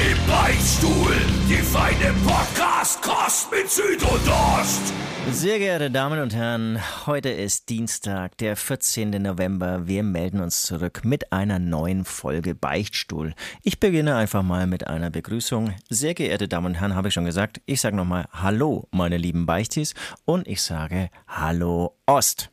[0.00, 1.12] Im Beichtstuhl,
[1.46, 4.94] die feine Podcast-Kost mit Süd und Ost.
[5.30, 9.10] Sehr geehrte Damen und Herren, heute ist Dienstag, der 14.
[9.22, 9.86] November.
[9.86, 13.34] Wir melden uns zurück mit einer neuen Folge Beichtstuhl.
[13.62, 15.74] Ich beginne einfach mal mit einer Begrüßung.
[15.90, 17.60] Sehr geehrte Damen und Herren, habe ich schon gesagt.
[17.66, 19.92] Ich sage nochmal Hallo, meine lieben Beichtis.
[20.24, 22.48] Und ich sage Hallo Ost.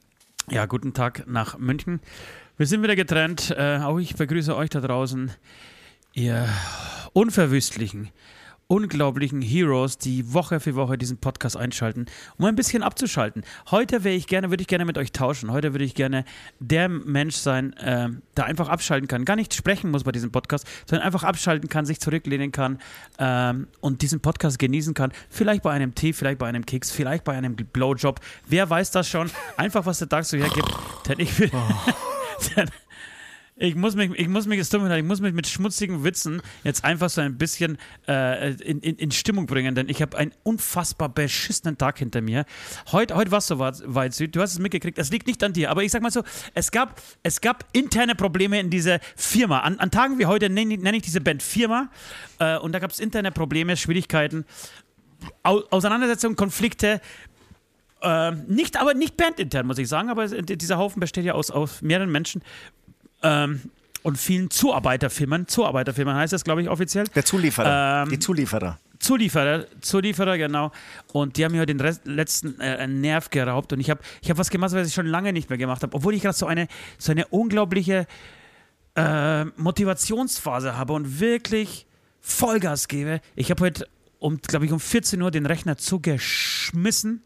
[0.50, 2.02] Ja, guten Tag nach München.
[2.58, 3.56] Wir sind wieder getrennt.
[3.58, 5.32] Äh, auch ich begrüße euch da draußen.
[6.12, 6.50] Ihr
[7.18, 8.12] unverwüstlichen,
[8.68, 12.06] unglaublichen Heroes, die Woche für Woche diesen Podcast einschalten,
[12.38, 13.44] um ein bisschen abzuschalten.
[13.72, 15.52] Heute wäre ich gerne, würde ich gerne mit euch tauschen.
[15.52, 16.26] Heute würde ich gerne
[16.60, 20.68] der Mensch sein, äh, der einfach abschalten kann, gar nicht sprechen muss bei diesem Podcast,
[20.86, 22.78] sondern einfach abschalten kann, sich zurücklehnen kann
[23.18, 25.12] ähm, und diesen Podcast genießen kann.
[25.28, 28.20] Vielleicht bei einem Tee, vielleicht bei einem Keks, vielleicht bei einem Blowjob.
[28.46, 29.32] Wer weiß das schon?
[29.58, 30.70] Einfach, was der Tag so hergibt.
[31.08, 31.50] Denn ich will.
[31.52, 31.92] Oh.
[32.56, 32.70] denn,
[33.60, 36.04] ich muss mich, ich muss mich, es tut mir leid, ich muss mich mit schmutzigen
[36.04, 37.78] Witzen jetzt einfach so ein bisschen
[38.08, 42.46] äh, in, in, in, Stimmung bringen, denn ich habe einen unfassbar beschissenen Tag hinter mir.
[42.92, 45.54] Heute, heute war es so weit, Süd, du hast es mitgekriegt, es liegt nicht an
[45.54, 49.62] dir, aber ich sag mal so, es gab, es gab interne Probleme in dieser Firma.
[49.62, 51.90] An, an Tagen wie heute nenne, nenne ich diese Band Firma
[52.40, 54.46] äh, und da gab es interne Probleme, Schwierigkeiten,
[55.42, 57.02] Au Auseinandersetzungen, Konflikte,
[58.02, 61.82] äh, nicht, aber nicht bandintern, muss ich sagen, aber dieser Haufen besteht ja aus, aus
[61.82, 62.44] mehreren Menschen
[63.24, 63.62] ähm,
[64.04, 65.48] und vielen Zuarbeiterfirmen.
[65.48, 67.06] Zuarbeiterfirmen heißt das, glaube ich, offiziell.
[67.16, 68.04] Der Zulieferer.
[68.04, 68.80] Ähm, die Zulieferer.
[69.00, 70.72] Zulieferer, Zulieferer, genau.
[71.14, 73.74] Und die haben mir den Rest, letzten äh, Nerv geraubt.
[73.74, 75.96] Und ich habe ich hab was gemacht, was ich schon lange nicht mehr gemacht habe.
[75.96, 76.68] Obwohl ich gerade so eine,
[76.98, 78.08] so eine unglaubliche
[78.96, 81.86] äh, Motivationsphase habe und wirklich
[82.22, 83.22] Vollgas gebe.
[83.36, 83.88] Ich habe heute,
[84.20, 87.24] um, glaube ich, um 14 Uhr den Rechner zugeschmissen,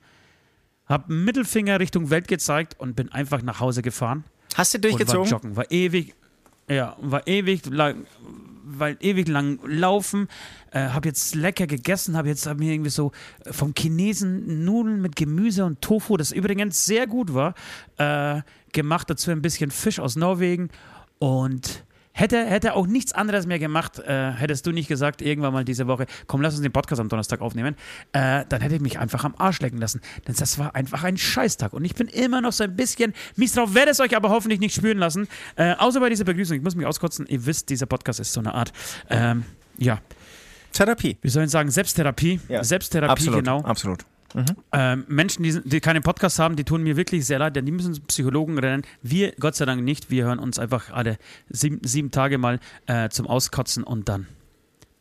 [0.85, 4.25] habe Mittelfinger Richtung Welt gezeigt und bin einfach nach Hause gefahren.
[4.56, 5.22] Hast du durchgezogen?
[5.22, 6.13] war joggen, war ewig,
[6.69, 8.06] ja, war ewig lang,
[8.63, 10.28] weil ewig lang laufen,
[10.72, 13.11] äh, habe jetzt lecker gegessen, habe jetzt hab mir irgendwie so
[13.45, 17.53] äh, vom Chinesen Nudeln mit Gemüse und Tofu, das übrigens sehr gut war,
[17.97, 18.41] äh,
[18.72, 19.09] gemacht.
[19.09, 20.69] Dazu ein bisschen Fisch aus Norwegen
[21.19, 25.63] und Hätte, hätte auch nichts anderes mehr gemacht, äh, hättest du nicht gesagt, irgendwann mal
[25.63, 27.75] diese Woche, komm, lass uns den Podcast am Donnerstag aufnehmen,
[28.11, 30.01] äh, dann hätte ich mich einfach am Arsch lecken lassen.
[30.27, 31.73] Denn das war einfach ein Scheißtag.
[31.73, 34.59] Und ich bin immer noch so ein bisschen mies drauf, werde es euch aber hoffentlich
[34.59, 35.27] nicht spüren lassen.
[35.55, 36.57] Äh, außer bei dieser Begrüßung.
[36.57, 37.25] Ich muss mich auskotzen.
[37.27, 38.73] Ihr wisst, dieser Podcast ist so eine Art,
[39.09, 39.45] ähm,
[39.78, 39.99] ja.
[40.73, 41.17] Therapie.
[41.22, 42.39] Wir sollen sagen, Selbsttherapie.
[42.47, 42.63] Ja.
[42.63, 43.61] Selbsttherapie, absolut, genau.
[43.61, 44.05] Absolut.
[44.34, 44.46] Mhm.
[44.72, 47.72] Ähm, Menschen, die, die keinen Podcast haben, die tun mir wirklich sehr leid, denn die
[47.72, 48.84] müssen zum Psychologen rennen.
[49.02, 50.09] Wir, Gott sei Dank nicht.
[50.09, 51.18] Wir hören uns einfach alle
[51.50, 54.28] sieben, sieben Tage mal äh, zum Auskotzen und dann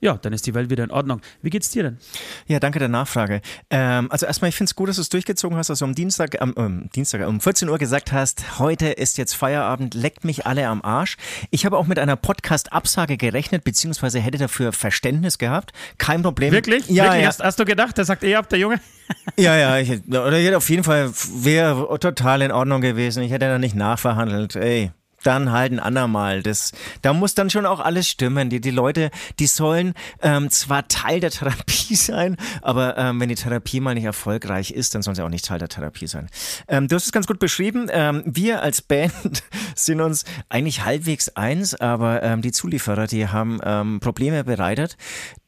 [0.00, 1.20] ja, dann ist die Welt wieder in Ordnung.
[1.42, 1.98] Wie geht's dir denn?
[2.46, 3.42] Ja, danke der Nachfrage.
[3.68, 6.40] Ähm, also erstmal, ich finde es gut, dass du es durchgezogen hast, also am Dienstag,
[6.40, 10.66] ähm, ähm, Dienstag um 14 Uhr gesagt hast, heute ist jetzt Feierabend, leckt mich alle
[10.68, 11.16] am Arsch.
[11.50, 15.72] Ich habe auch mit einer Podcast-Absage gerechnet, beziehungsweise hätte dafür Verständnis gehabt.
[15.98, 16.52] Kein Problem.
[16.52, 16.88] Wirklich?
[16.88, 17.22] Ja, Wirklich?
[17.22, 17.28] ja.
[17.28, 18.80] Hast, hast, du gedacht, der sagt eh ab, der Junge?
[19.36, 23.22] ja, ja, ich, oder ich hätte auf jeden Fall, wäre total in Ordnung gewesen.
[23.22, 24.56] Ich hätte da nicht nachverhandelt.
[24.56, 24.92] Ey,
[25.22, 26.42] dann halt ein andermal.
[26.42, 26.72] Das,
[27.02, 28.50] da muss dann schon auch alles stimmen.
[28.50, 33.34] Die, die Leute, die sollen ähm, zwar Teil der Therapie sein, aber ähm, wenn die
[33.34, 36.28] Therapie mal nicht erfolgreich ist, dann sollen sie auch nicht Teil der Therapie sein.
[36.68, 37.88] Ähm, du hast es ganz gut beschrieben.
[37.90, 39.42] Ähm, wir als Band
[39.74, 44.96] sind uns eigentlich halbwegs eins, aber ähm, die Zulieferer, die haben ähm, Probleme bereitet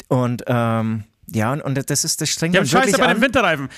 [0.08, 2.52] und ähm, ja, und, und das ist das streng.
[2.52, 3.68] Die haben Scheiße bei den Winterreifen.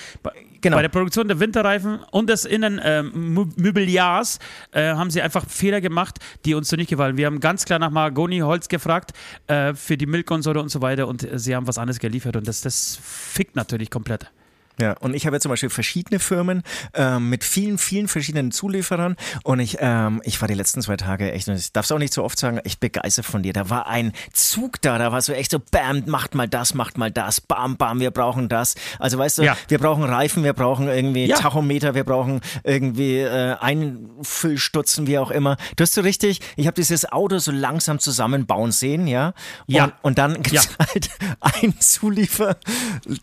[0.61, 0.77] Genau.
[0.77, 4.39] Bei der Produktion der Winterreifen und des Innenmöbliars
[4.73, 7.17] ähm, äh, haben sie einfach Fehler gemacht, die uns so nicht gefallen.
[7.17, 9.11] Wir haben ganz klar nach Mahagoni-Holz gefragt
[9.45, 12.61] äh, für die Milchkonsole und so weiter und sie haben was anderes geliefert und das,
[12.61, 14.31] das fickt natürlich komplett.
[14.79, 16.63] Ja, und ich habe ja zum Beispiel verschiedene Firmen
[16.93, 21.31] ähm, mit vielen, vielen verschiedenen Zulieferern und ich, ähm, ich war die letzten zwei Tage
[21.31, 23.53] echt, ich darf es auch nicht so oft sagen, echt begeistert von dir.
[23.53, 26.97] Da war ein Zug da, da war so echt so, bam, macht mal das, macht
[26.97, 28.75] mal das, bam, bam, wir brauchen das.
[28.99, 29.57] Also weißt du, ja.
[29.67, 31.37] wir brauchen Reifen, wir brauchen irgendwie ja.
[31.37, 35.57] Tachometer, wir brauchen irgendwie äh, Einfüllstutzen, wie auch immer.
[35.75, 39.33] Du hast so richtig, ich habe dieses Auto so langsam zusammenbauen sehen, ja?
[39.67, 39.85] Ja.
[39.85, 40.85] Und, und dann gibt es ja.
[40.93, 42.57] halt einen Zuliefer,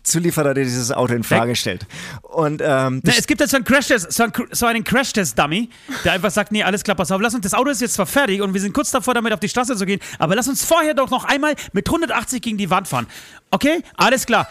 [0.03, 1.85] Zulieferer, der dieses Auto in Frage Frage stellt.
[2.21, 5.69] Und, ähm, nee, es gibt jetzt so einen Crash-Test, so, einen, Crash-Test-Dummy,
[6.05, 8.05] der einfach sagt, nee, alles klar, pass auf, lass uns, das Auto ist jetzt zwar
[8.05, 10.63] fertig und wir sind kurz davor, damit auf die Straße zu gehen, aber lass uns
[10.63, 13.07] vorher doch noch einmal mit 180 gegen die Wand fahren.
[13.51, 13.83] Okay?
[13.97, 14.47] Alles klar.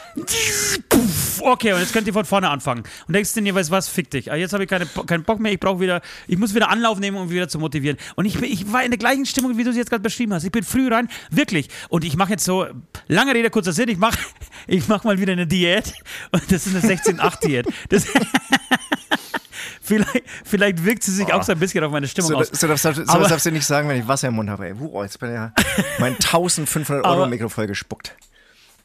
[1.41, 2.85] okay, und jetzt könnt ihr von vorne anfangen.
[3.09, 4.31] Und denkst du dir, weißt du was, fick dich.
[4.31, 6.99] Ah, Jetzt habe ich keine, keinen Bock mehr, ich brauche wieder, ich muss wieder Anlauf
[7.01, 7.97] nehmen, um wieder zu motivieren.
[8.17, 10.33] Und ich, bin- ich war in der gleichen Stimmung, wie du sie jetzt gerade beschrieben
[10.35, 10.45] hast.
[10.45, 11.69] Ich bin früh rein, wirklich.
[11.89, 12.67] Und ich mache jetzt so,
[13.09, 14.19] lange Rede, kurzer Sinn, ich mache
[14.69, 15.93] ich mach mal wieder eine Diät.
[16.31, 17.67] Und das ist eine 16-8-Diät.
[17.89, 18.07] Das
[19.83, 22.49] vielleicht, vielleicht wirkt sie sich auch so ein bisschen auf meine Stimmung So, aus.
[22.49, 24.67] so, das, so, Aber- das darfst du nicht sagen, wenn ich Wasser im Mund habe.
[24.67, 24.75] Ey.
[24.79, 25.53] Wow, jetzt bin ich ja
[25.99, 28.17] mein 1500 Euro Mikro voll gespuckt.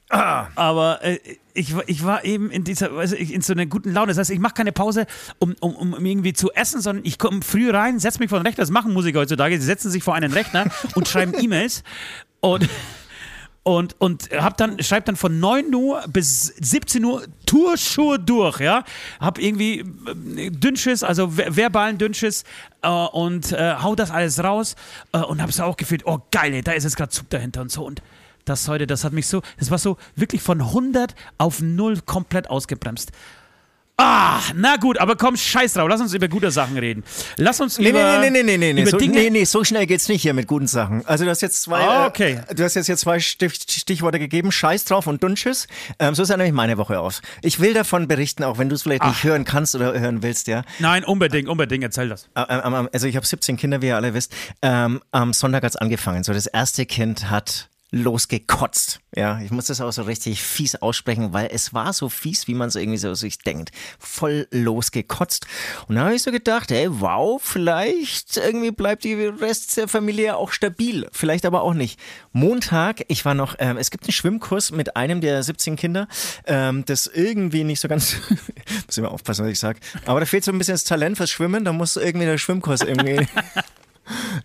[0.10, 1.20] Aber äh,
[1.54, 4.08] ich, war- ich war eben in dieser, also ich, in so einer guten Laune.
[4.08, 5.06] Das heißt, ich mache keine Pause,
[5.40, 8.46] um, um, um irgendwie zu essen, sondern ich komme früh rein, setze mich vor den
[8.48, 8.62] Rechner.
[8.62, 9.60] Das machen Musiker heutzutage.
[9.60, 11.84] Sie setzen sich vor einen Rechner und schreiben E-Mails
[12.40, 12.70] und
[13.68, 18.84] und, und hab dann, schreib dann von 9 Uhr bis 17 Uhr Tourschuhe durch, ja.
[19.20, 19.80] Hab irgendwie
[20.38, 22.46] äh, Dünnschiss, also ver- verbalen Dünnschiss
[22.82, 24.76] äh, und äh, hau das alles raus
[25.12, 27.70] äh, und hab's auch gefühlt, oh geil, ey, da ist jetzt gerade Zug dahinter und
[27.72, 27.86] so.
[27.86, 28.02] Und
[28.46, 32.50] das heute, das hat mich so, das war so wirklich von 100 auf 0 komplett
[32.50, 33.12] ausgebremst.
[34.00, 37.04] Ah, na gut, aber komm, scheiß drauf, lass uns über gute Sachen reden.
[37.38, 39.88] Lass uns Nee, über, nee, nee, nee, nee, nee, so, Dinge, nee, nee, so schnell
[39.88, 41.04] geht's nicht hier mit guten Sachen.
[41.08, 42.40] Also du hast jetzt zwei, äh, okay.
[42.56, 45.68] du hast jetzt hier zwei Stich, Stichworte gegeben, Scheiß drauf und Dunches.
[45.98, 47.24] Ähm, so sah nämlich meine Woche aus.
[47.42, 50.46] Ich will davon berichten, auch wenn du es vielleicht nicht hören kannst oder hören willst,
[50.48, 50.62] ja.
[50.78, 52.30] Nein, unbedingt, unbedingt, erzähl das.
[52.36, 54.32] Äh, ähm, ähm, Also ich habe 17 Kinder, wie ihr alle wisst.
[54.62, 56.24] Ähm, am Sonntag hat's angefangen.
[56.24, 59.00] So das erste Kind hat losgekotzt.
[59.16, 62.54] Ja, ich muss das auch so richtig fies aussprechen, weil es war so fies, wie
[62.54, 63.72] man so irgendwie so sich denkt.
[63.98, 65.48] Voll losgekotzt.
[65.88, 70.36] Und da habe ich so gedacht, ey, wow, vielleicht irgendwie bleibt die Rest der Familie
[70.36, 71.08] auch stabil.
[71.14, 72.00] Vielleicht aber auch nicht.
[72.34, 76.08] Montag, ich war noch, ähm, es gibt einen Schwimmkurs mit einem der 17 Kinder,
[76.46, 78.18] ähm, das irgendwie nicht so ganz,
[78.86, 81.32] muss immer aufpassen, was ich sage, aber da fehlt so ein bisschen das Talent fürs
[81.32, 83.28] Schwimmen, da muss irgendwie der Schwimmkurs irgendwie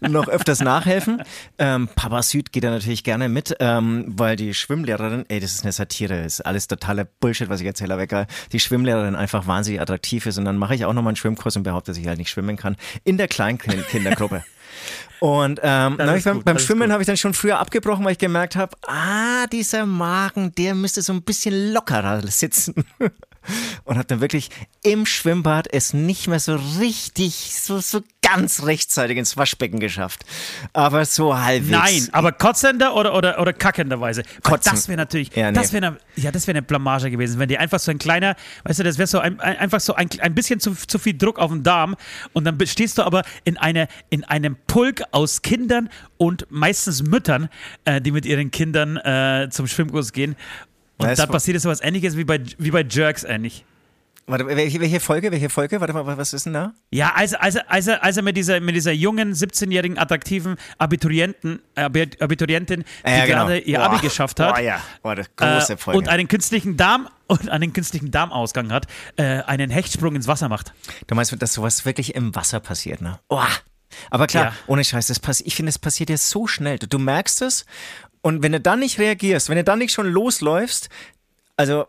[0.01, 1.23] noch öfters nachhelfen.
[1.59, 5.63] Ähm, Papa Süd geht da natürlich gerne mit, ähm, weil die Schwimmlehrerin, ey, das ist
[5.63, 9.81] eine Satire, ist alles totaler Bullshit, was ich erzähle, aber egal, die Schwimmlehrerin einfach wahnsinnig
[9.81, 12.19] attraktiv ist und dann mache ich auch nochmal einen Schwimmkurs und behaupte, dass ich halt
[12.19, 14.45] nicht schwimmen kann, in der Kleinkindergruppe.
[15.21, 18.19] Und ähm, beim, gut, beim ist Schwimmen habe ich dann schon früher abgebrochen, weil ich
[18.19, 22.75] gemerkt habe, ah, dieser Magen, der müsste so ein bisschen lockerer sitzen.
[23.85, 24.51] Und habe dann wirklich
[24.83, 30.25] im Schwimmbad es nicht mehr so richtig, so, so ganz rechtzeitig ins Waschbecken geschafft.
[30.73, 31.71] Aber so halbwegs.
[31.71, 34.23] Nein, aber kotzender oder, oder, oder kackenderweise.
[34.43, 34.73] Kotzen.
[34.73, 35.59] Das wäre natürlich, Ja, nee.
[35.59, 38.37] das wäre eine, ja, das wäre eine Blamage gewesen, wenn dir einfach so ein kleiner,
[38.65, 41.17] weißt du, das wäre so ein, ein, einfach so ein, ein bisschen zu, zu viel
[41.17, 41.97] Druck auf den Darm
[42.33, 47.49] und dann stehst du aber in, eine, in einem Pulk aus Kindern und meistens Müttern,
[47.85, 50.37] äh, die mit ihren Kindern äh, zum Schwimmkurs gehen.
[51.03, 53.65] Und Ja, passiert so was ähnliches wie bei, wie bei Jerks ähnlich.
[54.27, 55.33] Warte, welche, welche Folge?
[55.33, 55.81] Welche Folge?
[55.81, 56.75] Warte mal, was ist denn da?
[56.93, 61.61] Ja, als, als, als, er- als er mit dieser, mit dieser jungen, 17-jährigen, attraktiven Abiturienten,
[61.75, 63.39] Abi- Abiturientin, die Ja, genau.
[63.47, 63.87] gerade ihr Boah.
[63.91, 64.55] Abi geschafft hat.
[64.55, 64.81] Boah, ja.
[65.03, 65.99] Boah, große äh, Folge.
[65.99, 70.73] und einen künstlichen Darm und einen künstlichen Darmausgang hat, äh, einen Hechtsprung ins Wasser macht.
[71.09, 73.19] Du meinst, dass sowas wirklich im Wasser passiert, ne?
[73.29, 73.43] Oh.
[74.11, 74.53] Aber klar, Ja.
[74.69, 76.79] ohne Scheiß, das ich finde, es passiert ja so schnell.
[76.79, 77.67] Du merkst es
[78.23, 80.89] und wenn du dann nicht reagierst, wenn du dann nicht schon losläufst,
[81.57, 81.87] also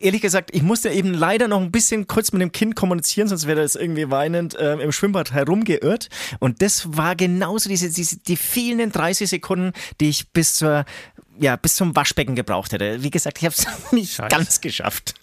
[0.00, 3.46] ehrlich gesagt, ich musste eben leider noch ein bisschen kurz mit dem Kind kommunizieren, sonst
[3.46, 6.08] wäre das irgendwie weinend ähm, im Schwimmbad herumgeirrt.
[6.40, 10.84] Und das war genauso diese, diese die fehlenden 30 Sekunden, die ich bis zur
[11.38, 13.02] ja, bis zum Waschbecken gebraucht hätte.
[13.02, 14.28] Wie gesagt, ich habe es nicht Scheiße.
[14.28, 15.14] ganz geschafft.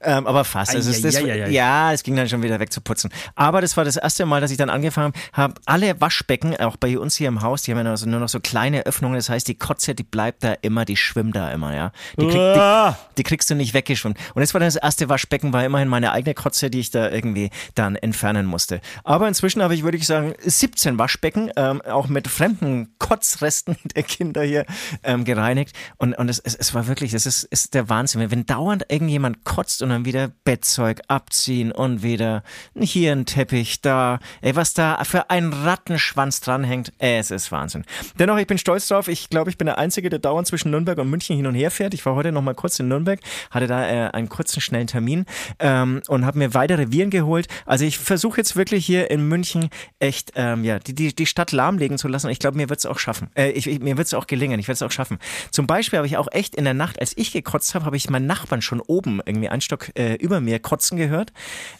[0.00, 0.74] Ähm, aber fast.
[0.74, 3.10] Also es, das, ja, es ging dann schon wieder wegzuputzen.
[3.34, 6.98] Aber das war das erste Mal, dass ich dann angefangen habe, alle Waschbecken, auch bei
[6.98, 9.16] uns hier im Haus, die haben ja nur, so, nur noch so kleine Öffnungen.
[9.16, 11.92] Das heißt, die Kotze, die bleibt da immer, die schwimmt da immer, ja.
[12.18, 14.18] Die, krieg, die, die kriegst du nicht weggeschwimmt.
[14.34, 17.10] Und das war dann das erste Waschbecken, war immerhin meine eigene Kotze, die ich da
[17.10, 18.80] irgendwie dann entfernen musste.
[19.04, 24.02] Aber inzwischen habe ich, würde ich sagen, 17 Waschbecken, ähm, auch mit fremden Kotzresten der
[24.02, 24.64] Kinder hier
[25.02, 25.57] ähm, gereinigt.
[25.96, 28.30] Und, und es, es, es war wirklich, das ist, ist der Wahnsinn.
[28.30, 32.42] Wenn, dauernd irgendjemand kotzt und dann wieder Bettzeug abziehen und wieder
[32.78, 37.84] hier ein Teppich, da, ey, was da für ein Rattenschwanz dranhängt, es ist Wahnsinn.
[38.18, 39.08] Dennoch, ich bin stolz drauf.
[39.08, 41.70] Ich glaube, ich bin der Einzige, der dauernd zwischen Nürnberg und München hin und her
[41.70, 41.94] fährt.
[41.94, 45.26] Ich war heute noch mal kurz in Nürnberg, hatte da äh, einen kurzen, schnellen Termin
[45.58, 47.48] ähm, und habe mir weitere Viren geholt.
[47.66, 51.52] Also ich versuche jetzt wirklich hier in München echt ähm, ja, die, die, die Stadt
[51.52, 52.28] lahmlegen zu lassen.
[52.30, 53.30] Ich glaube, mir wird es auch schaffen.
[53.34, 54.58] Äh, ich, ich, mir wird es auch gelingen.
[54.60, 55.18] Ich werde es auch schaffen.
[55.50, 58.10] Zum Beispiel habe ich auch echt in der Nacht, als ich gekotzt habe, habe ich
[58.10, 61.32] meinen Nachbarn schon oben irgendwie einen Stock äh, über mir kotzen gehört.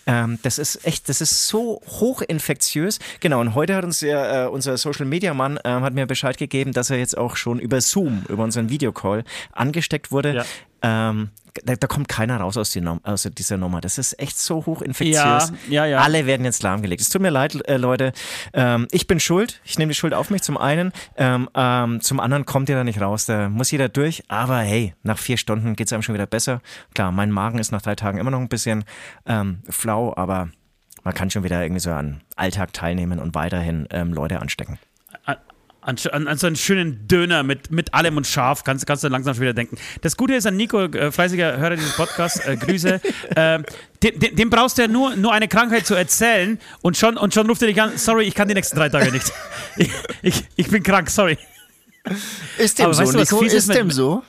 [0.07, 2.99] Ähm, das ist echt, das ist so hochinfektiös.
[3.21, 6.37] Genau, und heute hat uns ja, äh, unser Social Media Mann äh, hat mir Bescheid
[6.39, 10.35] gegeben, dass er jetzt auch schon über Zoom, über unseren Videocall angesteckt wurde.
[10.35, 10.45] Ja.
[10.83, 11.31] Ähm,
[11.65, 13.81] da, da, kommt keiner raus aus, die, aus, dieser Nummer.
[13.81, 15.17] Das ist echt so hochinfektiös.
[15.17, 15.99] Ja, ja, ja.
[16.01, 17.01] Alle werden jetzt lahmgelegt.
[17.01, 18.13] Es tut mir leid, äh, Leute.
[18.53, 19.61] Ähm, ich bin schuld.
[19.65, 20.93] Ich nehme die Schuld auf mich zum einen.
[21.17, 23.27] Ähm, ähm, zum anderen kommt ihr da nicht raus.
[23.27, 24.23] Da muss jeder durch.
[24.29, 26.61] Aber hey, nach vier Stunden geht es einem schon wieder besser.
[26.95, 28.85] Klar, mein Magen ist nach drei Tagen immer noch ein bisschen
[29.27, 30.49] ähm, flau, aber
[31.05, 34.79] man kann schon wieder irgendwie so an Alltag teilnehmen und weiterhin ähm, Leute anstecken.
[35.81, 39.35] An, an, so einen schönen Döner mit, mit allem und scharf kannst, kannst du langsam
[39.35, 39.79] schon wieder denken.
[40.03, 43.01] Das Gute ist an Nico, äh, fleißiger Hörer dieses Podcasts, äh, Grüße,
[43.37, 43.63] äh,
[44.03, 47.33] dem, dem, dem, brauchst du ja nur, nur eine Krankheit zu erzählen und schon, und
[47.33, 49.33] schon ruft er dich an, sorry, ich kann die nächsten drei Tage nicht.
[49.77, 49.93] Ich,
[50.23, 51.39] ich, ich bin krank, sorry.
[52.59, 53.43] Ist dem Aber so, weißt du, Nico?
[53.43, 54.25] Ist, ist dem so?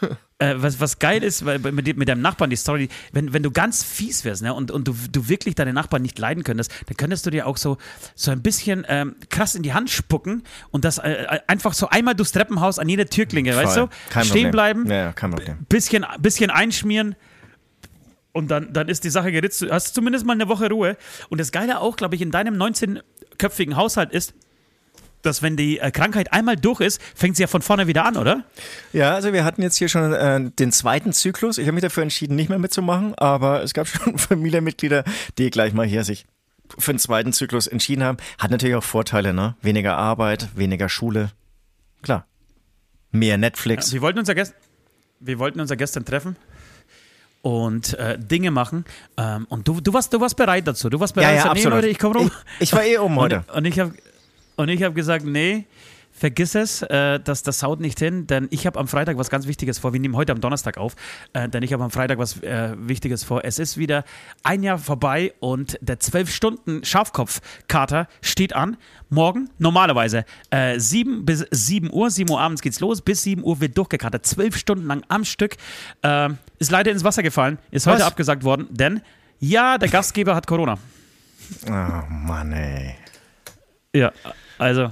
[0.38, 3.50] äh, was, was geil ist, weil mit, mit deinem Nachbarn, die Story, wenn, wenn du
[3.50, 6.96] ganz fies wärst ne, und, und du, du wirklich deine Nachbarn nicht leiden könntest, dann
[6.96, 7.78] könntest du dir auch so,
[8.14, 11.88] so ein bisschen ähm, krass in die Hand spucken und das äh, äh einfach so
[11.88, 13.64] einmal durchs Treppenhaus an jeder Türklinge, Voll.
[13.64, 13.88] weißt du?
[14.10, 14.50] Kein Stehen Problem.
[14.50, 15.66] bleiben, ja, ja, kein Problem.
[15.68, 17.14] Bisschen, bisschen einschmieren.
[18.32, 19.62] Und dann, dann ist die Sache geritzt.
[19.62, 20.96] Du hast zumindest mal eine Woche Ruhe.
[21.28, 24.34] Und das Geile auch, glaube ich, in deinem 19-köpfigen Haushalt ist,
[25.24, 28.16] dass wenn die äh, Krankheit einmal durch ist, fängt sie ja von vorne wieder an,
[28.16, 28.44] oder?
[28.92, 31.58] Ja, also wir hatten jetzt hier schon äh, den zweiten Zyklus.
[31.58, 35.04] Ich habe mich dafür entschieden, nicht mehr mitzumachen, aber es gab schon Familienmitglieder,
[35.38, 36.26] die gleich mal hier sich
[36.78, 38.18] für den zweiten Zyklus entschieden haben.
[38.38, 39.56] Hat natürlich auch Vorteile, ne?
[39.62, 41.30] Weniger Arbeit, weniger Schule.
[42.02, 42.26] Klar.
[43.10, 43.88] Mehr Netflix.
[43.88, 44.56] Ja, wir wollten uns ja gestern,
[45.20, 46.36] wir wollten uns ja gestern treffen
[47.42, 48.84] und äh, Dinge machen.
[49.18, 50.88] Ähm, und du, du, warst, du warst bereit dazu.
[50.88, 51.36] Du warst bereit.
[51.36, 51.64] Ja, ja, absolut.
[51.64, 52.30] Nee, Leute, ich komme rum.
[52.58, 53.44] Ich, ich, war eh oben heute.
[53.48, 53.94] Und, und ich habe
[54.56, 55.66] und ich habe gesagt, nee,
[56.14, 59.48] vergiss es, äh, das, das haut nicht hin, denn ich habe am Freitag was ganz
[59.48, 59.92] Wichtiges vor.
[59.92, 60.94] Wir nehmen heute am Donnerstag auf,
[61.32, 63.44] äh, denn ich habe am Freitag was äh, Wichtiges vor.
[63.44, 64.04] Es ist wieder
[64.44, 68.76] ein Jahr vorbei und der 12-Stunden-Schafkopf-Kater steht an.
[69.10, 73.60] Morgen, normalerweise, äh, 7 bis 7 Uhr, 7 Uhr abends geht's los, bis 7 Uhr
[73.60, 74.24] wird durchgekatert.
[74.24, 75.56] 12 Stunden lang am Stück.
[76.02, 77.94] Äh, ist leider ins Wasser gefallen, ist was?
[77.94, 79.02] heute abgesagt worden, denn
[79.40, 80.78] ja, der Gastgeber hat Corona.
[81.66, 82.94] Oh Mann, ey.
[83.92, 84.12] Ja,
[84.64, 84.90] also,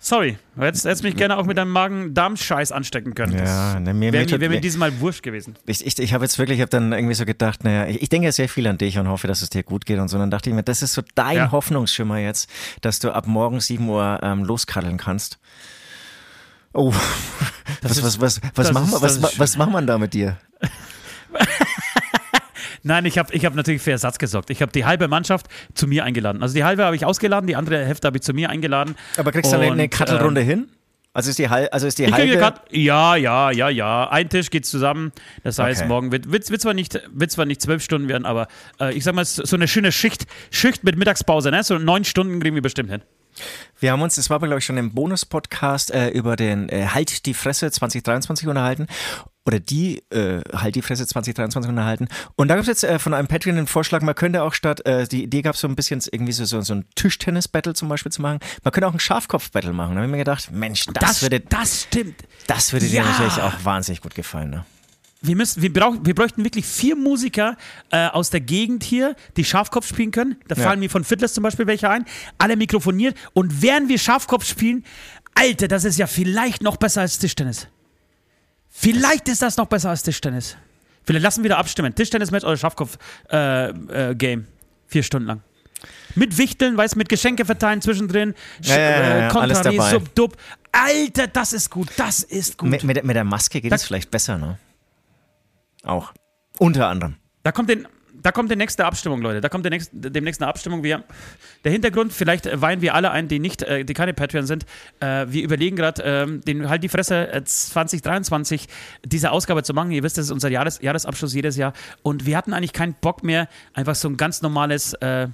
[0.00, 3.38] sorry, du hättest, hättest mich gerne auch mit deinem Magen-Darm-Scheiß anstecken können.
[3.38, 5.54] Ja, ne, mir, wäre mir, wär mir diesmal wurscht gewesen.
[5.66, 8.08] Ich, ich, ich habe jetzt wirklich, ich habe dann irgendwie so gedacht, naja, ich, ich
[8.08, 10.16] denke sehr viel an dich und hoffe, dass es dir gut geht und so.
[10.16, 11.52] Und dann dachte ich mir, das ist so dein ja.
[11.52, 12.50] Hoffnungsschimmer jetzt,
[12.80, 15.38] dass du ab morgen 7 Uhr ähm, loskaddeln kannst.
[16.72, 16.92] Oh,
[17.82, 20.38] was, ist, was, was, was, machen, ist, was, was macht man da mit dir?
[22.88, 24.48] Nein, ich habe ich hab natürlich für Ersatz gesorgt.
[24.48, 26.42] Ich habe die halbe Mannschaft zu mir eingeladen.
[26.42, 28.96] Also die halbe habe ich ausgeladen, die andere Hälfte habe ich zu mir eingeladen.
[29.18, 30.68] Aber kriegst du dann eine Kattelrunde äh, hin?
[31.12, 32.38] Also ist die, Hal also ist die halbe.
[32.38, 34.08] Grad, ja, ja, ja, ja.
[34.08, 35.12] Ein Tisch geht zusammen.
[35.44, 35.88] Das heißt, okay.
[35.88, 38.48] morgen wird, wird, wird, zwar nicht, wird zwar nicht zwölf Stunden werden, aber
[38.80, 41.62] äh, ich sag mal, so eine schöne Schicht, Schicht mit Mittagspause, ne?
[41.64, 43.02] So neun Stunden kriegen wir bestimmt hin.
[43.80, 47.26] Wir haben uns, das war glaube ich schon im Bonus-Podcast äh, über den äh, Halt
[47.26, 48.86] die Fresse 2023 unterhalten
[49.46, 52.08] oder die äh, Halt die Fresse 2023 unterhalten.
[52.36, 54.84] Und da gab es jetzt äh, von einem Patreon den Vorschlag, man könnte auch statt,
[54.86, 57.88] äh, die Idee gab es so ein bisschen irgendwie so, so, so ein Tischtennis-Battle zum
[57.88, 58.40] Beispiel zu machen.
[58.62, 59.92] Man könnte auch ein Schafkopf-Battle machen.
[59.92, 62.16] Da habe ich mir gedacht, Mensch, das, das würde, das stimmt.
[62.46, 63.02] Das würde ja.
[63.02, 64.50] dir natürlich auch wahnsinnig gut gefallen.
[64.50, 64.64] Ne?
[65.20, 67.56] Wir, müssen, wir, brauch, wir bräuchten wirklich vier Musiker
[67.90, 70.36] äh, aus der Gegend hier, die Schafkopf spielen können.
[70.46, 70.62] Da ja.
[70.62, 72.04] fallen mir von Fiddlers zum Beispiel welche ein.
[72.38, 73.16] Alle mikrofoniert.
[73.32, 74.84] Und während wir Schafkopf spielen,
[75.34, 77.66] Alter, das ist ja vielleicht noch besser als Tischtennis.
[78.68, 80.56] Vielleicht ist das noch besser als Tischtennis.
[81.04, 81.94] Vielleicht lassen wir wieder abstimmen.
[81.94, 83.30] Tischtennis-Match oder Schafkopf-Game.
[83.30, 84.42] Äh, äh,
[84.86, 85.42] Vier Stunden lang.
[86.14, 88.34] Mit Wichteln, weißt du, mit Geschenke verteilen zwischendrin.
[88.62, 89.28] Ja, ja, ja, ja.
[89.28, 90.36] Kontrari, Sub, Dub.
[90.72, 91.88] Alter, das ist gut.
[91.96, 92.70] Das ist gut.
[92.70, 94.58] Mit, mit, mit der Maske geht es vielleicht besser, ne?
[95.84, 96.12] Auch.
[96.58, 97.16] Unter anderem.
[97.42, 97.86] Da kommt den,
[98.20, 99.40] da kommt die nächste Abstimmung, Leute.
[99.40, 100.82] Da kommt die nächste, demnächst eine Abstimmung.
[100.82, 101.04] Wir,
[101.64, 104.66] der Hintergrund, vielleicht weinen wir alle ein, die nicht, äh, die keine Patreon sind.
[105.00, 108.66] Äh, wir überlegen gerade, ähm, den halt die Fresse 2023 äh,
[109.04, 109.90] diese Ausgabe zu machen.
[109.92, 111.72] Ihr wisst, das ist unser Jahres, Jahresabschluss jedes Jahr.
[112.02, 115.28] Und wir hatten eigentlich keinen Bock mehr, einfach so ein ganz normales äh,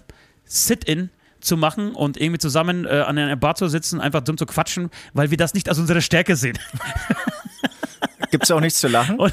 [0.44, 1.10] Sit-in
[1.40, 4.90] zu machen und irgendwie zusammen äh, an einer Bar zu sitzen, einfach dumm zu quatschen,
[5.12, 6.58] weil wir das nicht als unsere Stärke sehen.
[8.30, 9.18] Gibt es auch nichts zu lachen?
[9.18, 9.32] Und,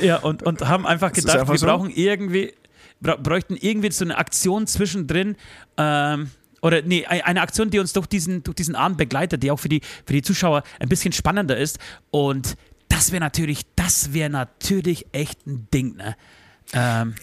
[0.00, 1.66] ja, und, und haben einfach gedacht, einfach wir so?
[1.66, 2.52] brauchen irgendwie,
[3.00, 5.36] bräuchten irgendwie so eine Aktion zwischendrin.
[5.76, 6.30] Ähm,
[6.62, 9.68] oder nee, eine Aktion, die uns durch diesen, durch diesen Abend begleitet, die auch für
[9.68, 11.78] die, für die Zuschauer ein bisschen spannender ist.
[12.10, 12.56] Und
[12.88, 16.16] das wäre natürlich, das wäre natürlich echt ein Ding, ne?
[16.72, 17.14] Ähm,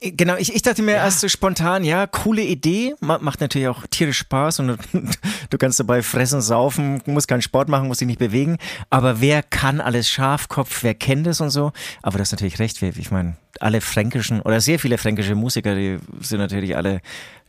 [0.00, 1.04] Genau, ich, ich dachte mir ja.
[1.04, 4.78] erst so spontan, ja, coole Idee, macht natürlich auch tierisch Spaß und
[5.50, 8.58] du kannst dabei fressen, saufen, musst keinen Sport machen, musst dich nicht bewegen,
[8.90, 12.80] aber wer kann alles Schafkopf, wer kennt es und so, aber das ist natürlich recht,
[12.80, 17.00] ich meine, alle fränkischen oder sehr viele fränkische Musiker, die sind natürlich alle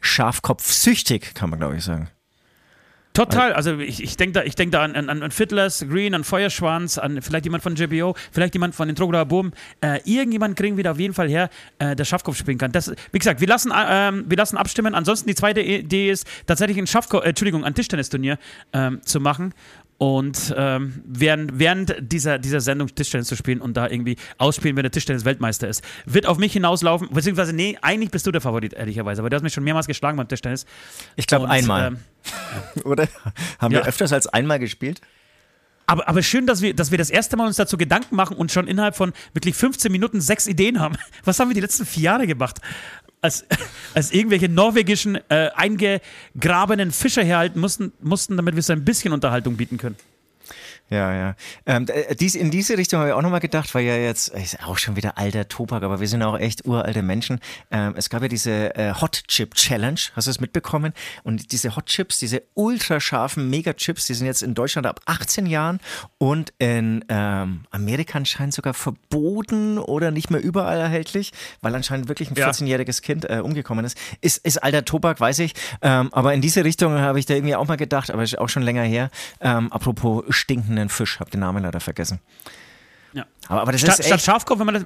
[0.02, 2.10] Schafkopf süchtig, kann man glaube ich sagen.
[3.14, 6.24] Total, also ich, ich denke da, ich denk da an, an, an Fiddlers, Green, an
[6.24, 9.52] Feuerschwanz, an vielleicht jemand von JBO, vielleicht jemand von den Trogra Boom.
[9.82, 11.50] Äh, irgendjemand kriegen wir da auf jeden Fall her,
[11.80, 12.72] äh, der Schafkopf spielen kann.
[12.72, 14.94] Das, wie gesagt, wir lassen, äh, wir lassen abstimmen.
[14.94, 18.38] Ansonsten die zweite Idee ist, tatsächlich ein Schafkopf, äh, Entschuldigung, ein Tischtennisturnier
[18.74, 19.54] ähm, zu machen
[20.00, 24.84] und ähm, während, während dieser, dieser Sendung Tischtennis zu spielen und da irgendwie ausspielen, wenn
[24.84, 25.84] der Tischtennis-Weltmeister ist.
[26.06, 29.44] Wird auf mich hinauslaufen, beziehungsweise, nee, eigentlich bist du der Favorit, ehrlicherweise, aber du hast
[29.44, 30.66] mich schon mehrmals geschlagen beim Tischtennis.
[31.18, 31.88] Ich glaube einmal.
[31.88, 31.98] Ähm,
[32.86, 33.10] Oder?
[33.60, 33.82] Haben ja.
[33.82, 35.02] wir öfters als einmal gespielt?
[35.86, 38.52] Aber, aber schön, dass wir, dass wir das erste Mal uns dazu Gedanken machen und
[38.52, 40.96] schon innerhalb von wirklich 15 Minuten sechs Ideen haben.
[41.26, 42.62] Was haben wir die letzten vier Jahre gemacht?
[43.22, 43.46] Als,
[43.94, 49.58] als irgendwelche norwegischen äh, eingegrabenen Fische herhalten mussten, mussten, damit wir so ein bisschen Unterhaltung
[49.58, 49.96] bieten können.
[50.90, 51.36] Ja, ja.
[51.68, 54.64] Ähm, äh, dies, in diese Richtung habe ich auch nochmal gedacht, weil ja jetzt, ist
[54.64, 57.40] auch schon wieder alter Tobak, aber wir sind auch echt uralte Menschen.
[57.70, 60.94] Ähm, es gab ja diese äh, Hot Chip Challenge, hast du es mitbekommen?
[61.24, 65.80] Und diese Hot Chips, diese ultrascharfen Mega-Chips, die sind jetzt in Deutschland ab 18 Jahren
[66.18, 72.32] und in ähm, Amerika anscheinend sogar verboten oder nicht mehr überall erhältlich, weil anscheinend wirklich
[72.32, 73.98] ein 14-jähriges Kind äh, umgekommen ist.
[74.22, 74.40] ist.
[74.40, 75.54] Ist alter Tobak, weiß ich.
[75.82, 78.50] Ähm, aber in diese Richtung habe ich da irgendwie auch mal gedacht, aber ist auch
[78.50, 79.12] schon länger her.
[79.42, 82.20] Ähm, apropos stinkende einen Fisch, hab den Namen leider vergessen.
[83.14, 83.26] Ja.
[83.48, 84.86] Aber, aber das statt, ist echt, statt Schafkopf, wenn man das.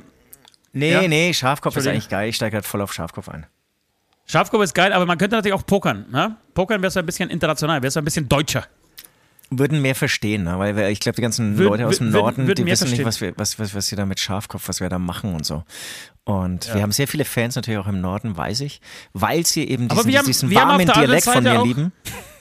[0.71, 1.07] Nee, ja?
[1.07, 2.29] nee, Schafkopf ist eigentlich geil.
[2.29, 3.45] Ich steige halt voll auf Schafkopf ein.
[4.25, 6.05] Schafkopf ist geil, aber man könnte natürlich auch pokern.
[6.09, 6.37] Ne?
[6.53, 8.65] Pokern wäre so ein bisschen international, wäre so ein bisschen deutscher.
[9.49, 10.57] Würden mehr verstehen, ne?
[10.57, 12.99] weil wir, ich glaube, die ganzen Würd, Leute aus dem Norden, würden, die wissen verstehen.
[12.99, 15.45] nicht, was wir, was, was, was sie da mit Schafkopf, was wir da machen und
[15.45, 15.63] so.
[16.23, 16.75] Und ja.
[16.75, 18.81] wir haben sehr viele Fans natürlich auch im Norden, weiß ich,
[19.11, 21.91] weil sie eben diesen, haben, diesen warmen Dialekt von mir lieben.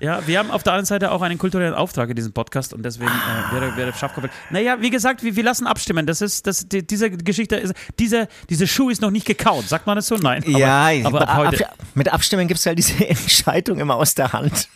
[0.00, 2.84] Ja, wir haben auf der anderen Seite auch einen kulturellen Auftrag in diesem Podcast und
[2.84, 4.28] deswegen äh, wäre, wäre Schafkopf.
[4.50, 6.06] Naja, wie gesagt, wir, wir lassen abstimmen.
[6.06, 9.66] Das ist, das, die, diese Geschichte ist, dieser, dieser Schuh ist noch nicht gekaut.
[9.68, 10.14] Sagt man das so?
[10.14, 10.44] Nein.
[10.46, 14.68] Ja, aber, aber ab, mit Abstimmen gibt es halt diese Entscheidung immer aus der Hand.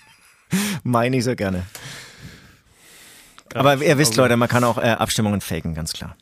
[0.83, 1.63] Meine ich so gerne.
[3.55, 6.17] aber ihr wisst, Leute, man kann auch äh, Abstimmungen faken, ganz klar.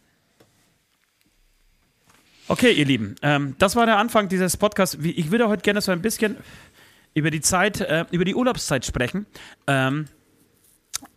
[2.49, 4.99] Okay, ihr Lieben, ähm, das war der Anfang dieses Podcasts.
[5.01, 6.37] Ich würde heute gerne so ein bisschen
[7.15, 9.27] über die Zeit, äh, über die Urlaubszeit sprechen.
[9.67, 10.07] Ähm,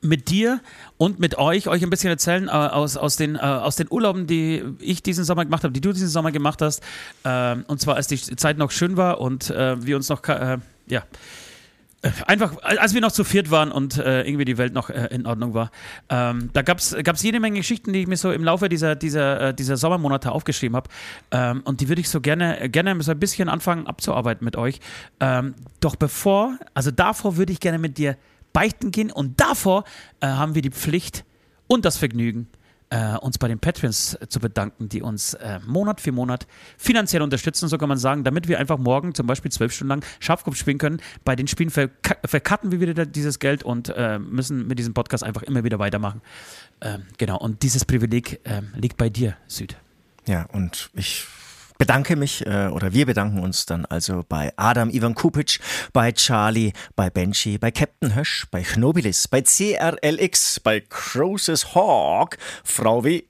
[0.02, 0.62] mit dir
[0.98, 4.28] und mit euch, euch ein bisschen erzählen äh, aus, aus, den, äh, aus den Urlauben,
[4.28, 6.82] die ich diesen Sommer gemacht habe, die du diesen Sommer gemacht hast.
[7.24, 10.58] Äh, und zwar, als die Zeit noch schön war und äh, wir uns noch, äh,
[10.88, 11.04] ja,
[12.28, 15.26] Einfach, als wir noch zu viert waren und äh, irgendwie die Welt noch äh, in
[15.26, 15.72] Ordnung war.
[16.10, 19.40] Ähm, da gab es jede Menge Geschichten, die ich mir so im Laufe dieser, dieser,
[19.40, 20.90] äh, dieser Sommermonate aufgeschrieben habe.
[21.32, 24.82] Ähm, und die würde ich so gerne, gerne so ein bisschen anfangen abzuarbeiten mit euch.
[25.22, 28.18] Ähm, doch bevor, also davor würde ich gerne mit dir
[28.52, 29.86] beichten gehen und davor
[30.20, 31.24] äh, haben wir die Pflicht
[31.68, 32.50] und das Vergnügen,
[32.94, 36.46] äh, uns bei den Patrons zu bedanken, die uns äh, Monat für Monat
[36.78, 40.06] finanziell unterstützen, so kann man sagen, damit wir einfach morgen zum Beispiel zwölf Stunden lang
[40.20, 41.02] Schafkopf spielen können.
[41.26, 41.92] Bei den Spielen verk
[42.24, 46.22] verkatten wir wieder dieses Geld und äh, müssen mit diesem Podcast einfach immer wieder weitermachen.
[46.82, 49.76] Ähm, genau, und dieses Privileg ähm, liegt bei dir, Süd.
[50.28, 51.26] Ja, und ich
[51.78, 55.60] bedanke mich äh, oder wir bedanken uns dann also bei Adam Ivan Kupic,
[55.92, 63.04] bei Charlie, bei Benji, bei Captain Hösch, bei Chnobilis, bei CRLX, bei Crozes Hawk, Frau
[63.04, 63.24] W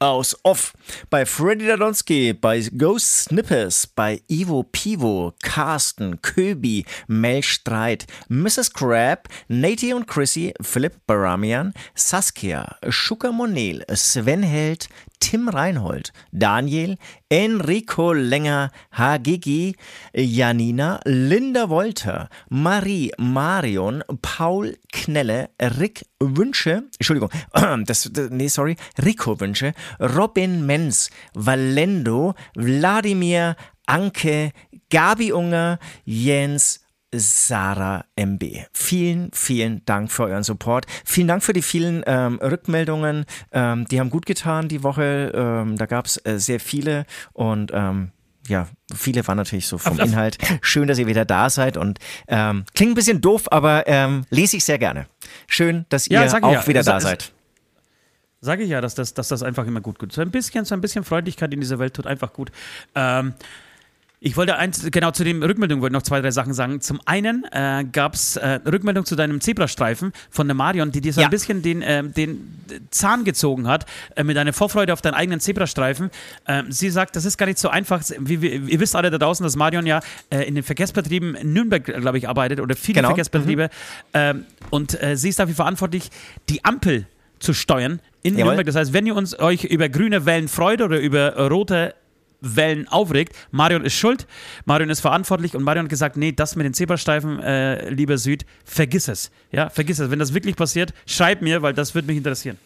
[0.00, 0.72] aus Off,
[1.10, 8.72] bei Freddy Dadonski, bei Ghost Snippers, bei Ivo Pivo, Carsten, Köbi, Mel Streit, Mrs.
[8.72, 14.88] Crab, Nati und Chrissy, Philipp Baramian, Saskia, Schuka Monel, Sven Held,
[15.20, 16.96] Tim Reinhold, Daniel,
[17.32, 19.76] Enrico Länger, Hagigi,
[20.12, 27.30] Janina, Linda Wolter, Marie Marion, Paul Knelle, Rick Wünsche, Entschuldigung,
[27.86, 33.54] das, nee, sorry, Rico Wünsche, Robin Menz, Valendo, Wladimir,
[33.86, 34.50] Anke,
[34.90, 36.80] Gabi Unger, Jens
[37.12, 38.66] Sarah MB.
[38.72, 40.86] Vielen, vielen Dank für euren Support.
[41.04, 43.24] Vielen Dank für die vielen ähm, Rückmeldungen.
[43.52, 45.32] Ähm, die haben gut getan die Woche.
[45.34, 48.12] Ähm, da gab es äh, sehr viele und ähm,
[48.48, 50.38] ja, viele waren natürlich so vom Inhalt.
[50.60, 54.56] Schön, dass ihr wieder da seid und ähm, klingt ein bisschen doof, aber ähm, lese
[54.56, 55.06] ich sehr gerne.
[55.46, 56.66] Schön, dass ihr ja, auch ja.
[56.66, 57.32] wieder da seid.
[58.40, 60.12] Sage ich ja, dass das, dass das einfach immer gut tut.
[60.12, 62.50] So ein bisschen, so ein bisschen Freundlichkeit in dieser Welt tut einfach gut.
[62.94, 63.34] Ähm,
[64.22, 66.82] ich wollte eins, genau zu den Rückmeldungen wollte noch zwei, drei Sachen sagen.
[66.82, 71.14] Zum einen äh, gab es äh, Rückmeldung zu deinem Zebrastreifen von der Marion, die dir
[71.14, 71.28] so ja.
[71.28, 75.40] ein bisschen den, äh, den Zahn gezogen hat, äh, mit deiner Vorfreude auf deinen eigenen
[75.40, 76.10] Zebrastreifen.
[76.46, 78.02] Ähm, sie sagt, das ist gar nicht so einfach.
[78.18, 81.54] Wie, wie, ihr wisst alle da draußen, dass Marion ja äh, in den Verkehrsbetrieben in
[81.54, 83.08] Nürnberg, glaube ich, arbeitet oder viele genau.
[83.08, 83.64] Verkehrsbetriebe.
[83.64, 83.70] Mhm.
[84.12, 86.10] Ähm, und äh, sie ist dafür verantwortlich,
[86.50, 87.06] die Ampel
[87.38, 88.48] zu steuern in Jawohl.
[88.48, 88.66] Nürnberg.
[88.66, 91.94] Das heißt, wenn ihr uns euch über grüne Wellen freut oder über rote
[92.40, 93.34] Wellen aufregt.
[93.50, 94.26] Marion ist schuld,
[94.64, 98.44] Marion ist verantwortlich und Marion hat gesagt, nee, das mit den Zebrastreifen, äh, lieber Süd,
[98.64, 99.30] vergiss es.
[99.52, 100.10] Ja, vergiss es.
[100.10, 102.58] Wenn das wirklich passiert, schreib mir, weil das würde mich interessieren.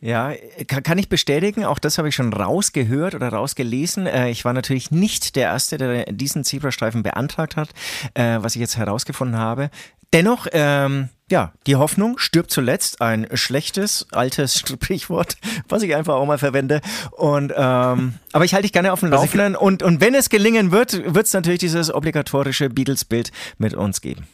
[0.00, 0.34] Ja,
[0.66, 1.64] kann ich bestätigen.
[1.64, 4.06] Auch das habe ich schon rausgehört oder rausgelesen.
[4.06, 7.70] Äh, ich war natürlich nicht der Erste, der diesen Zebrastreifen beantragt hat,
[8.12, 9.70] äh, was ich jetzt herausgefunden habe.
[10.14, 13.00] Dennoch, ähm, ja, die Hoffnung stirbt zuletzt.
[13.00, 15.36] Ein schlechtes, altes Sprichwort,
[15.68, 16.80] was ich einfach auch mal verwende.
[17.10, 19.56] Und ähm, aber ich halte dich gerne auf dem Laufenden.
[19.56, 24.28] Und, und wenn es gelingen wird, wird es natürlich dieses obligatorische Beatles-Bild mit uns geben.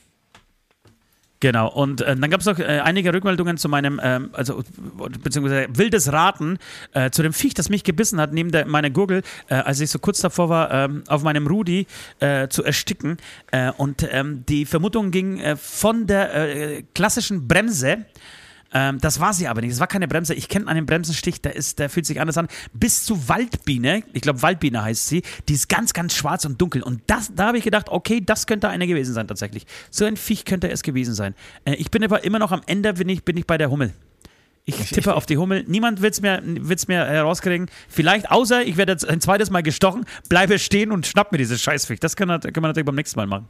[1.41, 4.63] Genau, und äh, dann gab es noch äh, einige Rückmeldungen zu meinem, ähm, also
[5.23, 6.59] beziehungsweise wildes Raten
[6.93, 9.91] äh, zu dem Viech, das mich gebissen hat, neben der, meiner Gurgel, äh, als ich
[9.91, 11.87] so kurz davor war, ähm, auf meinem Rudi
[12.19, 13.17] äh, zu ersticken.
[13.53, 18.05] Äh, und ähm, die Vermutung ging von der klassischen Bremse
[18.73, 19.73] ähm, das war sie aber nicht.
[19.73, 20.35] Es war keine Bremse.
[20.35, 22.49] Ich kenne einen Bremsenstich, der, ist, der fühlt sich anders an.
[22.73, 26.83] Bis zu Waldbiene, ich glaube Waldbiene heißt sie, die ist ganz, ganz schwarz und dunkel.
[26.83, 29.67] Und das, da habe ich gedacht, okay, das könnte eine gewesen sein tatsächlich.
[29.91, 31.35] So ein Viech könnte es gewesen sein.
[31.65, 33.93] Äh, ich bin aber immer noch am Ende, bin ich, bin ich bei der Hummel.
[34.67, 35.65] Ich tippe auf die Hummel.
[35.67, 37.69] Niemand wird es mir, wird's mir herauskriegen.
[37.89, 41.61] Vielleicht, außer ich werde jetzt ein zweites Mal gestochen, bleibe stehen und schnapp mir dieses
[41.63, 41.99] Scheißviech.
[41.99, 43.49] Das kann, kann man natürlich beim nächsten Mal machen.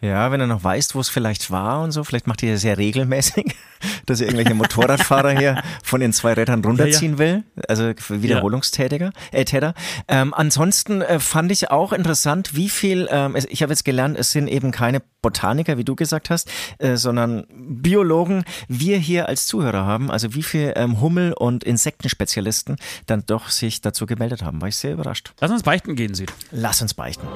[0.00, 2.62] Ja, wenn er noch weiß, wo es vielleicht war und so, vielleicht macht ihr das
[2.62, 3.54] ja regelmäßig,
[4.06, 7.32] dass ihr irgendwelche Motorradfahrer hier von den zwei Rädern runterziehen ja, ja.
[7.34, 9.74] will, also Wiederholungstätiger, äh, Täter.
[10.08, 14.32] Ähm, ansonsten äh, fand ich auch interessant, wie viel, ähm, ich habe jetzt gelernt, es
[14.32, 19.84] sind eben keine Botaniker, wie du gesagt hast, äh, sondern Biologen, wir hier als Zuhörer
[19.84, 24.68] haben, also wie viel ähm, Hummel- und Insektenspezialisten dann doch sich dazu gemeldet haben, war
[24.68, 25.34] ich sehr überrascht.
[25.40, 26.32] Lass uns beichten gehen, Süd.
[26.52, 27.26] Lass uns beichten.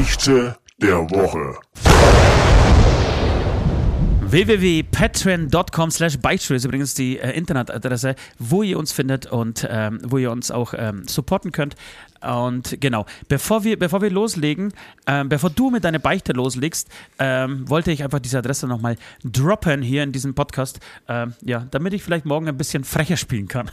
[0.00, 1.58] Beichte der Woche
[4.22, 10.16] www.patreon.com slash Beichtstuhl ist übrigens die äh, Internetadresse, wo ihr uns findet und ähm, wo
[10.16, 11.74] ihr uns auch ähm, supporten könnt.
[12.22, 14.72] Und genau, bevor wir, bevor wir loslegen,
[15.06, 19.82] ähm, bevor du mit deiner Beichte loslegst, ähm, wollte ich einfach diese Adresse nochmal droppen
[19.82, 23.70] hier in diesem Podcast, ähm, ja, damit ich vielleicht morgen ein bisschen frecher spielen kann.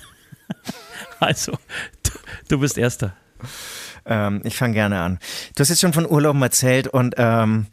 [1.22, 1.54] also,
[2.04, 2.12] du,
[2.50, 3.16] du bist Erster.
[4.08, 5.20] Ähm, ich fange gerne an.
[5.56, 7.68] Du hast jetzt schon von Urlauben erzählt und ähm,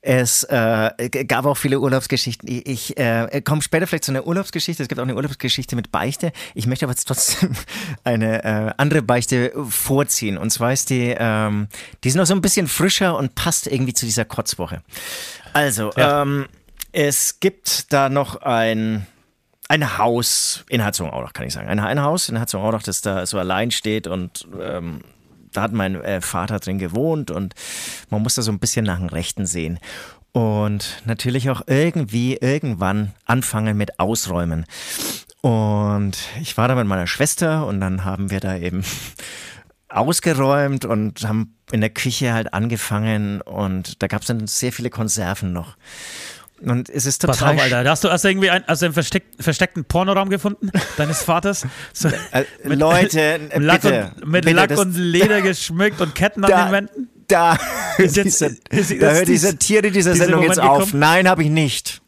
[0.00, 0.90] es äh,
[1.26, 2.48] gab auch viele Urlaubsgeschichten.
[2.48, 4.82] Ich, ich äh, komme später vielleicht zu einer Urlaubsgeschichte.
[4.82, 6.32] Es gibt auch eine Urlaubsgeschichte mit Beichte.
[6.54, 7.52] Ich möchte aber jetzt trotzdem
[8.04, 10.38] eine äh, andere Beichte vorziehen.
[10.38, 11.68] Und zwar ist die, ähm,
[12.04, 14.82] die ist noch so ein bisschen frischer und passt irgendwie zu dieser Kotzwoche.
[15.52, 16.22] Also, ja.
[16.22, 16.46] ähm,
[16.92, 19.06] es gibt da noch ein
[19.68, 21.66] ein Haus in Herzogenaurach, kann ich sagen.
[21.68, 25.00] Ein, ein Haus in Herzogenaurach, das da so allein steht und ähm,
[25.52, 27.54] da hat mein äh, Vater drin gewohnt und
[28.10, 29.78] man muss da so ein bisschen nach dem Rechten sehen.
[30.32, 34.64] Und natürlich auch irgendwie irgendwann anfangen mit Ausräumen.
[35.42, 38.82] Und ich war da mit meiner Schwester und dann haben wir da eben
[39.88, 44.88] ausgeräumt und haben in der Küche halt angefangen und da gab es dann sehr viele
[44.88, 45.76] Konserven noch.
[46.64, 47.36] Und es ist total.
[47.36, 47.90] Pass auf, Alter.
[47.90, 50.70] Hast du, hast du irgendwie einen, du einen versteck, versteckten Pornoraum gefunden?
[50.96, 51.66] Deines Vaters?
[51.92, 56.14] So, äh, mit, Leute, mit Lack, bitte, und, mit bitte, Lack und Leder geschmückt und
[56.14, 57.08] Ketten da, an den Wänden?
[57.26, 57.58] Da,
[57.98, 60.84] ist jetzt, diese, ist, da hört diese Tiere dieser Sendung jetzt auf.
[60.84, 61.00] Gekommen?
[61.00, 62.00] Nein, habe ich nicht.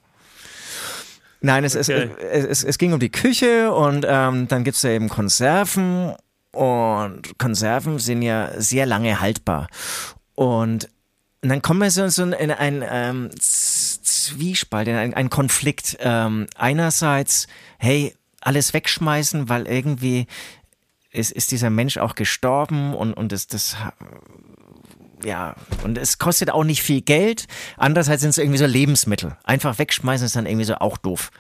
[1.41, 2.11] Nein, es, okay.
[2.31, 6.15] es, es, es, ging um die Küche und ähm, dann gibt es ja eben Konserven
[6.53, 9.69] und Konserven sind ja sehr lange haltbar.
[10.35, 10.89] Und
[11.45, 13.31] und dann kommen wir so, in einen ähm,
[14.05, 15.97] Zwiespalt, in einen, einen Konflikt.
[16.01, 17.47] Ähm, einerseits,
[17.79, 20.27] hey, alles wegschmeißen, weil irgendwie
[21.11, 23.77] ist, ist dieser Mensch auch gestorben und, und das, das
[25.25, 27.47] ja, und es kostet auch nicht viel Geld.
[27.77, 29.37] Andererseits sind es irgendwie so Lebensmittel.
[29.45, 31.31] Einfach wegschmeißen ist dann irgendwie so auch doof.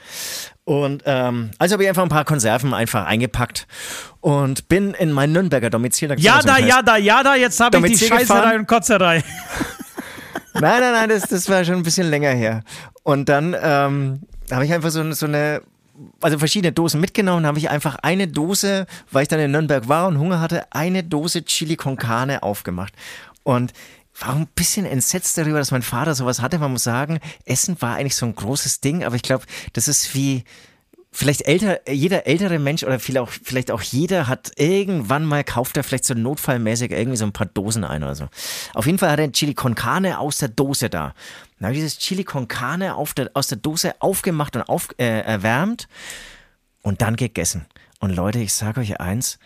[0.64, 3.66] Und ähm, also habe ich einfach ein paar Konserven einfach eingepackt
[4.20, 6.08] und bin in mein Nürnberger Domizil.
[6.08, 9.22] Da ja, da, ja, da, ja, da, jetzt habe ich die Scheißerei und Kotzerei.
[10.54, 12.62] Nein, nein, nein, das, das war schon ein bisschen länger her.
[13.02, 15.62] Und dann ähm, habe ich einfach so, so eine
[16.20, 20.08] also verschiedene Dosen mitgenommen, habe ich einfach eine Dose, weil ich dann in Nürnberg war
[20.08, 22.94] und Hunger hatte, eine Dose Chili con Carne aufgemacht.
[23.42, 23.72] Und
[24.18, 26.58] war ein bisschen entsetzt darüber, dass mein Vater sowas hatte.
[26.58, 30.14] Man muss sagen, Essen war eigentlich so ein großes Ding, aber ich glaube, das ist
[30.14, 30.44] wie,
[31.14, 35.76] vielleicht älter, jeder ältere Mensch oder vielleicht auch, vielleicht auch jeder hat irgendwann mal, kauft
[35.76, 38.28] er vielleicht so notfallmäßig irgendwie so ein paar Dosen ein oder so.
[38.74, 41.14] Auf jeden Fall hat er Chili con Carne aus der Dose da.
[41.58, 45.20] Dann habe ich dieses Chili con Carne der, aus der Dose aufgemacht und auf, äh,
[45.20, 45.88] erwärmt
[46.82, 47.66] und dann gegessen.
[48.00, 49.38] Und Leute, ich sage euch eins,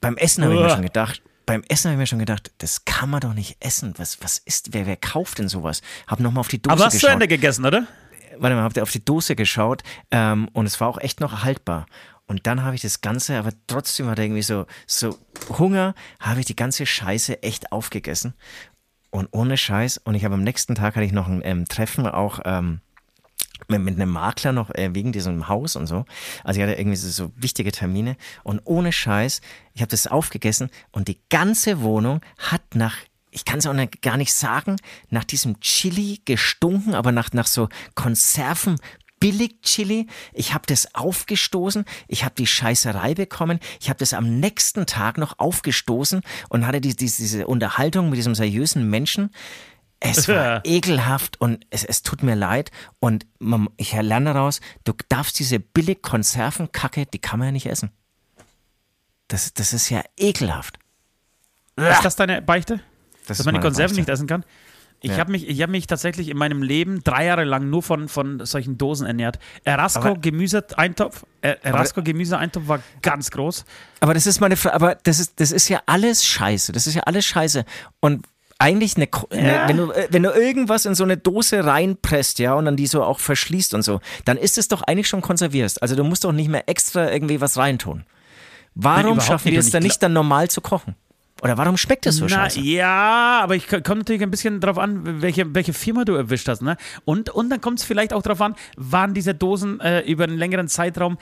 [0.00, 2.84] beim Essen habe ich mir schon gedacht, beim Essen habe ich mir schon gedacht, das
[2.84, 3.94] kann man doch nicht essen.
[3.96, 5.80] Was, was ist, wer, wer kauft denn sowas?
[6.06, 7.08] Hab nochmal auf die Dose Aber hast geschaut.
[7.08, 7.86] du Ende gegessen, oder?
[8.38, 11.44] Warte mal, habt ihr auf die Dose geschaut ähm, und es war auch echt noch
[11.44, 11.86] haltbar.
[12.26, 15.18] Und dann habe ich das Ganze, aber trotzdem hatte irgendwie so, so
[15.50, 18.34] Hunger, habe ich die ganze Scheiße echt aufgegessen.
[19.10, 19.98] Und ohne Scheiß.
[19.98, 22.80] Und ich habe am nächsten Tag hatte ich noch ein ähm, Treffen auch ähm,
[23.68, 26.04] mit, mit einem Makler noch äh, wegen diesem Haus und so.
[26.44, 28.16] Also ich hatte irgendwie so, so wichtige Termine.
[28.44, 29.40] Und ohne Scheiß,
[29.74, 32.96] ich habe das aufgegessen und die ganze Wohnung hat nach
[33.32, 34.76] ich kann es auch nicht, gar nicht sagen,
[35.10, 38.76] nach diesem Chili gestunken, aber nach, nach so Konserven,
[39.18, 40.06] Billig-Chili.
[40.32, 45.16] Ich habe das aufgestoßen, ich habe die Scheißerei bekommen, ich habe das am nächsten Tag
[45.16, 49.30] noch aufgestoßen und hatte die, die, diese Unterhaltung mit diesem seriösen Menschen.
[50.00, 52.70] Es war ekelhaft und es, es tut mir leid.
[52.98, 57.66] Und man, ich lerne daraus, du darfst diese billig Konservenkacke, die kann man ja nicht
[57.66, 57.92] essen.
[59.28, 60.78] Das, das ist ja ekelhaft.
[61.76, 62.80] Ist das deine Beichte?
[63.26, 64.44] Das dass man die Konserven nicht essen kann?
[65.04, 65.18] Ich Ja.
[65.18, 68.44] habe mich, ich hab mich tatsächlich in meinem Leben drei Jahre lang nur von, von
[68.46, 69.40] solchen Dosen ernährt.
[69.64, 73.64] Erasco Gemüseeintopf, äh, Erasco Gemüseeintopf war ganz groß.
[73.98, 76.70] Aber das ist meine Frage, aber das ist, das ist ja alles scheiße.
[76.70, 77.64] Das ist ja alles scheiße.
[77.98, 78.26] Und
[78.58, 82.54] eigentlich eine, eine wenn, du, äh, wenn du irgendwas in so eine Dose reinpresst, ja,
[82.54, 85.82] und dann die so auch verschließt und so, dann ist es doch eigentlich schon konservierst.
[85.82, 88.04] Also du musst doch nicht mehr extra irgendwie was reintun.
[88.74, 90.94] Warum überhaupt schaffen wir es dann nicht dann normal zu kochen?
[91.42, 92.60] Oder warum schmeckt es so Na, scheiße?
[92.60, 96.62] ja, aber ich komme natürlich ein bisschen drauf an, welche, welche Firma du erwischt hast.
[96.62, 96.76] Ne?
[97.04, 100.38] Und, und dann kommt es vielleicht auch drauf an, waren diese Dosen äh, über einen
[100.38, 101.18] längeren Zeitraum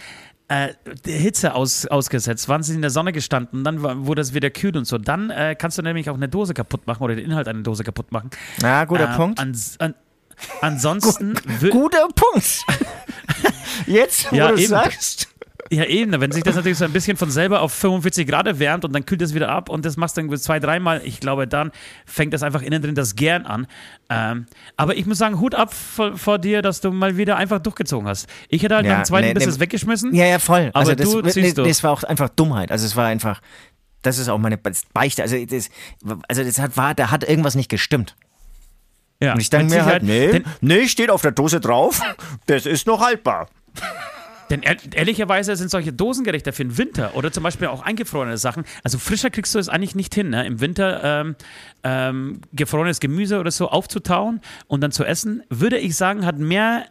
[0.48, 0.74] äh,
[1.06, 4.76] Hitze aus, ausgesetzt, waren sie in der Sonne gestanden, dann war- wurde es wieder kühl
[4.76, 4.98] und so.
[4.98, 7.82] Dann äh, kannst du nämlich auch eine Dose kaputt machen oder den Inhalt einer Dose
[7.84, 8.28] kaputt machen.
[8.60, 9.38] Na, guter Äh, Punkt.
[9.38, 9.94] Ans, an,
[10.60, 12.46] ansonsten wür- Guter Punkt.
[13.86, 14.66] Jetzt, wo Ja, du eben.
[14.68, 15.28] sagst.
[15.72, 16.20] Ja, eben.
[16.20, 19.06] Wenn sich das natürlich so ein bisschen von selber auf 45 Grad erwärmt und dann
[19.06, 21.70] kühlt es wieder ab und das machst du irgendwie zwei, dreimal, ich glaube, dann
[22.06, 23.68] fängt das einfach innen drin das Gern an.
[24.08, 27.60] Ähm, aber ich muss sagen, Hut ab vor, vor dir, dass du mal wieder einfach
[27.60, 28.26] durchgezogen hast.
[28.48, 29.50] Ich hätte halt Ja, nach dem zweiten nee, Biss nee.
[29.50, 30.12] es weggeschmissen.
[30.12, 30.70] Ja, ja, voll.
[30.72, 31.68] Aber also das, du nee, ziehst durch.
[31.68, 32.72] das war auch einfach Dummheit.
[32.72, 33.40] Also es war einfach,
[34.02, 35.22] das ist auch meine Beichte.
[35.22, 35.70] Also das,
[36.26, 38.16] also das hat, war, da hat irgendwas nicht gestimmt.
[39.22, 42.00] Ja, Und ich denke mir halt, nee, nee, steht auf der Dose drauf,
[42.46, 43.48] das ist noch haltbar.
[44.50, 48.64] Denn ehr- ehrlicherweise sind solche Dosengerichte für den Winter oder zum Beispiel auch eingefrorene Sachen.
[48.82, 50.46] Also frischer kriegst du es eigentlich nicht hin, ne?
[50.46, 51.36] im Winter ähm,
[51.84, 56.86] ähm, gefrorenes Gemüse oder so aufzutauen und dann zu essen, würde ich sagen, hat mehr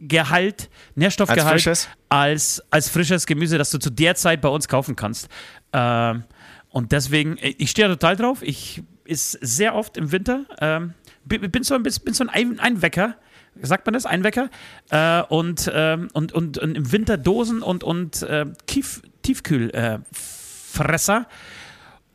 [0.00, 1.88] Nährwertgehalt, Nährstoffgehalt Als frisches?
[2.08, 5.28] als, als frisches Gemüse, das du zu der Zeit bei uns kaufen kannst.
[5.72, 6.24] Ähm,
[6.70, 8.42] und deswegen, äh, ich stehe da total drauf.
[8.42, 10.44] Ich ist sehr oft im Winter.
[10.60, 13.16] Ähm, bin, so ein bin so Ein- Einwecker.
[13.62, 14.06] Sagt man das?
[14.06, 14.50] Einwecker?
[14.90, 19.94] Äh, und, ähm, und, und, und im Winter Dosen und, und äh, Tief, Tiefkühlfresser.
[19.94, 21.26] Äh, Fresser.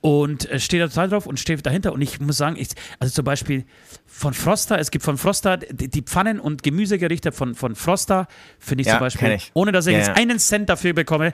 [0.01, 1.93] und äh, stehe da total drauf und stehe dahinter.
[1.93, 3.65] Und ich muss sagen, ich, also zum Beispiel
[4.05, 8.27] von Froster, es gibt von Froster die, die Pfannen- und Gemüsegerichte von, von Froster,
[8.59, 9.51] finde ich Ja, zum Beispiel, ich.
[9.53, 10.13] ohne dass ich Ja, jetzt ja.
[10.15, 11.31] einen Cent dafür bekomme,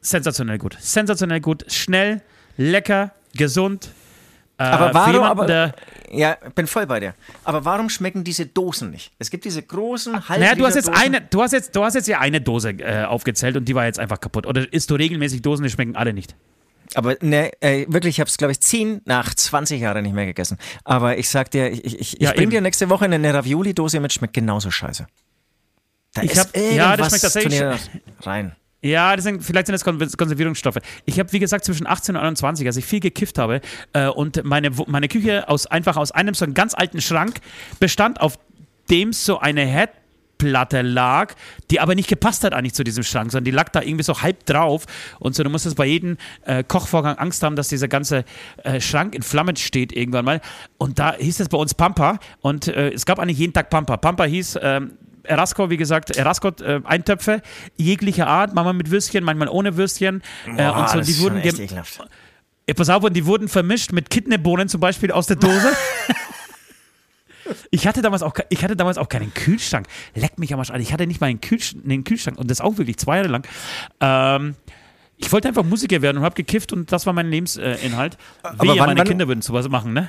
[0.00, 0.76] sensationell gut.
[0.80, 2.22] Sensationell gut, schnell,
[2.56, 3.90] lecker, gesund.
[4.58, 5.74] Äh, Aber warum, jemanden, aber,
[6.10, 7.14] ja, bin voll bei dir.
[7.44, 9.10] Aber warum schmecken diese Dosen nicht?
[9.18, 11.00] Es gibt diese großen halb naja, du hast jetzt Dosen.
[11.02, 13.86] eine, du hast jetzt, du hast jetzt ja eine Dose äh, aufgezählt und die war
[13.86, 14.46] jetzt einfach kaputt.
[14.46, 16.36] Oder isst du regelmäßig Dosen, die schmecken alle nicht?
[16.94, 20.26] Aber ne, äh, wirklich, ich habe es, glaube ich, 10 nach 20 Jahren nicht mehr
[20.26, 20.58] gegessen.
[20.84, 22.50] Aber ich sag dir, ich, ich, Ja, ich bring eben.
[22.50, 25.06] dir nächste Woche eine Ravioli-Dose mit, schmeckt genauso scheiße.
[26.14, 27.62] Da Ich ist hab- ja, das schmeckt tatsächlich
[28.20, 28.54] rein.
[28.82, 30.78] Ja, sind, vielleicht sind das Kon Konservierungsstoffe.
[31.04, 33.60] Ich habe, wie gesagt, zwischen 18 und 21, als ich viel gekifft habe
[33.92, 37.38] äh, und meine, meine Küche aus, einfach aus einem so einem ganz alten Schrank
[37.78, 38.38] bestand, auf
[38.90, 41.34] dem so eine Herdplatte lag,
[41.70, 44.20] die aber nicht gepasst hat eigentlich zu diesem Schrank, sondern die lag da irgendwie so
[44.20, 44.86] halb drauf
[45.20, 48.24] und so, du musstest bei jedem äh, Kochvorgang Angst haben, dass dieser ganze
[48.64, 50.40] äh, Schrank in Flammen steht irgendwann mal
[50.78, 53.96] und da hieß es bei uns Pampa und äh, es gab eigentlich jeden Tag Pampa.
[53.96, 54.58] Pampa hieß...
[54.60, 57.42] Ähm, Erasco, wie gesagt, Erasco äh, Eintöpfe
[57.76, 60.22] jeglicher Art, manchmal mit Würstchen, manchmal ohne Würstchen.
[60.46, 61.98] äh, Boah, und so, die wurden echt ekelhaft.
[62.68, 65.72] ja, pass auf, und die wurden vermischt mit Kidneybohnen zum Beispiel aus der Dose.
[67.70, 69.86] ich, hatte damals auch, ich hatte damals auch keinen Kühlschrank.
[70.14, 70.80] Leck mich am Arsch an.
[70.80, 73.46] Ich hatte nicht mal einen, Kühlsch einen Kühlschrank und das auch wirklich zwei Jahre lang.
[74.00, 74.54] Ähm,
[75.16, 78.16] ich wollte einfach Musiker werden und habe gekifft und das war mein Lebensinhalt.
[78.42, 80.08] Wehe, wann- meine wann- Kinder würden sowas machen, ne?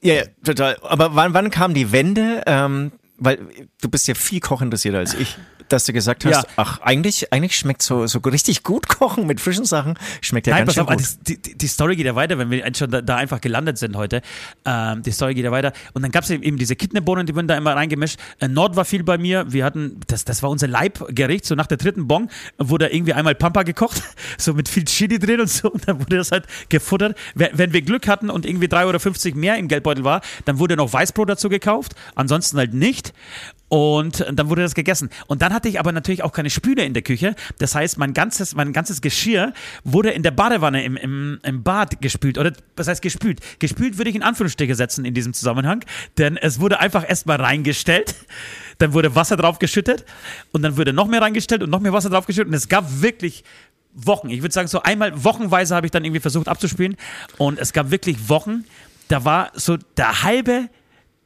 [0.00, 0.76] Ja, ja, total.
[0.82, 2.42] Aber wann, wann kam die Wende?
[2.46, 3.38] Ähm, weil
[3.80, 5.36] du bist ja viel kochinteressierter als ich.
[5.72, 6.44] Dass du gesagt hast, ja.
[6.56, 10.64] ach, eigentlich, eigentlich schmeckt so, so richtig gut kochen mit frischen Sachen, schmeckt ja Nein,
[10.64, 11.04] ganz schön auf, gut.
[11.26, 13.96] Die, die, die, Story geht ja weiter, wenn wir schon da, da einfach gelandet sind
[13.96, 14.22] heute.
[14.64, 15.72] Ähm, die Story geht ja weiter.
[15.94, 18.18] Und dann gab es eben diese Kidneybohnen, die wurden da immer reingemischt.
[18.40, 19.52] Äh, Nord war viel bei mir.
[19.52, 22.28] Wir hatten, das, das war unser Leibgericht, so nach der dritten Bon
[22.58, 24.02] wurde irgendwie einmal Pampa gekocht,
[24.38, 25.70] so mit viel Chili drin und so.
[25.70, 27.16] Und dann wurde das halt gefuttert.
[27.34, 30.92] Wenn wir Glück hatten und irgendwie 3,50 Euro mehr im Geldbeutel war, dann wurde noch
[30.92, 31.94] Weißbrot dazu gekauft.
[32.14, 33.12] Ansonsten halt nicht.
[33.68, 35.10] Und dann wurde das gegessen.
[35.26, 37.34] Und dann hatte ich aber natürlich auch keine Spüle in der Küche.
[37.58, 42.00] Das heißt, mein ganzes, mein ganzes Geschirr wurde in der Badewanne im, im, im Bad
[42.00, 42.38] gespült.
[42.38, 43.40] Oder was heißt gespült?
[43.58, 45.84] Gespült würde ich in Anführungsstriche setzen in diesem Zusammenhang.
[46.16, 48.14] Denn es wurde einfach erstmal reingestellt.
[48.78, 50.04] Dann wurde Wasser draufgeschüttet.
[50.52, 52.46] Und dann wurde noch mehr reingestellt und noch mehr Wasser draufgeschüttet.
[52.46, 53.42] Und es gab wirklich
[53.94, 54.30] Wochen.
[54.30, 56.96] Ich würde sagen, so einmal wochenweise habe ich dann irgendwie versucht abzuspielen.
[57.36, 58.64] Und es gab wirklich Wochen,
[59.08, 60.68] da war so der halbe,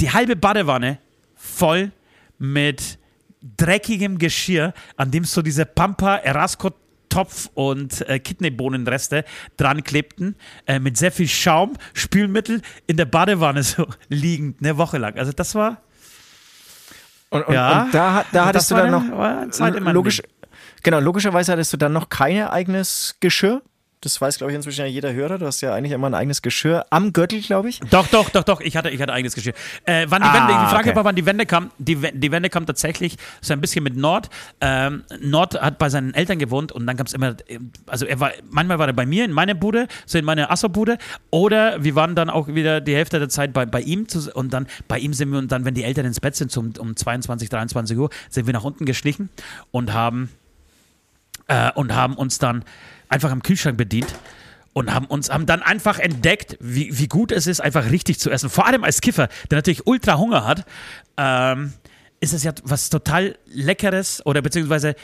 [0.01, 0.97] die halbe Badewanne
[1.37, 1.93] voll
[2.39, 2.99] mit
[3.43, 6.71] dreckigem Geschirr, an dem so diese Pampa Erasco
[7.13, 9.25] Topf und äh, Kidneybohnenreste
[9.59, 10.35] dran klebten,
[10.67, 15.19] äh, mit sehr viel Schaum, Spülmittel in der Badewanne so liegend, eine Woche lang.
[15.19, 15.83] Also das war.
[17.29, 20.23] Und, und, ja, und da, da hattest du dann eine, noch logisch,
[20.83, 23.63] genau, logischerweise hattest du dann noch kein eigenes Geschirr.
[24.03, 25.39] Das weiß, glaube ich, inzwischen ja jeder Hörer.
[25.39, 27.79] Du hast ja eigentlich immer ein eigenes Geschirr am Gürtel, glaube ich.
[27.91, 28.61] Doch, doch, doch, doch.
[28.61, 29.55] Ich hatte, ich hatte eigenes Geschirr.
[29.85, 30.97] Äh, wann die ah, Wende, die Frage okay.
[30.97, 31.71] war, wann die Wende kam.
[31.79, 34.29] Die, die Wende kam tatsächlich so ein bisschen mit Nord.
[34.61, 37.37] Ähm, Nord hat bei seinen Eltern gewohnt und dann gab es immer,
[37.87, 40.99] also er war, manchmal war er bei mir in meiner Bude, so in meiner Asso-Bude.
[41.31, 44.53] Oder wir waren dann auch wieder die Hälfte der Zeit bei, bei ihm zu, und
[44.53, 46.97] dann bei ihm sind wir und dann, wenn die Eltern ins Bett sind, um, um
[46.97, 49.31] 22, 23 Uhr, sind wir nach unten geschlichen
[49.71, 50.29] und haben,
[51.47, 52.65] äh, und haben uns dann
[53.13, 54.15] einfach am Kühlschrank bedient
[54.73, 58.31] und haben uns haben dann einfach entdeckt, wie, wie gut es ist, einfach richtig zu
[58.31, 58.51] essen.
[58.51, 60.65] Vor allem als Kiffer, der natürlich ultra Hunger hat,
[61.17, 61.75] ähm,
[62.21, 64.95] ist es ja was total Leckeres oder beziehungsweise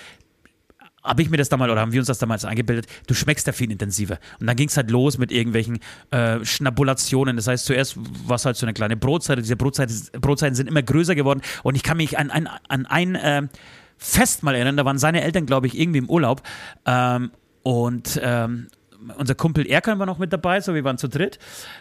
[1.05, 3.53] habe ich mir das damals oder haben wir uns das damals eingebildet, du schmeckst ja
[3.53, 4.19] viel intensiver.
[4.41, 5.79] Und dann ging es halt los mit irgendwelchen
[6.11, 7.37] äh, Schnabulationen.
[7.37, 9.39] Das heißt, zuerst war es halt so eine kleine Brotzeit.
[9.39, 9.91] Diese Brotzeit,
[10.21, 11.41] Brotzeiten sind immer größer geworden.
[11.63, 13.49] Und ich kann mich an, an, an ein äh,
[13.97, 16.43] Fest mal erinnern, da waren seine Eltern, glaube ich, irgendwie im Urlaub.
[16.85, 17.31] Ähm,
[17.69, 18.69] und ähm,
[19.19, 21.39] unser Kumpel Erkan war noch mit dabei, so wir waren zu dritt.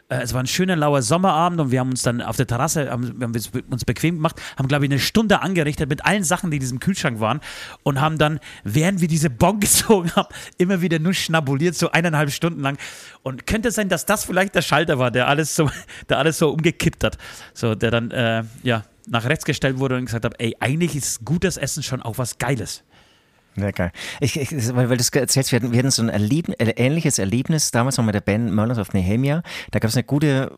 [0.09, 2.91] Äh, es war ein schöner lauer Sommerabend und wir haben uns dann auf der Terrasse
[2.91, 3.33] haben, wir haben
[3.69, 6.81] uns bequem gemacht, haben glaube ich eine Stunde angerichtet mit allen Sachen, die in diesem
[6.81, 7.39] Kühlschrank waren
[7.83, 12.31] und haben dann, während wir diese Bon gezogen haben, immer wieder nur schnabuliert, so eineinhalb
[12.31, 12.77] Stunden lang.
[13.23, 15.69] Und könnte sein, dass das vielleicht der Schalter war, der alles so,
[16.09, 17.17] der alles so umgekippt hat,
[17.53, 21.23] so der dann äh, ja nach rechts gestellt wurde und gesagt hat, ey, eigentlich ist
[21.23, 22.83] gutes Essen schon auch was Geiles.
[23.59, 23.91] Ja, geil.
[24.19, 26.73] Ich, ich, weil, weil du es erzählst, wir hatten, wir hatten so ein Erleb äh,
[26.75, 29.41] ähnliches Erlebnis damals noch mit der Band Merlins of Nehemia.
[29.71, 30.51] Da gab es eine gute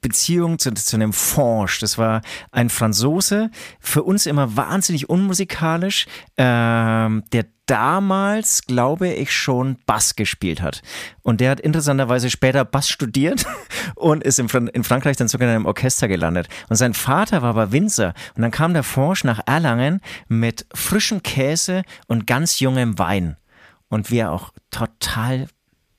[0.00, 1.78] Beziehung zu, zu einem Forge.
[1.80, 6.06] Das war ein Franzose, für uns immer wahnsinnig unmusikalisch,
[6.36, 10.82] ähm, der damals, glaube ich, schon Bass gespielt hat.
[11.22, 13.46] Und der hat interessanterweise später Bass studiert
[13.94, 16.48] und ist in, in Frankreich dann sogar in einem Orchester gelandet.
[16.68, 18.14] Und sein Vater war aber Winzer.
[18.34, 23.36] Und dann kam der Forsch nach Erlangen mit frischem Käse und ganz jungem Wein.
[23.88, 25.46] Und wir auch total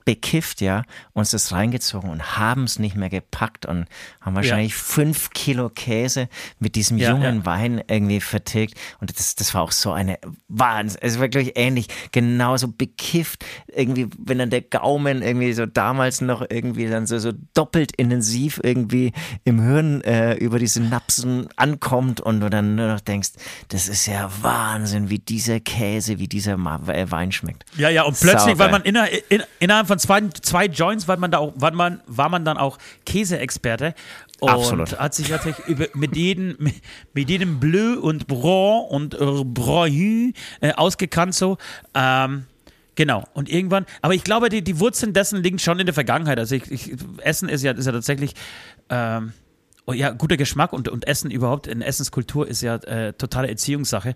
[0.05, 3.87] bekifft, ja, uns das reingezogen und haben es nicht mehr gepackt und
[4.21, 4.77] haben wahrscheinlich ja.
[4.77, 7.45] fünf Kilo Käse mit diesem ja, jungen ja.
[7.45, 8.79] Wein irgendwie vertilgt.
[8.99, 10.99] Und das, das war auch so eine Wahnsinn.
[11.01, 13.43] Es war wirklich ähnlich, genauso bekifft.
[13.67, 18.59] Irgendwie, wenn dann der Gaumen irgendwie so damals noch irgendwie dann so, so doppelt intensiv
[18.63, 19.11] irgendwie
[19.43, 23.29] im Hirn äh, über die Synapsen ankommt und du dann nur noch denkst,
[23.69, 27.65] das ist ja Wahnsinn, wie dieser Käse, wie dieser äh, Wein schmeckt.
[27.75, 31.17] Ja, ja, und plötzlich, weil man inner, in, innerhalb von von zwei, zwei Joints war
[31.17, 33.93] man, da auch, war, man, war man dann auch Käseexperte.
[34.39, 34.99] Und Absolut.
[34.99, 36.57] hat sich natürlich über, mit, jedem,
[37.13, 40.31] mit jedem Bleu und Blanc und äh, Brahu
[40.61, 41.57] äh, ausgekannt so.
[41.93, 42.45] Ähm,
[42.97, 46.39] Genau, und irgendwann, aber ich glaube, die, die Wurzeln dessen liegen schon in der Vergangenheit.
[46.39, 48.35] Also ich, ich, Essen ist ja, ist ja tatsächlich
[48.89, 49.33] ähm,
[49.85, 54.15] oh ja, guter Geschmack und, und Essen überhaupt, in Essenskultur ist ja äh, totale Erziehungssache.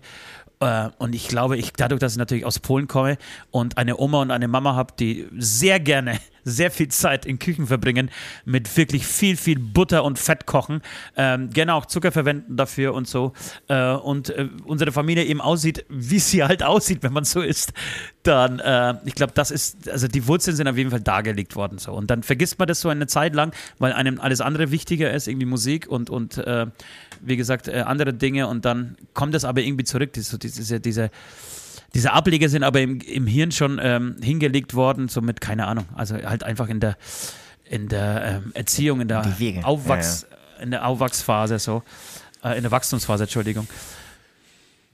[0.60, 3.16] Äh, und ich glaube, ich dadurch, dass ich natürlich aus Polen komme
[3.50, 7.66] und eine Oma und eine Mama habe, die sehr gerne sehr viel Zeit in Küchen
[7.66, 8.10] verbringen,
[8.44, 10.82] mit wirklich viel, viel Butter und Fett kochen,
[11.16, 13.32] ähm, gerne auch Zucker verwenden dafür und so.
[13.68, 17.72] Äh, und äh, unsere Familie eben aussieht, wie sie halt aussieht, wenn man so isst,
[18.22, 21.78] dann, äh, ich glaube, das ist, also die Wurzeln sind auf jeden Fall dargelegt worden.
[21.78, 21.92] So.
[21.92, 25.26] Und dann vergisst man das so eine Zeit lang, weil einem alles andere wichtiger ist,
[25.26, 26.66] irgendwie Musik und, und äh,
[27.20, 28.46] wie gesagt, äh, andere Dinge.
[28.48, 31.10] Und dann kommt das aber irgendwie zurück, diese, diese, diese
[31.94, 35.86] diese Ableger sind aber im, im Hirn schon ähm, hingelegt worden, somit keine Ahnung.
[35.94, 36.96] Also halt einfach in der,
[37.64, 39.24] in der ähm, Erziehung, in der,
[39.62, 40.62] Aufwachs, ja, ja.
[40.62, 41.82] in der Aufwachsphase, so,
[42.44, 43.66] äh, in der Wachstumsphase, Entschuldigung.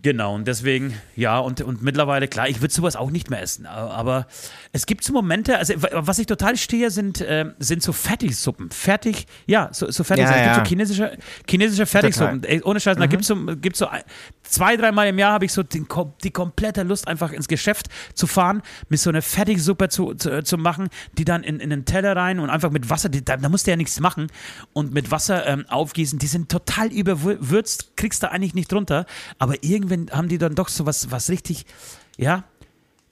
[0.02, 3.66] Genau, und deswegen, ja, und, und mittlerweile, klar, ich würde sowas auch nicht mehr essen.
[3.66, 4.26] Aber
[4.72, 8.70] es gibt so Momente, also was ich total stehe, sind, äh, sind so Fertigsuppen.
[8.70, 10.26] Fertig, ja, so, so fertig.
[10.26, 10.54] Ja, es ja.
[10.54, 11.18] gibt so chinesische,
[11.48, 12.44] chinesische Fertigsuppen.
[12.44, 13.88] Ey, ohne Scheiß, da gibt es so, gibt's so
[14.48, 15.86] zwei, dreimal im Jahr habe ich so den,
[16.22, 20.58] die komplette Lust, einfach ins Geschäft zu fahren, mir so eine Fertigsuppe zu, zu, zu
[20.58, 20.88] machen,
[21.18, 23.66] die dann in, in einen Teller rein und einfach mit Wasser, die, da, da musst
[23.66, 24.28] du ja nichts machen
[24.72, 26.18] und mit Wasser ähm, aufgießen.
[26.18, 29.06] Die sind total überwürzt, kriegst du eigentlich nicht runter,
[29.38, 31.66] aber irgendwann haben die dann doch so was, was richtig,
[32.16, 32.44] ja,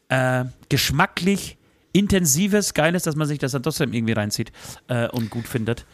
[0.09, 1.57] äh, geschmacklich
[1.93, 4.53] intensives, geiles, dass man sich das dann trotzdem irgendwie reinzieht
[4.89, 5.87] äh, und gut findet.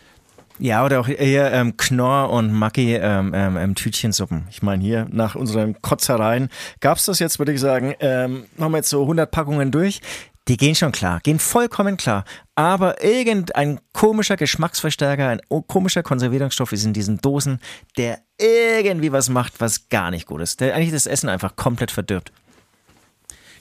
[0.60, 4.46] Ja, oder auch eher ähm, Knorr und Maggi ähm, ähm, ähm, Tütchensuppen.
[4.50, 6.50] Ich meine, hier nach unseren Kotzereien
[6.80, 10.02] gab's das jetzt, würde ich sagen, ähm, haben wir jetzt so 100 Packungen durch.
[10.48, 12.24] Die gehen schon klar, gehen vollkommen klar.
[12.56, 17.58] Aber irgendein komischer Geschmacksverstärker, ein komischer Konservierungsstoff ist in diesen Dosen,
[17.96, 20.60] der irgendwie was macht, was gar nicht gut ist.
[20.60, 22.32] Der eigentlich das Essen einfach komplett verdirbt.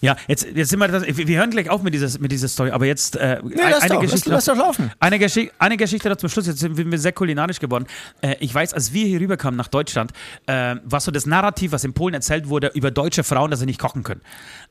[0.02, 2.72] Ja, jetzt, jetzt sind wir, das, wir hören gleich auf mit, dieses, mit dieser Story,
[2.72, 4.92] aber jetzt äh, Nee, lass doch, lass, lass doch laufen.
[5.00, 7.86] Eine, Geschi eine Geschichte noch zum Schluss, jetzt sind wir sehr kulinarisch geworden.
[8.22, 10.12] Äh, ich weiß, als wir hier rüberkamen nach Deutschland,
[10.46, 13.66] äh, war so das Narrativ, was in Polen erzählt wurde über deutsche Frauen, dass sie
[13.66, 14.22] nicht kochen können.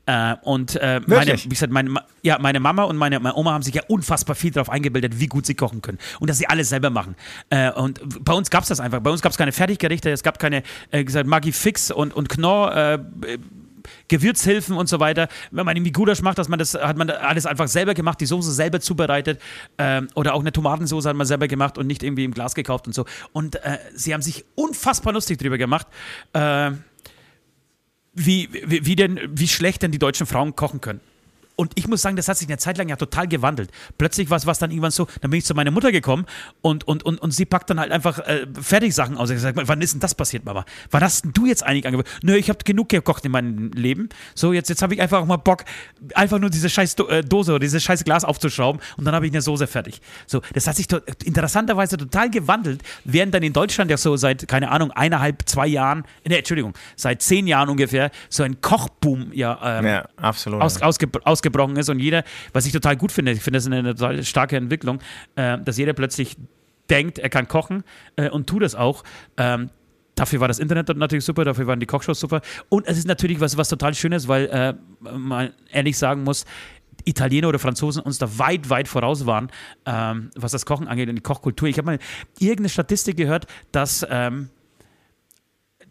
[0.05, 3.63] Äh, und äh, meine, wie gesagt, meine, ja, meine Mama und meine, meine Oma haben
[3.63, 5.99] sich ja unfassbar viel darauf eingebildet, wie gut sie kochen können.
[6.19, 7.15] Und dass sie alles selber machen.
[7.49, 8.99] Äh, und bei uns gab es das einfach.
[8.99, 12.29] Bei uns gab es keine Fertiggerichte, es gab keine, äh, gesagt, Maggi Fix und, und
[12.29, 12.99] Knorr.
[14.07, 15.27] Gewürzhilfen und so weiter.
[15.51, 18.25] Wenn man irgendwie Gulasch macht, dass man das, hat man alles einfach selber gemacht, die
[18.25, 19.41] Soße selber zubereitet
[19.77, 22.87] ähm, oder auch eine Tomatensauce hat man selber gemacht und nicht irgendwie im Glas gekauft
[22.87, 23.05] und so.
[23.33, 25.87] Und äh, sie haben sich unfassbar lustig drüber gemacht,
[26.33, 26.71] äh,
[28.13, 31.01] wie, wie, wie, denn, wie schlecht denn die deutschen Frauen kochen können.
[31.59, 33.69] Und ich muss sagen, das hat sich eine Zeit lang ja total gewandelt.
[33.97, 36.25] Plötzlich war es was dann irgendwann so, dann bin ich zu meiner Mutter gekommen
[36.61, 39.29] und, und, und, und sie packt dann halt einfach äh, Fertigsachen aus.
[39.29, 40.63] Ich gesagt, wann ist denn das passiert, Mama?
[40.89, 42.09] Wann hast denn du jetzt eigentlich angeboten?
[42.23, 44.07] Nö, ich habe genug gekocht in meinem Leben.
[44.35, 45.65] So, jetzt, jetzt habe ich einfach auch mal Bock,
[46.13, 49.33] einfach nur diese scheiß äh, Dose oder dieses scheiß Glas aufzuschrauben und dann habe ich
[49.33, 49.99] eine Soße fertig.
[50.27, 50.87] So, das hat sich
[51.25, 56.05] interessanterweise total gewandelt, während dann in Deutschland ja so seit, keine Ahnung, eineinhalb, zwei Jahren,
[56.25, 60.61] ne, Entschuldigung, seit zehn Jahren ungefähr, so ein Kochboom ja, ähm, Ja, absolut.
[60.61, 61.09] aus, ausge,
[61.49, 62.23] ausgebrochen ist und jeder,
[62.53, 64.99] was ich total gut finde, ich finde das eine total starke Entwicklung,
[65.35, 66.37] äh, dass jeder plötzlich
[66.89, 67.83] denkt, er kann kochen
[68.15, 69.03] äh, und tut es auch.
[69.37, 69.69] Ähm,
[70.15, 72.41] Dafür war das Internet natürlich super, dafür waren die Kochshows super.
[72.67, 76.43] Und es ist natürlich was, was total Schönes, weil äh, man ehrlich sagen muss,
[77.05, 79.49] Italiener oder Franzosen uns da weit, weit voraus waren,
[79.85, 81.69] ähm, was das Kochen angeht und die Kochkultur.
[81.69, 81.99] Ich habe mal
[82.37, 84.49] irgendeine Statistik gehört, dass ähm,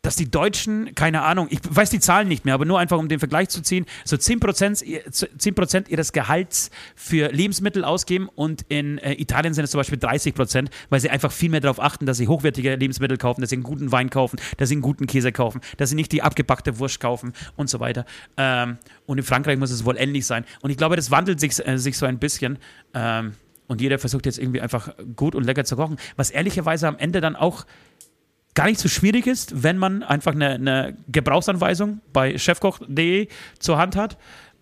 [0.03, 3.09] dass die Deutschen, keine Ahnung, ich weiß die Zahlen nicht mehr, aber nur einfach um
[3.09, 8.99] den Vergleich zu ziehen, so 10%, ihr- 10 ihres Gehalts für Lebensmittel ausgeben und in
[8.99, 12.17] äh, Italien sind es zum Beispiel 30%, weil sie einfach viel mehr darauf achten, dass
[12.19, 15.33] sie hochwertige Lebensmittel kaufen, dass sie einen guten Wein kaufen, dass sie einen guten Käse
[15.33, 18.05] kaufen, dass sie nicht die abgepackte Wurst kaufen und so weiter.
[18.37, 20.45] Ähm, und in Frankreich muss es wohl ähnlich sein.
[20.61, 22.59] Und ich glaube, das wandelt sich, äh, sich so ein bisschen.
[22.95, 23.33] Ähm,
[23.67, 27.21] und jeder versucht jetzt irgendwie einfach gut und lecker zu kochen, was ehrlicherweise am Ende
[27.21, 27.67] dann auch
[28.59, 33.29] gar nicht so schwierig ist, wenn man einfach eine, eine Gebrauchsanweisung bei chefkoch.de
[33.61, 34.19] zur Hand hat.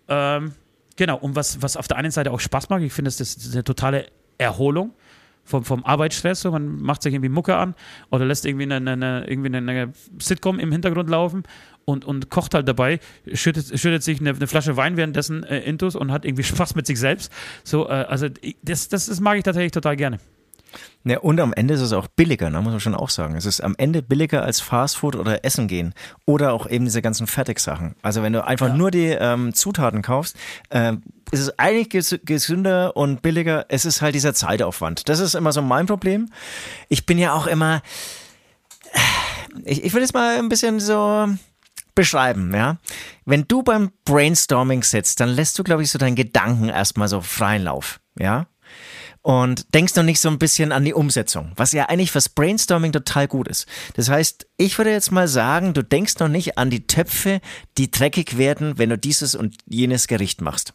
[0.07, 0.51] Ähm,
[0.95, 3.53] genau, und was, was auf der einen Seite auch Spaß macht, ich finde, das ist
[3.53, 4.05] eine totale
[4.37, 4.93] Erholung
[5.45, 6.41] vom, vom Arbeitsstress.
[6.41, 6.51] So.
[6.51, 7.73] Man macht sich irgendwie Mucke an
[8.11, 11.41] oder lässt irgendwie eine, eine, irgendwie eine Sitcom im Hintergrund laufen
[11.83, 12.99] und, und kocht halt dabei,
[13.33, 16.85] schüttet, schüttet sich eine, eine Flasche Wein währenddessen äh, intus und hat irgendwie Spaß mit
[16.85, 17.31] sich selbst.
[17.63, 18.27] So, äh, also
[18.61, 20.19] das, das, das mag ich tatsächlich total gerne.
[21.03, 23.35] Ja, und am Ende ist es auch billiger, ne, muss man schon auch sagen.
[23.35, 25.93] Es ist am Ende billiger als Fastfood oder Essen gehen.
[26.25, 27.95] Oder auch eben diese ganzen Fertigsachen.
[28.01, 28.73] Also wenn du einfach Ja.
[28.75, 30.35] nur die ähm, Zutaten kaufst,
[30.69, 33.65] ähm, ist es eigentlich ges gesünder und billiger.
[33.69, 35.07] Es ist halt dieser Zeitaufwand.
[35.07, 36.29] Das ist immer so mein Problem.
[36.89, 37.81] Ich bin ja auch immer,
[39.63, 41.27] ich, ich will jetzt mal ein bisschen so
[41.95, 42.77] beschreiben, ja.
[43.25, 47.21] Wenn du beim Brainstorming sitzt, dann lässt du, glaube ich, so deinen Gedanken erstmal so
[47.21, 48.45] freien Lauf, ja
[49.21, 52.91] und denkst noch nicht so ein bisschen an die Umsetzung, was ja eigentlich fürs Brainstorming
[52.91, 53.67] total gut ist.
[53.95, 57.41] Das heißt, ich würde jetzt mal sagen, du denkst noch nicht an die Töpfe,
[57.77, 60.73] die dreckig werden, wenn du dieses und jenes Gericht machst.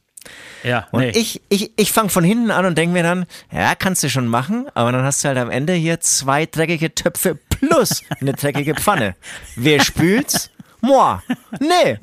[0.62, 1.10] Ja, Und nee.
[1.10, 4.28] ich, ich, ich fange von hinten an und denke mir dann, ja, kannst du schon
[4.28, 8.74] machen, aber dann hast du halt am Ende hier zwei dreckige Töpfe plus eine dreckige
[8.74, 9.16] Pfanne.
[9.56, 10.50] Wer spült's?
[10.80, 11.18] Moi.
[11.58, 11.98] Nee.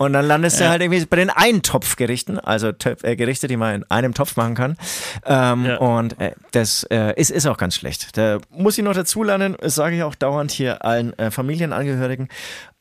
[0.00, 3.74] Und dann landest du halt irgendwie bei den Eintopfgerichten, also Töpf, äh, Gerichte, die man
[3.74, 4.78] in einem Topf machen kann.
[5.26, 5.76] Ähm, Ja.
[5.76, 8.16] Und äh, das äh, ist, ist auch ganz schlecht.
[8.16, 12.28] Da muss ich noch dazu lernen, das sage ich auch dauernd hier allen äh, Familienangehörigen.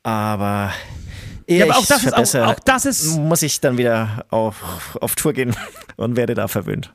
[0.01, 0.71] Aber
[1.45, 4.97] Ja, aber auch das ist- auch- verbessere, auch das ist- muss ich dann wieder auf,
[5.01, 5.53] auf Tour gehen
[5.97, 6.93] und werde da verwöhnt.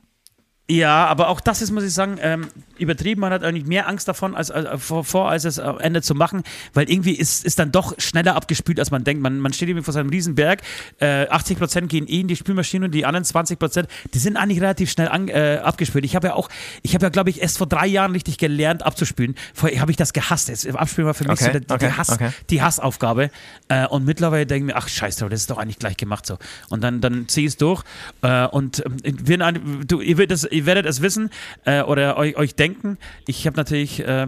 [0.67, 2.47] Ja, aber auch das ist, muss ich sagen, ähm,
[2.79, 3.21] übertrieben.
[3.21, 6.15] Man hat eigentlich mehr Angst davon, als, als, vor, vor, als es am Ende zu
[6.15, 6.41] machen,
[6.73, 9.21] weil irgendwie ist, ist dann doch schneller abgespült, als man denkt.
[9.21, 10.61] Man, man steht irgendwie vor seinem Riesenberg.
[10.99, 14.37] Äh, 80 Prozent gehen eh in die Spülmaschine und die anderen 20 Prozent, die sind
[14.37, 16.03] eigentlich relativ schnell an, äh, abgespült.
[16.03, 16.49] Ich habe ja auch,
[16.81, 19.35] ich habe ja, glaube ich, erst vor drei Jahren richtig gelernt abzuspülen.
[19.53, 20.49] Vorher habe ich das gehasst.
[20.49, 22.31] Das Abspülen war für mich Okay, so die, okay, die, Hass, okay.
[22.49, 23.29] die Hassaufgabe.
[23.67, 26.25] Äh, und mittlerweile denke ich mir, ach scheiße, drauf, das ist doch eigentlich gleich gemacht
[26.25, 26.39] so.
[26.69, 27.83] Und dann, dann ziehe ich es durch.
[28.23, 29.37] Äh, und ähm, wir,
[29.85, 31.29] du, ihr, werdet es, ihr werdet es wissen
[31.65, 32.97] äh, oder euch, euch denken.
[33.27, 34.27] Ich habe natürlich äh,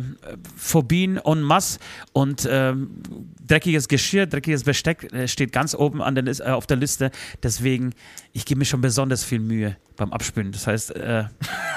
[0.55, 1.79] Phobien en masse
[2.13, 3.01] und ähm,
[3.45, 7.11] dreckiges Geschirr, dreckiges Besteck äh, steht ganz oben an der Lis- äh, auf der Liste.
[7.41, 7.93] Deswegen,
[8.33, 10.51] ich gebe mir schon besonders viel Mühe beim Abspülen.
[10.51, 11.23] Das heißt, äh,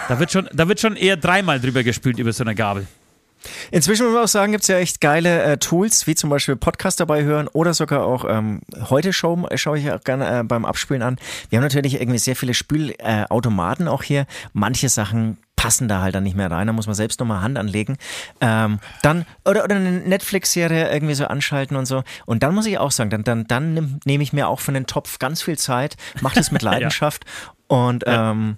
[0.09, 2.87] da, wird schon, da wird schon eher dreimal drüber gespült über so eine Gabel.
[3.70, 6.57] Inzwischen muss man auch sagen, gibt es ja echt geile äh, Tools, wie zum Beispiel
[6.57, 8.61] Podcast dabei hören oder sogar auch ähm,
[8.91, 11.16] heute Show äh, schaue ich auch gerne äh, beim Abspielen an.
[11.49, 14.26] Wir haben natürlich irgendwie sehr viele Spülautomaten äh, auch hier.
[14.53, 17.59] Manche Sachen passen da halt dann nicht mehr rein, da muss man selbst nochmal Hand
[17.59, 17.99] anlegen.
[18.41, 22.03] Ähm, dann, oder, oder eine Netflix-Serie irgendwie so anschalten und so.
[22.24, 24.72] Und dann muss ich auch sagen, dann, dann, dann nehme nehm ich mir auch für
[24.72, 27.26] den Topf ganz viel Zeit, mache das mit Leidenschaft
[27.66, 28.30] und, Ja.
[28.30, 28.57] ähm,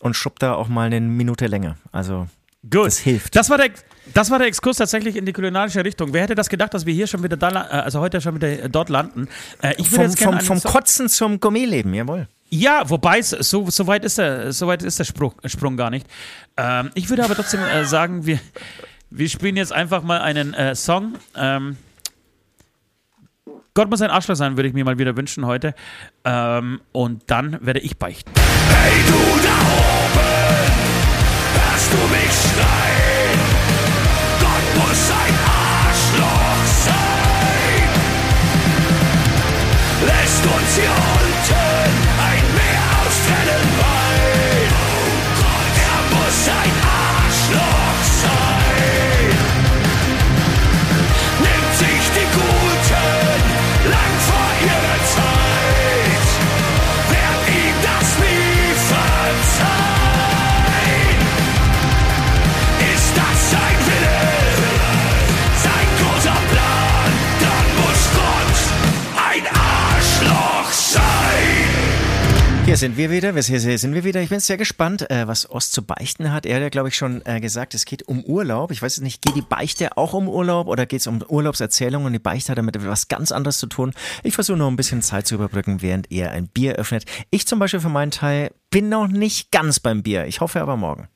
[0.00, 1.76] und schub da auch mal eine Minute länger.
[1.92, 2.26] Also
[2.70, 2.86] Gut.
[2.86, 3.36] das hilft.
[3.36, 3.70] Das war, der,
[4.12, 6.12] das war der Exkurs tatsächlich in die kulinarische Richtung.
[6.12, 8.48] Wer hätte das gedacht, dass wir hier schon wieder da, äh, also heute schon wieder
[8.64, 9.28] äh, dort landen?
[9.62, 12.26] Äh, ich würde Vom, jetzt gerne vom, vom Kotzen zum Gourmetleben, jawohl.
[12.50, 15.90] Ja, wobei es- so, so weit ist der, so weit ist der Sprung, Sprung gar
[15.90, 16.06] nicht.
[16.56, 18.38] Ähm, ich würde aber trotzdem äh, sagen, wir,
[19.10, 21.14] wir spielen jetzt einfach mal einen äh, Song.
[21.36, 21.76] Ähm,
[23.74, 25.74] Gott muss ein Arschloch sein, würde ich mir mal wieder wünschen heute.
[26.24, 28.30] Ähm, und dann werde ich beichten.
[28.36, 30.43] Hey du da oben,
[40.44, 41.23] Uns hier
[72.74, 74.20] Hier sind wir wieder, hier sind wir wieder.
[74.20, 76.44] Ich bin sehr gespannt, äh, was Ost zu beichten hat.
[76.44, 78.72] Er hat ja, glaube ich, schon äh, gesagt, es geht um Urlaub.
[78.72, 82.12] Ich weiß nicht, geht die Beichte auch um Urlaub oder geht es um Urlaubserzählung und
[82.14, 83.92] die Beichte hat damit was ganz anderes zu tun?
[84.24, 87.04] Ich versuche nur ein bisschen Zeit zu überbrücken, während ihr ein Bier öffnet.
[87.30, 90.26] Ich zum Beispiel für meinen Teil bin noch nicht ganz beim Bier.
[90.26, 91.06] Ich hoffe aber morgen.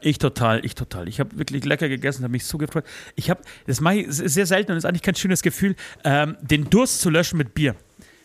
[0.00, 1.06] Ich total, ich total.
[1.06, 2.86] Ich habe wirklich lecker gegessen, habe mich so gefreut.
[3.14, 6.70] Ich habe, das mache ich sehr selten und ist eigentlich kein schönes Gefühl, ähm, den
[6.70, 7.76] Durst zu löschen mit Bier.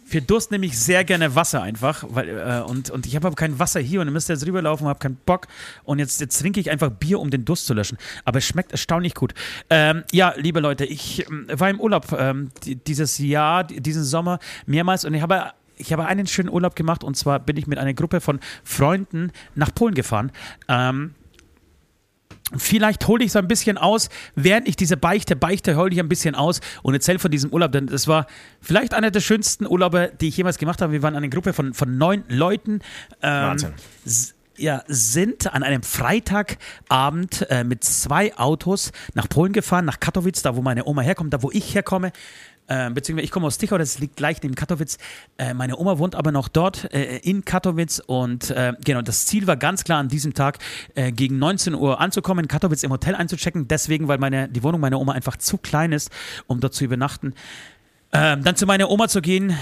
[0.08, 3.36] Für Durst nehme ich sehr gerne Wasser einfach, weil, äh, und, und ich habe aber
[3.36, 5.48] kein Wasser hier und dann müsste jetzt rüberlaufen und habe keinen Bock.
[5.84, 7.98] Und jetzt, jetzt trinke ich einfach Bier, um den Durst zu löschen.
[8.24, 9.34] Aber es schmeckt erstaunlich gut.
[9.70, 14.04] Ähm, ja, liebe Leute, ich ähm, war im Urlaub ähm, die, dieses Jahr, die- diesen
[14.04, 17.68] Sommer mehrmals und ich habe ich habe einen schönen Urlaub gemacht und zwar bin ich
[17.68, 20.32] mit einer Gruppe von Freunden nach Polen gefahren.
[20.70, 21.16] Ähm,
[22.58, 26.10] Vielleicht hole ich so ein bisschen aus, während ich diese Beichte beichte, hole ich ein
[26.10, 28.28] bisschen aus und erzähle von diesem Urlaub, denn es war
[28.62, 30.94] vielleicht einer der schönsten Urlaube, die ich jemals gemacht habe.
[30.94, 32.82] Wir waren eine Gruppe von, von neun Leuten.
[33.22, 33.74] Ähm, Wahnsinn.
[34.58, 40.56] Ja, sind an einem Freitagabend äh, mit zwei Autos nach Polen gefahren, nach Katowice, da
[40.56, 42.14] wo meine Oma herkommt, da wo ich herkomme.
[42.68, 44.98] Äh, beziehungsweise ich komme aus Tichau, das liegt gleich neben Katowice.
[45.38, 49.46] Äh, meine Oma wohnt aber noch dort äh, in Katowice und äh, genau, das Ziel
[49.46, 50.60] war ganz klar an diesem Tag
[50.96, 54.82] äh, gegen 19 Uhr anzukommen, in Katowice im Hotel einzuchecken, deswegen, weil meine, die Wohnung
[54.82, 56.12] meiner Oma einfach zu klein ist,
[56.48, 57.34] um dort zu übernachten.
[58.12, 59.56] Ähm, dann zu meiner Oma zu gehen.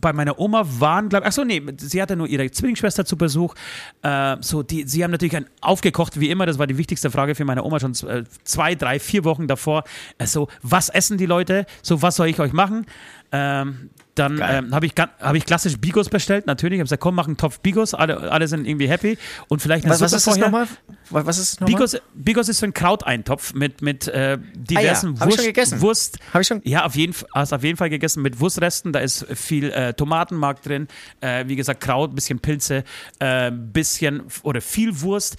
[0.00, 3.54] Bei meiner Oma waren, glaube ich, achso, nee, sie hatte nur ihre Zwillingsschwester zu Besuch.
[4.02, 6.46] Äh, so, die, sie haben natürlich ein, aufgekocht, wie immer.
[6.46, 9.84] Das war die wichtigste Frage für meine Oma schon äh, zwei, drei, vier Wochen davor.
[10.18, 11.66] Äh, so, was essen die Leute?
[11.82, 12.86] So, was soll ich euch machen?
[13.32, 16.76] Ähm, dann ähm, habe ich, hab ich klassisch Bigos bestellt, natürlich.
[16.76, 17.94] Ich habe gesagt, komm, mach einen Topf Bigos.
[17.94, 19.18] Alle, alle sind irgendwie happy.
[19.48, 20.66] Und vielleicht eine Was, was Suppe ist das nochmal?
[21.10, 21.74] Was was ist nochmal?
[21.74, 25.80] Bigos, Bigos ist so ein Krauteintopf mit, mit äh, diversen Ah hab ich schon gegessen.
[25.80, 26.18] Wurst.
[26.32, 26.60] Habe ich schon.
[26.64, 28.92] Ja, auf jeden, hast auf jeden Fall gegessen mit Wurstresten.
[28.92, 30.88] Da ist viel äh, Tomatenmark drin.
[31.20, 32.84] Äh, wie gesagt, Kraut, bisschen Pilze,
[33.18, 35.36] äh, bisschen oder viel Wurst.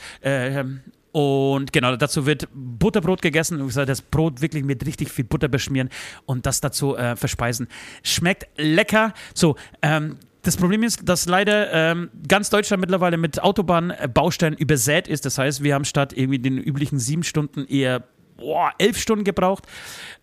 [1.17, 3.59] Und genau, dazu wird Butterbrot gegessen.
[3.59, 5.89] Wie gesagt, Das Brot wirklich mit richtig viel Butter beschmieren
[6.27, 7.67] und das dazu äh, verspeisen.
[8.03, 9.15] Schmeckt lecker.
[9.33, 15.25] So, ähm, das Problem ist, dass leider ähm, ganz Deutschland mittlerweile mit Autobahnbaustellen übersät ist.
[15.25, 18.03] Das heißt, wir haben statt irgendwie den üblichen sieben Stunden eher
[18.35, 19.63] boah, elf Stunden gebraucht.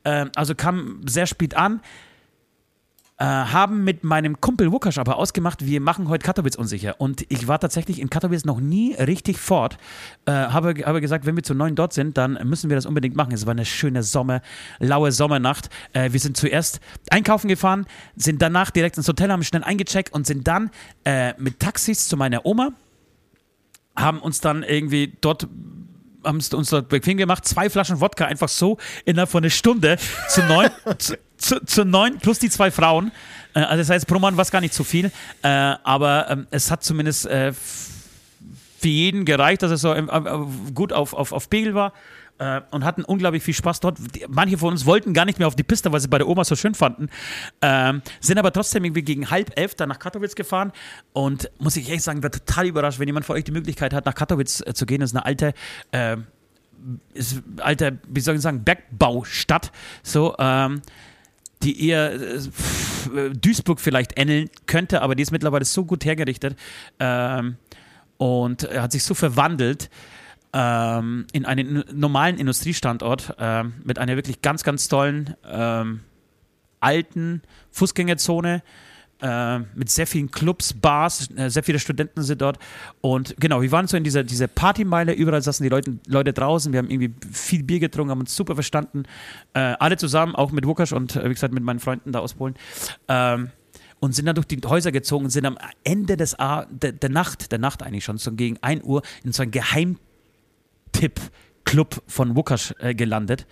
[0.05, 1.81] Ähm, also kam sehr spät an.
[3.17, 7.01] Äh, haben mit meinem Kumpel Wukasch aber ausgemacht, wir machen heute Katowice unsicher.
[7.01, 9.79] Und ich war tatsächlich in Katowice noch nie richtig fort.
[10.27, 13.15] Äh, habe, habe gesagt, wenn wir zu neun dort sind, dann müssen wir das unbedingt
[13.15, 13.33] machen.
[13.33, 14.43] Es war eine schöne Sommer,
[14.81, 15.71] laue Sommernacht.
[15.93, 17.87] Äh, wir sind zuerst einkaufen gefahren,
[18.17, 20.71] sind danach direkt ins Hotel, haben schnell eingecheckt und sind dann
[21.05, 22.73] äh, mit Taxis zu meiner Oma,
[23.95, 25.47] haben uns dann irgendwie dort
[26.25, 29.99] haben es uns dort bequem gemacht, zwei Flaschen Wodka einfach so innerhalb von einer Stunde
[30.29, 30.71] zu neun,
[31.45, 33.13] zu, zu, neun plus die zwei Frauen.
[33.55, 35.11] Äh, also das heißt, pro Mann war es gar nicht zu viel,
[35.43, 40.73] äh, aber ähm, es hat zumindest äh, für jeden gereicht, dass es so ähm, äh,
[40.73, 41.93] gut auf, auf, auf Pegel war
[42.73, 43.97] und hatten unglaublich viel Spaß dort.
[44.29, 46.43] Manche von uns wollten gar nicht mehr auf die Piste, weil sie bei der Oma
[46.43, 47.09] so schön fanden,
[47.63, 50.73] ähm, sind aber trotzdem irgendwie gegen halb elf dann nach Katowice gefahren
[51.13, 54.05] und muss ich echt sagen, war total überrascht, wenn jemand von euch die Möglichkeit hat,
[54.05, 55.01] nach Katowice zu gehen.
[55.01, 55.55] Das ist eine alte
[55.93, 56.17] äh,
[57.15, 59.73] ist alte, wie soll ich sagen, Bergbaustadt.
[60.03, 60.83] So, ähm,
[61.65, 62.41] die eher äh,
[63.35, 66.57] Duisburg vielleicht ähneln könnte, aber die ist mittlerweile so gut hergerichtet
[67.01, 67.57] ähm,
[68.19, 69.91] und hat sich so verwandelt
[70.55, 76.01] ähm, in einen normalen Industriestandort ähm, mit einer wirklich ganz, ganz tollen ähm,
[76.81, 77.43] alten
[77.73, 78.63] Fußgängerzone.
[79.25, 82.59] Äh, mit sehr vielen Clubs, Bars, äh, sehr viele Studenten sind dort.
[83.01, 86.75] Und genau, wir waren so in dieser, dieser Partymeile, überall saßen die Leute, Leute draußen,
[86.75, 89.05] wir haben irgendwie viel Bier getrunken, haben uns super verstanden.
[89.55, 92.35] Äh, alle zusammen, auch mit Wukasch und äh, wie gesagt mit meinen Freunden da aus
[92.35, 92.55] Polen.
[93.09, 93.51] Ähm,
[93.99, 97.09] und sind dann durch die Häuser gezogen und sind am Ende des A der, der
[97.09, 99.97] Nacht, der Nacht eigentlich schon, so gegen 1 Uhr in so ein Geheim
[100.93, 103.47] Tipp-Club von Wukasch äh, gelandet,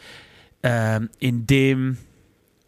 [0.60, 1.96] äh, in dem.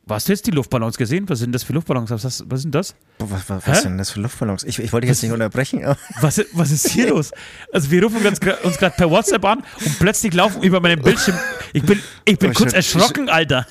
[0.07, 1.27] Was hast du jetzt die Luftballons gesehen?
[1.29, 2.11] Was sind das für Luftballons?
[2.11, 2.95] Was, was, was sind das?
[3.19, 4.63] Was, was, was sind das für Luftballons?
[4.65, 5.83] Ich, ich wollte dich jetzt nicht unterbrechen.
[6.21, 7.31] Was, was ist hier los?
[7.73, 11.37] Also wir rufen uns gerade per WhatsApp an und plötzlich laufen über meinen Bildschirm.
[11.73, 13.67] Ich bin, ich bin oh, kurz schaut, erschrocken, Alter.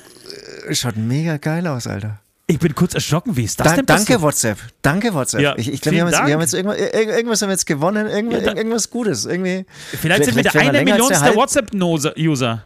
[0.72, 2.20] Schaut mega geil aus, Alter.
[2.46, 4.10] Ich bin kurz erschrocken, wie ist das da, denn passiert?
[4.10, 5.40] Danke WhatsApp, danke WhatsApp.
[5.40, 8.44] Ja, ich, ich glaube, wir, wir, haben jetzt irgendwas, irgendwas haben wir jetzt gewonnen, irgendwas,
[8.44, 9.24] ja, irgendwas Gutes.
[9.24, 12.64] Irgendwie, vielleicht, vielleicht sind wir der eine Millionste WhatsApp-User.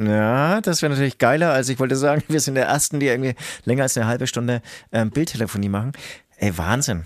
[0.00, 1.52] Ja, das wäre natürlich geiler.
[1.52, 3.34] Also ich wollte sagen, wir sind der Ersten, die irgendwie
[3.64, 5.92] länger als eine halbe Stunde ähm, Bildtelefonie machen.
[6.38, 7.04] Ey, Wahnsinn.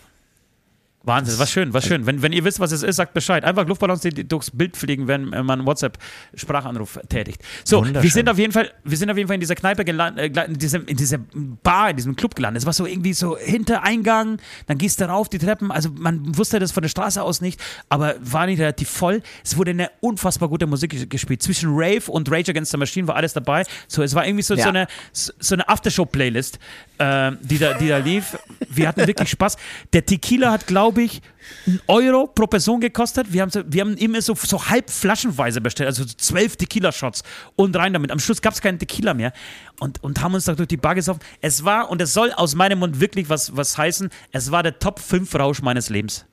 [1.05, 2.07] Wahnsinn, was schön, was schön.
[2.07, 3.45] Wenn, wenn ihr wisst, was es ist, sagt Bescheid.
[3.45, 7.43] Einfach Luftballons, die durchs Bild fliegen, wenn man WhatsApp-Sprachanruf tätigt.
[7.63, 10.37] So, wir sind auf jeden Fall, wir sind auf jeden Fall in dieser Kneipe gelandet,
[10.37, 11.19] äh, in, diesem, in dieser
[11.63, 12.63] Bar, in diesem Club gelandet.
[12.63, 15.71] Es war so irgendwie so Hintereingang, dann gehst du rauf die Treppen.
[15.71, 19.23] Also man wusste das von der Straße aus nicht, aber war nicht relativ voll.
[19.45, 21.43] Es wurde eine unfassbar gute Musik gespielt.
[21.43, 23.65] Zwischen Rave und Rage Against the Machine war alles dabei.
[23.89, 24.65] So, es war irgendwie so, ja.
[24.65, 26.59] so eine, so eine Aftershow-Playlist,
[26.99, 28.39] äh, die, da, die da lief.
[28.69, 29.57] Wir hatten wirklich Spaß.
[29.93, 31.21] Der Tequila hat, glaube glaube ich,
[31.67, 33.33] einen Euro pro Person gekostet.
[33.33, 37.23] Wir haben, wir haben immer so, so halb flaschenweise bestellt, also zwölf Tequila-Shots
[37.57, 38.11] und rein damit.
[38.11, 39.33] Am Schluss gab es keinen Tequila mehr
[39.81, 41.21] und, und haben uns da durch die Bar gesoffen.
[41.41, 44.79] Es war, und es soll aus meinem Mund wirklich was, was heißen, es war der
[44.79, 46.25] Top 5 Rausch meines Lebens.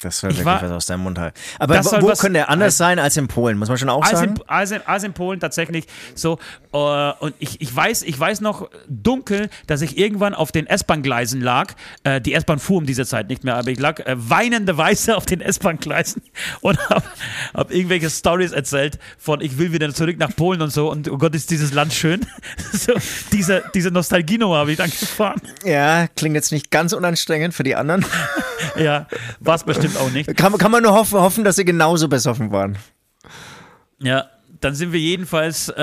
[0.00, 1.34] Das soll wirklich war, was aus deinem Mund halt.
[1.58, 4.20] Aber wo, wo könnte er anders sein als in Polen, muss man schon auch als
[4.20, 4.36] sagen?
[4.36, 6.38] In, als, in, als in Polen tatsächlich so.
[6.72, 11.40] Uh, und ich, ich, weiß, ich weiß noch dunkel, dass ich irgendwann auf den S-Bahn-Gleisen
[11.40, 11.72] lag.
[12.06, 15.16] Uh, die S-Bahn fuhr um diese Zeit nicht mehr, aber ich lag uh, weinende Weiße
[15.16, 16.22] auf den S-Bahn-Gleisen
[16.60, 17.04] und habe
[17.54, 21.18] hab irgendwelche Stories erzählt von ich will wieder zurück nach Polen und so und oh
[21.18, 22.26] Gott, ist dieses Land schön.
[22.72, 22.92] so,
[23.32, 25.40] diese, diese Nostalgie-Nummer habe ich dann gefahren.
[25.64, 28.04] Ja, klingt jetzt nicht ganz unanstrengend für die anderen.
[28.76, 29.06] ja,
[29.40, 30.36] war es bestimmt auch nicht.
[30.36, 32.76] Kann, kann man nur hoffen, hoffen, dass sie genauso besoffen waren.
[34.00, 34.26] Ja,
[34.60, 35.68] dann sind wir jedenfalls.
[35.68, 35.74] Äh,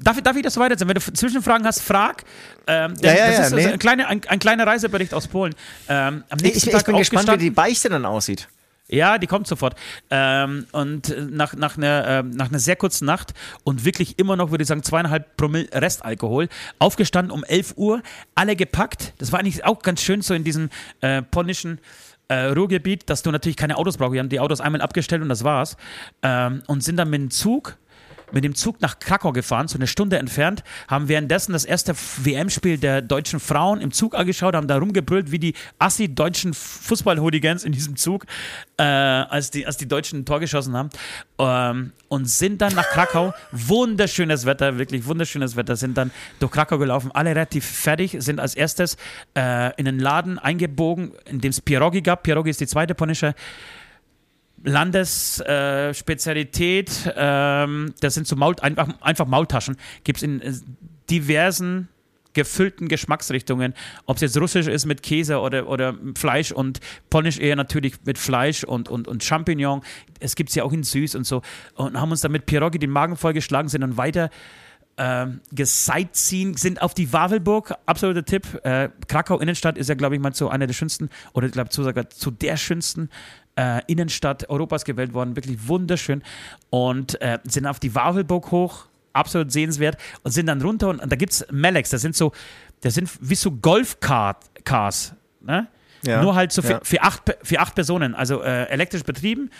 [0.00, 0.88] darf, darf ich das weitersetzen?
[0.88, 2.24] Wenn du Zwischenfragen hast, frag.
[2.66, 3.66] Ähm, ja, ja, das ja, ist nee.
[3.66, 5.54] ein, kleine, ein, ein, kleiner Reisebericht aus Polen.
[5.88, 8.48] Ähm, am nächsten ich, ich bin gespannt, wie die Beichte dann aussieht.
[8.88, 9.74] Ja, die kommt sofort.
[10.10, 13.32] Ähm, und nach, nach, einer, äh, nach einer sehr kurzen Nacht
[13.64, 18.02] und wirklich immer noch, würde ich sagen, zweieinhalb Promille Restalkohol, aufgestanden um 11 Uhr,
[18.34, 19.14] alle gepackt.
[19.16, 20.68] Das war eigentlich auch ganz schön so in diesem
[21.00, 21.78] äh, polnischen
[22.28, 24.12] äh, Ruhrgebiet, dass du natürlich keine Autos brauchst.
[24.12, 25.76] Wir haben die Autos einmal abgestellt und das war's.
[26.22, 27.76] Ähm, und sind dann mit dem Zug
[28.32, 32.78] mit dem Zug nach Krakau gefahren, so eine Stunde entfernt, haben währenddessen das erste WM-Spiel
[32.78, 37.96] der deutschen Frauen im Zug angeschaut, haben da rumgebrüllt wie die assi-deutschen Fußball-Hooligans in diesem
[37.96, 38.26] Zug,
[38.78, 40.90] äh, als, die, als die Deutschen ein Tor geschossen haben.
[41.38, 46.10] Ähm, und sind dann nach Krakau, wunderschönes Wetter, wirklich wunderschönes Wetter, sind dann
[46.40, 48.96] durch Krakau gelaufen, alle relativ fertig, sind als erstes
[49.34, 52.22] äh, in einen Laden eingebogen, in dem es Pierogi gab.
[52.22, 53.34] Pierogi ist die zweite polnische
[54.64, 60.52] Landesspezialität, äh, ähm, das sind so Maul, einfach, einfach Maultaschen, gibt es in äh,
[61.10, 61.88] diversen
[62.34, 63.74] gefüllten Geschmacksrichtungen,
[64.06, 68.18] ob es jetzt russisch ist mit Käse oder, oder Fleisch und polnisch eher natürlich mit
[68.18, 69.82] Fleisch und, und, und Champignon.
[70.20, 71.42] Es gibt es ja auch in süß und so.
[71.74, 74.30] Und haben uns dann mit Pierogi den Magen vollgeschlagen, sind dann weiter
[74.98, 78.60] ähm, gesightseeing, sind auf die Wawelburg, absoluter Tipp.
[78.64, 81.72] Äh, Krakau Innenstadt ist ja, glaube ich, mal zu einer der schönsten, oder ich glaube
[81.72, 83.08] sogar zu der schönsten
[83.56, 85.36] äh, Innenstadt Europas gewählt worden.
[85.36, 86.22] Wirklich wunderschön.
[86.70, 91.12] Und äh, sind auf die Wawelburg hoch, absolut sehenswert, und sind dann runter und, und
[91.12, 92.32] da gibt es Melex, das sind so,
[92.80, 95.68] das sind wie so Golfcars, ne?
[96.04, 96.80] Ja, Nur halt so für, ja.
[96.82, 99.50] für, acht, für acht Personen, also äh, elektrisch betrieben.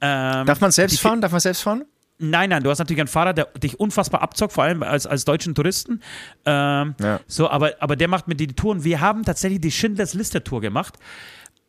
[0.00, 1.20] Ähm, Darf man selbst fahren?
[1.20, 1.84] Darf man selbst fahren?
[2.18, 5.26] Nein, nein, du hast natürlich einen Fahrer, der dich unfassbar abzockt, vor allem als, als
[5.26, 6.00] deutschen Touristen.
[6.46, 7.20] Ähm, Ja.
[7.26, 8.82] So, aber, aber der macht mit dir die Touren.
[8.82, 10.98] Wir haben tatsächlich die Schindlers Liste Tour gemacht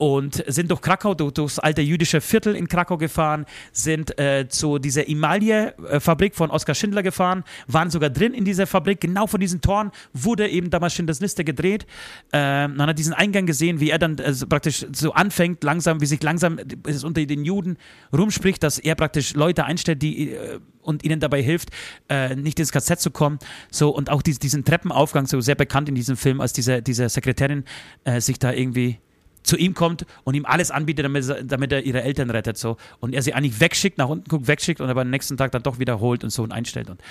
[0.01, 4.79] und sind durch Krakau, durch, durchs alte jüdische Viertel in Krakau gefahren, sind äh, zu
[4.79, 9.61] dieser Emaille-Fabrik von Oskar Schindler gefahren, waren sogar drin in dieser Fabrik, genau vor diesen
[9.61, 11.85] Toren wurde eben damals Schindlers Liste gedreht.
[12.33, 16.07] Ähm, man hat diesen Eingang gesehen, wie er dann äh, praktisch so anfängt, langsam, wie
[16.07, 17.77] sich langsam es unter den Juden
[18.11, 21.69] rumspricht, dass er praktisch Leute einstellt, die äh, und ihnen dabei hilft,
[22.09, 23.37] äh, nicht ins KZ zu kommen.
[23.69, 27.07] So, und auch dies, diesen Treppenaufgang, so sehr bekannt in diesem Film, als diese, diese
[27.07, 27.65] Sekretärin
[28.03, 28.97] äh, sich da irgendwie
[29.43, 32.57] zu ihm kommt und ihm alles anbietet, damit, er- damit er ihre Eltern rettet.
[32.57, 32.77] So.
[32.99, 35.63] Und er sie eigentlich wegschickt, nach unten guckt, wegschickt und aber am nächsten Tag dann
[35.63, 36.89] doch wiederholt und so und einstellt.
[36.89, 37.01] Und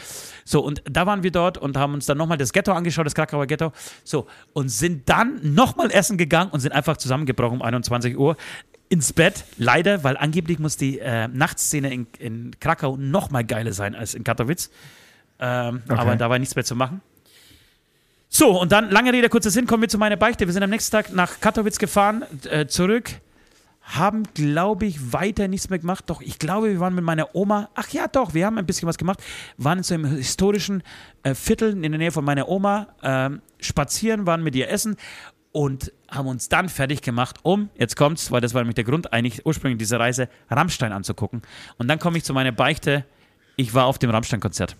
[0.45, 3.14] so, und da waren wir dort und haben uns dann nochmal das Ghetto angeschaut, das
[3.14, 3.72] Krakauer Ghetto.
[4.05, 8.37] So, und sind dann nochmal essen gegangen und sind einfach zusammengebrochen um 21 Uhr
[8.89, 9.45] ins Bett.
[9.57, 14.24] Leider, weil angeblich muss die äh, Nachtszene in, in Krakau nochmal geiler sein als in
[14.24, 14.70] Katowice.
[15.39, 17.01] Ähm, Aber da war nichts mehr zu machen.
[18.33, 20.47] So, und dann, lange Rede, kurzer Sinn, kommen wir zu meiner Beichte.
[20.47, 23.11] Wir sind am nächsten Tag nach Katowice gefahren, äh, zurück,
[23.83, 26.05] haben, glaube ich, weiter nichts mehr gemacht.
[26.07, 28.89] Doch, ich glaube, wir waren mit meiner Oma, ach ja, doch, wir haben ein bisschen
[28.89, 29.18] was gemacht,
[29.57, 30.85] waren in so einem historischen
[31.24, 34.97] äh, Viertel in der Nähe von meiner Oma, ähm, spazieren, waren mit ihr essen
[35.51, 39.12] und haben uns dann fertig gemacht, um, jetzt kommt's, weil das war nämlich der Grund
[39.12, 41.43] eigentlich ursprünglich dieser Reise, Rammstein anzugucken.
[41.78, 43.05] Und dann komme ich zu meiner Beichte,
[43.57, 44.76] ich war auf dem Rammstein-Konzert.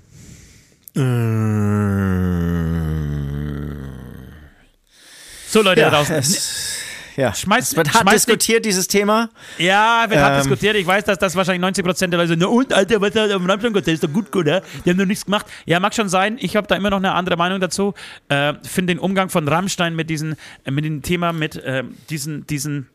[5.51, 6.14] So, Leute da draußen.
[6.16, 6.78] es,
[7.16, 7.30] ja.
[7.32, 9.28] Schmeißt- es wird hart diskutiert, dieses Thema.
[9.59, 10.38] Ja, wird hart Ähm.
[10.42, 10.76] diskutiert.
[10.76, 13.94] Ich weiß, dass das wahrscheinlich 90% der Leute sagen, und, Alter, was hat am Rammstein-Konzert
[13.94, 14.62] ist doch gut, oder?
[14.84, 15.46] Die haben noch nichts gemacht.
[15.66, 16.38] Ja, mag schon sein.
[16.40, 17.94] Ich habe da immer noch eine andere Meinung dazu.
[18.28, 22.46] Äh, Finde den Umgang von Rammstein mit diesem äh, mit dem Thema, mit ähm, diesen,
[22.46, 22.88] diesen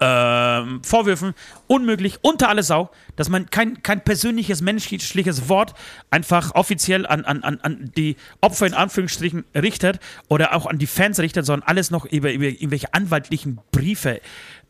[0.00, 1.34] ähm, Vorwürfen
[1.66, 5.74] unmöglich, unter alle Sau, dass man kein, kein persönliches, menschliches Wort
[6.10, 10.86] einfach offiziell an, an, an, an die Opfer in Anführungsstrichen richtet oder auch an die
[10.86, 14.20] Fans richtet, sondern alles noch über, über irgendwelche anwaltlichen Briefe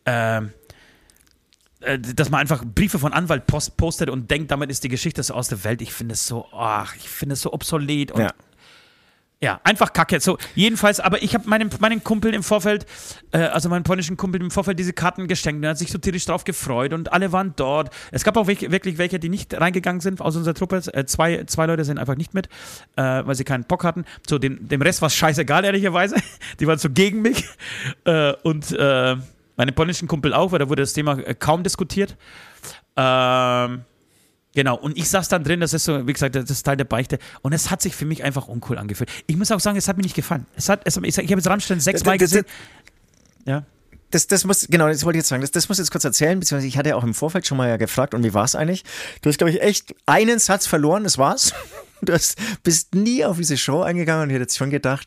[0.05, 0.51] ähm,
[1.81, 5.23] äh, dass man einfach Briefe von Anwalt post postet und denkt, damit ist die Geschichte
[5.23, 5.81] so aus der Welt.
[5.81, 8.33] Ich finde es so, ach, ich finde es so obsolet und Ja.
[9.41, 10.19] Ja, einfach kacke.
[10.19, 12.85] So, jedenfalls, aber ich habe meinem, meinen Kumpel im Vorfeld,
[13.31, 15.63] äh, also meinen polnischen Kumpel im Vorfeld diese Karten geschenkt.
[15.63, 17.89] Er hat sich so tierisch drauf gefreut und alle waren dort.
[18.11, 20.81] Es gab auch welche, wirklich welche, die nicht reingegangen sind aus unserer Truppe.
[20.91, 22.47] Äh, zwei, zwei Leute sind einfach nicht mit,
[22.97, 24.03] äh, weil sie keinen Bock hatten.
[24.27, 26.17] So, dem, dem Rest war es scheißegal, ehrlicherweise.
[26.59, 27.45] Die waren so gegen mich.
[28.03, 29.15] Äh, und äh,
[29.55, 32.17] meinen polnischen Kumpel auch, weil da wurde das Thema äh, kaum diskutiert.
[32.97, 33.85] Ähm,
[34.59, 36.83] Genau, und ich saß dann drin, das ist so, wie gesagt, das ist Teil der
[36.83, 37.17] Beichte.
[37.43, 39.09] Und es hat sich für mich einfach uncool angefühlt.
[39.25, 40.47] Ich muss auch sagen, es hat mir nicht gefallen.
[40.57, 42.43] Es hat, es, ich, ich habe jetzt Rammstein sechsmal gesehen.
[43.45, 43.63] Ja.
[44.11, 45.39] Das, das muss, genau, das wollte ich jetzt sagen.
[45.39, 47.57] Das, das muss ich jetzt kurz erzählen, beziehungsweise ich hatte ja auch im Vorfeld schon
[47.57, 48.83] mal ja gefragt, und wie war es eigentlich?
[49.21, 51.53] Du hast, glaube ich, echt einen Satz verloren, das war's.
[52.01, 55.05] Du hast, bist nie auf diese Show eingegangen und ich hätte jetzt schon gedacht,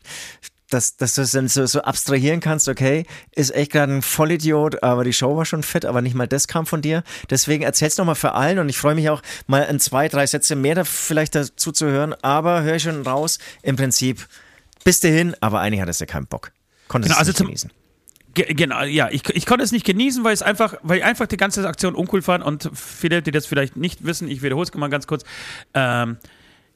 [0.73, 4.83] dass, dass du es dann so, so abstrahieren kannst, okay, ist echt gerade ein Vollidiot,
[4.83, 7.03] aber die Show war schon fett, aber nicht mal das kam von dir.
[7.29, 10.55] Deswegen erzähl's nochmal für allen und ich freue mich auch, mal in zwei, drei Sätze
[10.55, 14.27] mehr da vielleicht dazu zu hören, aber höre ich schon raus, im Prinzip
[14.83, 16.51] bist du hin, aber eigentlich hattest du keinen Bock.
[16.87, 17.71] Konntest Genau, es also nicht zum- genießen.
[18.35, 21.27] Ge genau, ja, ich, ich konnte es nicht genießen, weil es einfach, weil ich einfach
[21.27, 24.73] die ganze Aktion uncool fand und viele, die das vielleicht nicht wissen, ich wiederhole es
[24.73, 25.23] mal ganz kurz.
[25.75, 26.17] Ähm,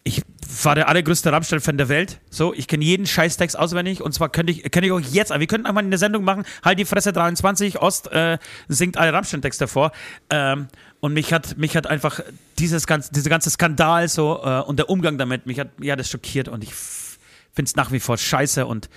[0.04, 0.22] ich
[0.64, 2.20] war der allergrößte Rammstein-Fan der Welt.
[2.30, 5.48] So, ich kenne jeden Scheißtext auswendig und zwar könnte ich, könnte ich auch jetzt, wir
[5.48, 8.38] könnten einmal eine Sendung machen, halt die Fresse 23, Ost äh,
[8.68, 9.92] singt alle Rammstein-Texte vor.
[10.30, 10.68] Ähm,
[11.00, 12.22] und mich hat, mich hat einfach
[12.58, 16.10] dieses ganze, dieser ganze Skandal so äh, und der Umgang damit, mich hat, ja, das
[16.10, 18.90] schockiert und ich finde es nach wie vor scheiße und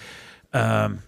[0.53, 0.99] ähm,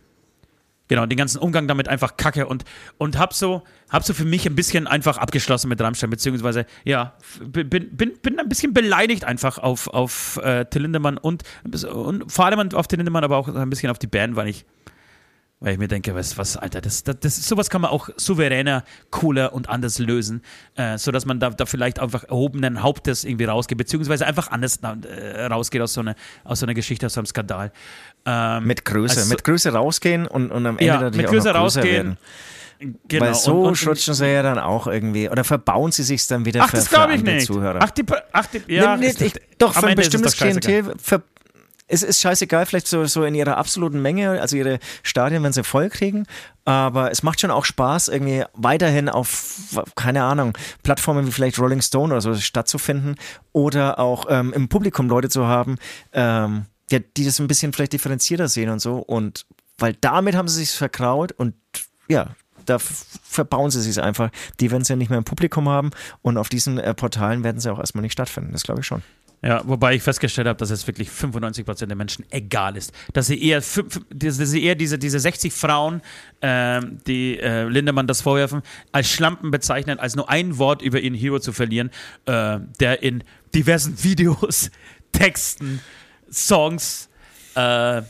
[0.88, 2.64] Genau, den ganzen Umgang damit einfach kacke und,
[2.98, 7.14] und hab so, hab so für mich ein bisschen einfach abgeschlossen mit Rammstein, beziehungsweise, ja,
[7.40, 12.46] bin, bin, bin ein bisschen beleidigt einfach auf, auf äh, Till Lindemann und, und vor
[12.46, 14.66] allem auf Till Lindemann, aber auch ein bisschen auf die Band, weil ich,
[15.62, 18.82] weil ich mir denke, was, was, Alter, das, das, das, sowas kann man auch souveräner,
[19.10, 20.42] cooler und anders lösen,
[20.74, 25.46] äh, sodass man da, da vielleicht einfach erhobenen Hauptes irgendwie rausgeht, beziehungsweise einfach anders äh,
[25.46, 27.70] rausgeht aus so, einer, aus so einer Geschichte, aus so einem Skandal.
[28.24, 31.30] Ähm, Mit Größe, also- mit Größe rausgehen und, und am Ende Ja, natürlich mit auch
[31.30, 31.94] Größe noch größer rausgehen.
[31.94, 32.18] werden.
[33.08, 33.26] Genau.
[33.26, 35.28] Weil so und, und, schrutschen sie ja dann auch irgendwie.
[35.28, 37.46] Oder verbauen sie sich dann wieder ach, für, das für ich nicht.
[37.46, 37.78] Zuhörer.
[37.80, 41.22] Ach, die, ach, die, ja, nee, nee, ich, doch, für ein bestimmtes Klientel ver,
[41.86, 45.62] es ist scheißegal, vielleicht so, so in ihrer absoluten Menge, also ihre Stadien, wenn sie
[45.62, 46.24] voll kriegen.
[46.64, 49.54] Aber es macht schon auch Spaß, irgendwie weiterhin auf,
[49.94, 53.16] keine Ahnung, Plattformen wie vielleicht Rolling Stone oder so stattzufinden
[53.52, 55.76] oder auch ähm, im Publikum Leute zu haben,
[56.12, 58.98] ähm, ja, die das ein bisschen vielleicht differenzierter sehen und so.
[58.98, 59.46] Und
[59.78, 61.54] weil damit haben sie sich verkraut und
[62.08, 62.34] ja,
[62.66, 64.30] da verbauen sie sich einfach.
[64.60, 65.90] Die werden sie ja nicht mehr im Publikum haben
[66.22, 68.52] und auf diesen äh, Portalen werden sie auch erstmal nicht stattfinden.
[68.52, 69.02] Das glaube ich schon.
[69.44, 72.92] Ja, wobei ich festgestellt habe, dass es wirklich 95% der Menschen egal ist.
[73.12, 73.60] Dass sie eher,
[74.14, 76.00] dass sie eher diese, diese 60 Frauen,
[76.40, 78.62] äh, die äh, Lindemann das vorwerfen,
[78.92, 81.90] als Schlampen bezeichnen, als nur ein Wort über ihren Hero zu verlieren,
[82.26, 84.70] äh, der in diversen Videos,
[85.10, 85.80] Texten,
[86.32, 87.08] Songs,
[87.54, 88.02] äh,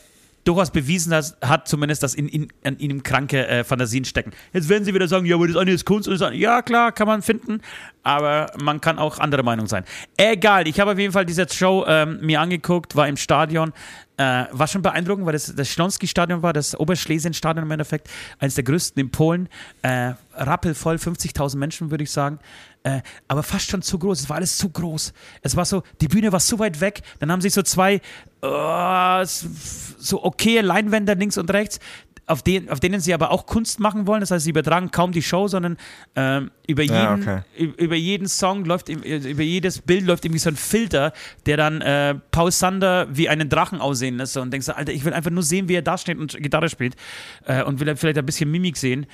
[0.44, 4.32] durchaus bewiesen hat, hat zumindest, dass in, in, in ihm kranke äh, Fantasien stecken.
[4.52, 6.34] Jetzt werden sie wieder sagen, ja, aber das eine ist Kunst und das.
[6.34, 7.60] Ja, klar, kann man finden,
[8.02, 9.84] aber man kann auch andere Meinung sein.
[10.16, 13.72] Egal, ich habe auf jeden Fall diese Show ähm, mir angeguckt, war im Stadion.
[14.18, 18.64] Äh, war schon beeindruckend, weil das das Schlonski-Stadion war, das Oberschlesien-Stadion im Endeffekt, eines der
[18.64, 19.48] größten in Polen.
[19.82, 22.38] Äh, rappelvoll, 50.000 Menschen, würde ich sagen.
[22.84, 24.20] Äh, aber fast schon zu groß.
[24.20, 25.12] Es war alles zu groß.
[25.42, 27.02] Es war so, die Bühne war so weit weg.
[27.20, 28.00] Dann haben sich so zwei
[28.44, 31.78] uh, so okay Leinwände links und rechts,
[32.26, 34.20] auf, den, auf denen sie aber auch Kunst machen wollen.
[34.20, 35.76] Das heißt, sie übertragen kaum die Show, sondern
[36.16, 37.42] ähm, über, jeden, ja, okay.
[37.76, 41.12] über jeden Song läuft, über jedes Bild läuft irgendwie so ein Filter,
[41.46, 44.36] der dann äh, Paul Sander wie einen Drachen aussehen lässt.
[44.36, 46.68] Und denkst du, Alter, ich will einfach nur sehen, wie er da steht und Gitarre
[46.68, 46.96] spielt.
[47.44, 49.06] Äh, und will vielleicht ein bisschen Mimik sehen.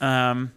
[0.00, 0.50] Ähm,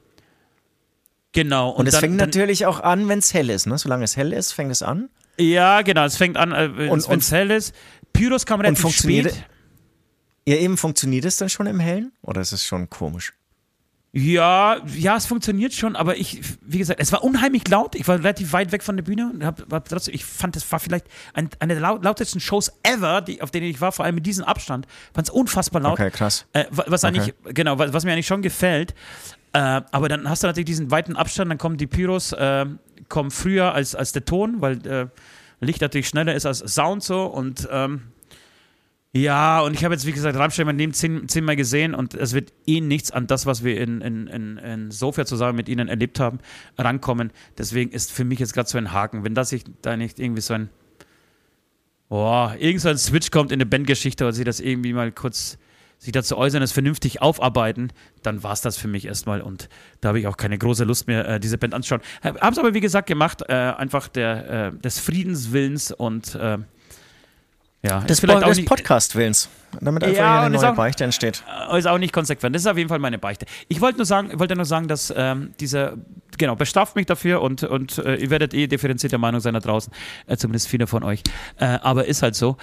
[1.32, 1.70] genau.
[1.70, 3.68] Und, und es fängt natürlich auch an, wenn es hell ist.
[3.68, 3.78] Ne?
[3.78, 5.10] Solange es hell ist, fängt es an.
[5.38, 6.06] Ja, genau.
[6.06, 7.74] Es fängt an, äh, wenn es hell ist.
[8.14, 9.46] Pyros kam relativ und funktioniert, spät.
[10.46, 13.34] Ja, eben funktioniert es dann schon im Hellen oder ist es schon komisch?
[14.12, 17.94] Ja, ja, es funktioniert schon, aber ich, wie gesagt, es war unheimlich laut.
[17.94, 20.70] Ich war relativ weit weg von der Bühne und hab, hab trotzdem, ich fand, es
[20.72, 21.06] war vielleicht
[21.36, 24.46] ein, eine der lautesten Shows ever, die, auf denen ich war, vor allem mit diesem
[24.46, 24.88] Abstand.
[25.14, 26.00] Fand es unfassbar laut.
[26.00, 26.48] Okay, krass.
[26.54, 27.54] Äh, was eigentlich, okay.
[27.54, 28.96] genau, was, was, mir eigentlich schon gefällt.
[29.54, 32.66] Äh, aber dann hast du natürlich diesen weiten Abstand, dann kommen die Pyros, äh,
[33.08, 35.08] kommen früher als, als der Ton, weil äh,
[35.60, 38.04] Licht natürlich schneller ist als Sound so und ähm,
[39.12, 42.34] ja, und ich habe jetzt, wie gesagt, Rammstein mein Leben zehn, zehnmal gesehen und es
[42.34, 45.88] wird eh nichts an das, was wir in, in, in, in Sofia zusammen mit ihnen
[45.88, 46.38] erlebt haben,
[46.78, 47.32] rankommen.
[47.58, 49.24] Deswegen ist für mich jetzt gerade so ein Haken.
[49.24, 50.70] Wenn das ich da nicht irgendwie so ein,
[52.08, 55.58] boah, irgend so ein Switch kommt in eine Bandgeschichte oder sie das irgendwie mal kurz
[56.00, 57.92] sich dazu äußern, es vernünftig aufarbeiten,
[58.24, 59.70] dann war es das für mich erstmal und
[60.02, 62.02] da habe ich auch keine große Lust mehr, äh, diese Band anzuschauen.
[62.24, 66.58] Habe es aber, wie gesagt, gemacht, äh, einfach der, äh, des Friedenswillens und äh,
[67.82, 69.50] ja, des, vielleicht auch des Podcast-Willens.
[69.80, 71.44] Damit einfach ja, eine neue auch, Beichte entsteht.
[71.74, 72.54] Ist auch nicht konsequent.
[72.54, 73.46] Das ist auf jeden Fall meine Beichte.
[73.70, 75.94] Ich wollte nur sagen, wollte nur sagen, dass ähm, dieser,
[76.38, 79.94] genau, bestraft mich dafür und, und äh, ihr werdet eh differenzierte Meinung sein da draußen.
[80.28, 81.24] Äh, zumindest viele von euch.
[81.58, 82.58] Äh, aber ist halt so.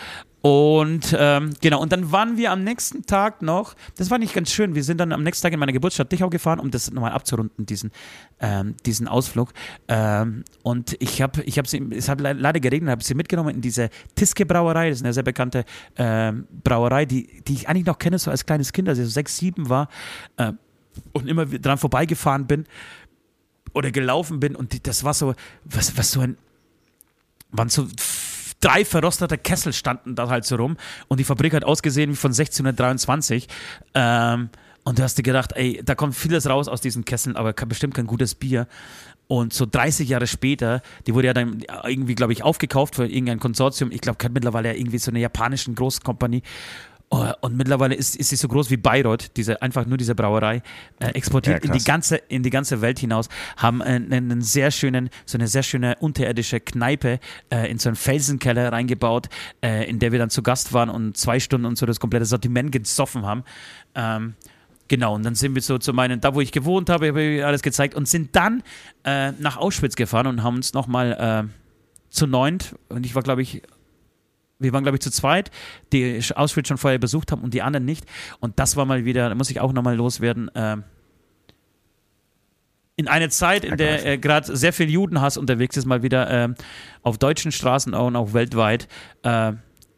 [0.46, 4.52] Und ähm, genau, und dann waren wir am nächsten Tag noch, das war nicht ganz
[4.52, 7.10] schön, wir sind dann am nächsten Tag in meine Geburtsstadt Dichau gefahren, um das nochmal
[7.10, 7.90] abzurunden, diesen,
[8.38, 9.52] ähm, diesen Ausflug.
[9.88, 13.60] Ähm, und ich habe, ich habe sie, es hat leider geregnet, habe sie mitgenommen in
[13.60, 15.64] diese Tiske Brauerei, das ist eine sehr bekannte
[15.96, 19.10] ähm, Brauerei, die, die ich eigentlich noch kenne, so als kleines Kind, als ich so
[19.10, 19.88] sechs, sieben war
[20.36, 20.52] äh,
[21.12, 22.66] und immer dran vorbeigefahren bin
[23.72, 24.54] oder gelaufen bin.
[24.54, 25.34] Und die, das war so,
[25.64, 26.38] was, was so ein,
[27.50, 27.88] waren so
[28.66, 30.76] drei verrostete Kessel standen da halt so rum
[31.08, 33.46] und die Fabrik hat ausgesehen wie von 1623.
[33.94, 34.50] Ähm,
[34.82, 37.94] und du hast dir gedacht, ey, da kommt vieles raus aus diesen Kesseln, aber bestimmt
[37.94, 38.68] kein gutes Bier.
[39.28, 43.40] Und so 30 Jahre später, die wurde ja dann irgendwie, glaube ich, aufgekauft von irgendein
[43.40, 43.90] Konsortium.
[43.90, 46.42] Ich glaube, mittlerweile ja irgendwie so eine japanische Großkompanie.
[47.08, 50.60] Oh, und mittlerweile ist, ist sie so groß wie Bayreuth, diese, einfach nur diese Brauerei,
[50.98, 54.72] äh, exportiert ja, in, die ganze, in die ganze Welt hinaus, haben einen, einen sehr
[54.72, 57.20] schönen, so eine sehr schöne unterirdische Kneipe
[57.52, 59.28] äh, in so einen Felsenkeller reingebaut,
[59.62, 62.24] äh, in der wir dann zu Gast waren und zwei Stunden und so das komplette
[62.24, 63.44] Sortiment gesoffen haben.
[63.94, 64.34] Ähm,
[64.88, 67.44] Genau, und dann sind wir so zu meinen, da wo ich gewohnt habe, habe ich
[67.44, 68.62] alles gezeigt und sind dann
[69.02, 71.50] äh, nach Auschwitz gefahren und haben uns nochmal äh,
[72.08, 73.62] zu neunt, und ich war, glaube ich,
[74.58, 75.50] wir waren, glaube ich, zu zweit,
[75.92, 78.04] die Auschwitz schon vorher besucht haben und die anderen nicht.
[78.40, 80.76] Und das war mal wieder, da muss ich auch nochmal loswerden, äh,
[82.98, 86.54] in eine Zeit, in der äh, gerade sehr viel Judenhass unterwegs ist, mal wieder äh,
[87.02, 88.88] auf deutschen Straßen und auch weltweit.
[89.22, 89.52] Äh,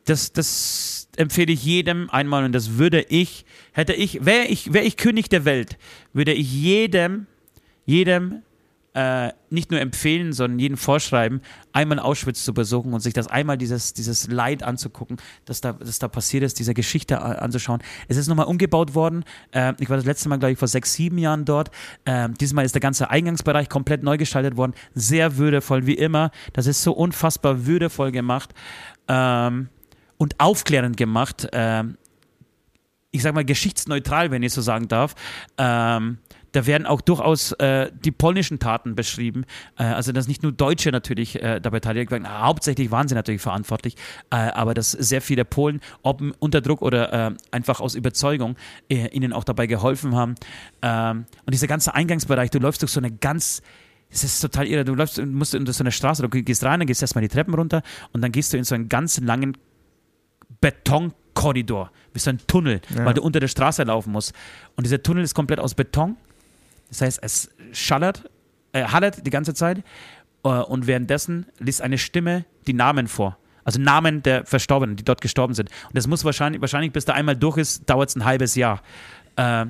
[0.05, 4.85] das, das empfehle ich jedem einmal und das würde ich, hätte ich, wäre ich, wäre
[4.85, 5.79] ich König der Welt,
[6.13, 7.27] würde ich jedem,
[7.87, 8.43] jedem
[8.99, 11.41] äh, nicht nur empfehlen, sondern jeden vorschreiben,
[11.73, 16.01] einmal Auschwitz zu besuchen und sich das einmal dieses, dieses Leid anzugucken, das da, das
[16.01, 17.81] da passiert ist, diese Geschichte anzuschauen.
[18.09, 19.25] Es ist nochmal umgebaut worden.
[19.53, 21.71] Äh, ich war das letzte Mal, glaube ich, vor sechs, sieben Jahren dort.
[22.07, 24.73] Äh, diesmal ist der ganze Eingangsbereich komplett neu gestaltet worden.
[24.95, 26.33] Sehr würdevoll, wie immer.
[26.53, 28.53] Das ist so unfassbar würdevoll gemacht
[29.07, 29.69] ähm,
[30.17, 31.47] und aufklärend gemacht.
[31.53, 31.99] Ähm,
[33.13, 35.15] ich sag mal, geschichtsneutral, wenn ich so sagen darf.
[35.57, 36.19] Ähm,
[36.53, 39.45] da werden auch durchaus äh, die polnischen Taten beschrieben.
[39.79, 43.43] Äh, also, dass nicht nur Deutsche natürlich äh, dabei beteiligt waren, hauptsächlich waren sie natürlich
[43.43, 43.97] verantwortlich,
[44.31, 48.57] äh, aber dass sehr viele Polen, ob unter Druck oder äh, einfach aus Überzeugung,
[48.89, 50.35] äh, ihnen auch dabei geholfen haben.
[50.83, 53.63] Ähm, und dieser ganze Eingangsbereich, du läufst durch so eine ganz
[54.11, 54.87] es ist total irre.
[54.87, 57.53] Du läufst, musst in so eine Straße, du gehst rein, dann gehst erstmal die Treppen
[57.53, 57.83] runter
[58.15, 59.55] und dann gehst du in so einen ganz langen
[60.63, 63.05] Betonkorridor, wie so ein Tunnel, ja.
[63.05, 64.33] weil du unter der Straße laufen musst.
[64.77, 66.17] Und dieser Tunnel ist komplett aus Beton
[66.89, 68.31] das heißt, es schallert,
[68.73, 69.83] äh, hallert die ganze Zeit
[70.45, 73.39] äh, und währenddessen liest eine Stimme die Namen vor.
[73.65, 75.69] Also Namen der Verstorbenen, die dort gestorben sind.
[75.89, 78.81] Und das muss wahrscheinlich, wahrscheinlich bis da einmal durch ist, dauert es ein halbes Jahr.
[79.37, 79.67] Äh,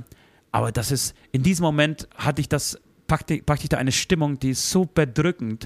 [0.52, 4.38] aber das ist, in diesem Moment hatte ich das, packte, packte ich da eine Stimmung,
[4.38, 5.64] die ist so bedrückend.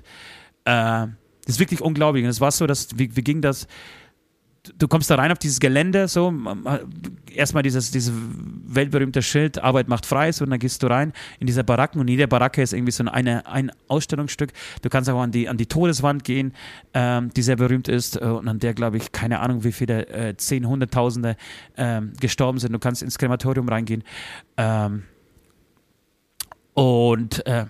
[0.64, 1.09] Äh,
[1.44, 2.24] das ist wirklich unglaublich.
[2.24, 3.66] Und es war so, dass, wie, wie ging das?
[4.78, 6.32] Du kommst da rein auf dieses Gelände, so,
[7.34, 8.12] erstmal dieses, dieses
[8.66, 12.08] weltberühmte Schild, Arbeit macht frei, so, und dann gehst du rein in diese Baracken und
[12.08, 14.52] jede Baracke ist irgendwie so eine, ein Ausstellungsstück.
[14.82, 16.52] Du kannst auch an die, an die Todeswand gehen,
[16.94, 20.08] ähm, die sehr berühmt ist äh, und an der, glaube ich, keine Ahnung, wie viele,
[20.08, 21.36] äh, zehn, hunderttausende
[21.76, 22.72] ähm, gestorben sind.
[22.72, 24.04] Du kannst ins Krematorium reingehen.
[24.56, 25.04] Ähm,
[26.74, 27.66] und äh,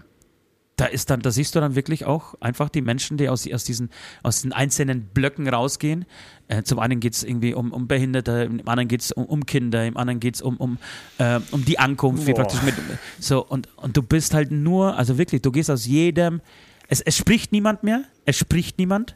[0.83, 3.63] da ist dann, da siehst du dann wirklich auch einfach die Menschen, die aus, aus,
[3.63, 3.91] diesen,
[4.25, 6.07] aus diesen einzelnen Blöcken rausgehen.
[6.49, 9.47] Äh, zum einen geht es irgendwie um, um Behinderte, im anderen geht es um, um,
[9.47, 10.79] Kinder, im anderen geht es um, um,
[11.19, 12.75] äh, um die Ankunft, wie praktisch mit.
[13.21, 16.41] So, und, und du bist halt nur, also wirklich, du gehst aus jedem,
[16.89, 19.15] es, es spricht niemand mehr, es spricht niemand.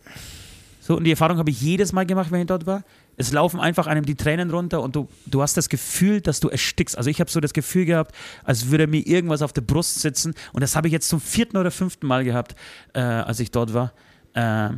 [0.80, 2.84] So, und die Erfahrung habe ich jedes Mal gemacht, wenn ich dort war.
[3.16, 6.48] Es laufen einfach einem die Tränen runter und du, du hast das Gefühl, dass du
[6.48, 6.98] erstickst.
[6.98, 8.14] Also ich habe so das Gefühl gehabt,
[8.44, 10.34] als würde mir irgendwas auf der Brust sitzen.
[10.52, 12.54] Und das habe ich jetzt zum vierten oder fünften Mal gehabt,
[12.92, 13.92] äh, als ich dort war.
[14.34, 14.70] Äh,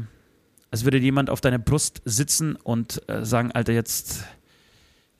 [0.70, 4.24] als würde jemand auf deiner Brust sitzen und äh, sagen, Alter, jetzt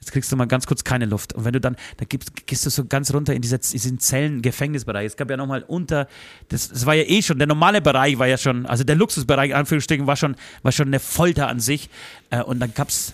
[0.09, 1.35] Jetzt kriegst du mal ganz kurz keine Luft.
[1.35, 5.05] Und wenn du dann, da gehst, du so ganz runter in diese, diesen Zellen-Gefängnisbereich.
[5.05, 6.09] Es gab ja nochmal unter,
[6.49, 9.55] das, das war ja eh schon, der normale Bereich war ja schon, also der Luxusbereich,
[9.55, 11.91] Anführungsstrichen, war schon, war schon eine Folter an sich.
[12.31, 13.13] Äh, und dann gab's,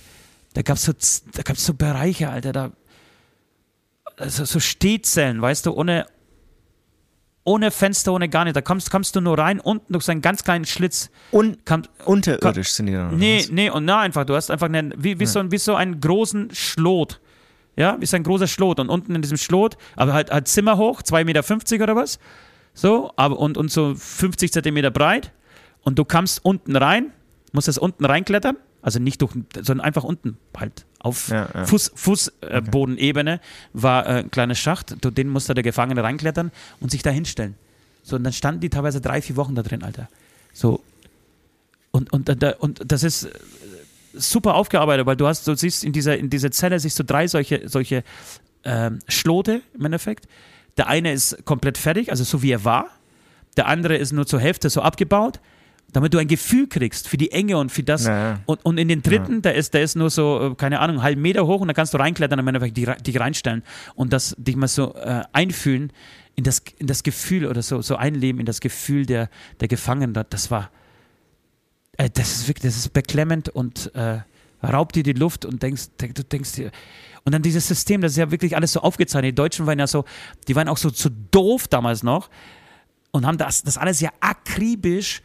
[0.53, 0.93] da gab's so,
[1.33, 2.71] da gab's so Bereiche, Alter, da,
[4.17, 6.07] also so Stehzellen, weißt du, ohne,
[7.45, 8.57] ohne Fenster, ohne gar nicht.
[8.57, 11.11] Da kommst, kommst du nur rein, unten durch so einen ganz kleinen Schlitz.
[11.33, 13.17] Un Kam, unterirdisch sind die dann.
[13.17, 13.51] Nee, was?
[13.51, 15.31] nee, und na einfach, du hast einfach einen, wie, wie, ja.
[15.31, 17.21] so, wie so einen großen Schlot.
[17.77, 18.81] Ja, wie so ein großer Schlot.
[18.81, 22.19] Und unten in diesem Schlot, aber halt, halt Zimmer hoch, 2,50 Meter oder was.
[22.73, 25.33] So, aber und, und so 50 Zentimeter breit.
[25.83, 27.13] Und du kommst unten rein,
[27.53, 28.57] musst das unten reinklettern.
[28.81, 31.67] Also nicht durch, sondern einfach unten halt auf ja, ja.
[31.67, 33.43] Fuß, Fußbodenebene äh, okay.
[33.75, 34.97] war äh, ein kleiner Schacht.
[35.05, 36.51] Den musste der Gefangene reinklettern
[36.81, 37.57] und sich da hinstellen.
[38.03, 40.09] So, und dann standen die teilweise drei, vier Wochen da drin, Alter.
[40.55, 40.83] So.
[41.91, 43.31] Und, und, und, und das ist äh,
[44.15, 47.29] super aufgearbeitet, weil du hast, du siehst in dieser, in dieser Zelle siehst du drei
[47.29, 48.03] solche, solche
[48.65, 50.27] ähm, Schlote im Endeffekt.
[50.79, 52.87] Der eine ist komplett fertig, also so wie er war.
[53.59, 55.39] Der andere ist nur zur Hälfte so abgebaut
[55.93, 58.05] damit du ein Gefühl kriegst für die Enge und für das.
[58.05, 58.41] Naja.
[58.47, 59.41] Und, und in den dritten, ja.
[59.41, 61.75] der, ist, der ist nur so, äh, keine Ahnung, einen halben Meter hoch und da
[61.75, 63.63] kannst du reinklettern und einfach dich, dich reinstellen
[63.95, 65.93] und das dich mal so äh, einfühlen
[66.37, 69.31] in das, in das Gefühl oder so, so einleben in das Gefühl der,
[69.61, 70.25] der Gefangenen.
[70.31, 70.71] Das war,
[71.97, 74.21] äh, das ist wirklich, das ist beklemmend und äh,
[74.65, 76.71] raubt dir die Luft und denkst, du denkst dir,
[77.25, 79.33] und dann dieses System, das ist ja wirklich alles so aufgezeichnet.
[79.33, 80.05] Die Deutschen waren ja so,
[80.47, 82.29] die waren auch so zu so doof damals noch
[83.13, 85.23] und haben das, das alles ja akribisch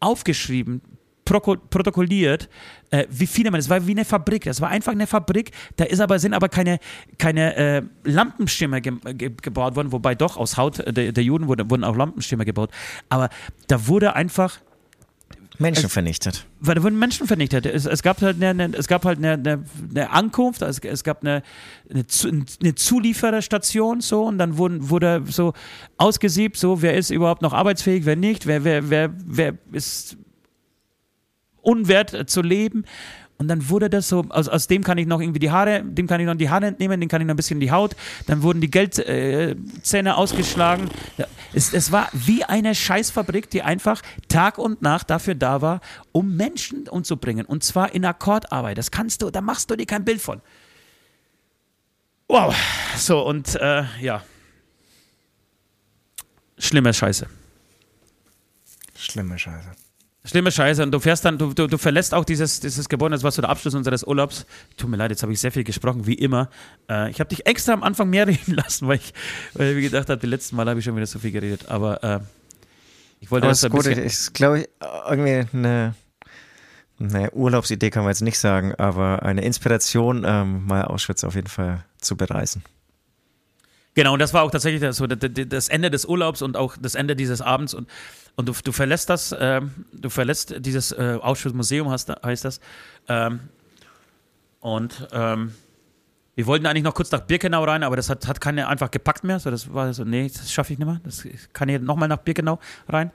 [0.00, 0.80] aufgeschrieben,
[1.24, 2.48] protokolliert,
[2.90, 5.84] äh, wie viele man, es war wie eine Fabrik, es war einfach eine Fabrik, da
[5.84, 6.80] ist aber, sind aber keine,
[7.18, 11.70] keine äh, Lampenschirme ge ge gebaut worden, wobei doch aus Haut der, der Juden wurde,
[11.70, 12.70] wurden auch Lampenschirme gebaut,
[13.08, 13.28] aber
[13.68, 14.58] da wurde einfach
[15.60, 16.46] Menschen es, vernichtet.
[16.58, 17.66] Weil da wurden Menschen vernichtet.
[17.66, 21.04] Es, es gab halt eine, eine, es gab halt eine, eine, eine Ankunft, es, es
[21.04, 21.42] gab eine,
[21.90, 22.04] eine,
[22.62, 25.52] eine Zuliefererstation so und dann wurden, wurde so
[25.96, 30.16] ausgesiebt, so wer ist überhaupt noch arbeitsfähig, wer nicht, wer, wer, wer, wer ist
[31.62, 32.84] unwert zu leben.
[33.40, 36.06] Und dann wurde das so, aus, aus dem kann ich noch irgendwie die Haare, dem
[36.06, 37.96] kann ich noch die Haare entnehmen, dem kann ich noch ein bisschen die Haut.
[38.26, 40.90] Dann wurden die Geldzähne äh, ausgeschlagen.
[41.54, 45.80] Es, es war wie eine Scheißfabrik, die einfach Tag und Nacht dafür da war,
[46.12, 47.46] um Menschen umzubringen.
[47.46, 48.76] Und zwar in Akkordarbeit.
[48.76, 50.42] Das kannst du, da machst du dir kein Bild von.
[52.28, 52.54] Wow.
[52.98, 54.22] So, und äh, ja.
[56.58, 57.26] Schlimme Scheiße.
[58.94, 59.70] Schlimme Scheiße.
[60.24, 60.82] Schlimme Scheiße.
[60.82, 63.40] Und du fährst dann, du, du, du verlässt auch dieses, dieses Gebäude, das war so
[63.40, 64.44] der Abschluss unseres Urlaubs.
[64.76, 66.50] Tut mir leid, jetzt habe ich sehr viel gesprochen, wie immer.
[66.90, 69.14] Äh, ich habe dich extra am Anfang mehr reden lassen, weil ich,
[69.54, 71.68] weil ich gedacht habe, die letzten Mal habe ich schon wieder so viel geredet.
[71.68, 72.20] Aber äh,
[73.20, 74.04] ich wollte Aber das das ein ist gut, bisschen.
[74.04, 74.68] ist, glaube ich,
[75.08, 75.94] irgendwie eine,
[77.00, 81.48] eine Urlaubsidee kann man jetzt nicht sagen, aber eine Inspiration, ähm, mal Auschwitz auf jeden
[81.48, 82.62] Fall zu bereisen.
[83.94, 85.02] Genau, und das war auch tatsächlich das-
[85.48, 87.74] das Ende des Urlaubs und auch das Ende dieses Abends.
[87.74, 87.88] Und,
[88.40, 92.60] und du, du verlässt das, ähm, du verlässt dieses äh, Auschwitz-Museum, heißt, das.
[93.06, 93.40] Ähm,
[94.60, 95.54] und ähm,
[96.34, 99.24] wir wollten eigentlich noch kurz nach Birkenau rein, aber das hat, hat keiner einfach gepackt
[99.24, 99.38] mehr.
[99.38, 101.00] So, das war so, nee, das schaffe ich nicht mehr.
[101.04, 103.10] Das kann ich nochmal nach Birkenau rein.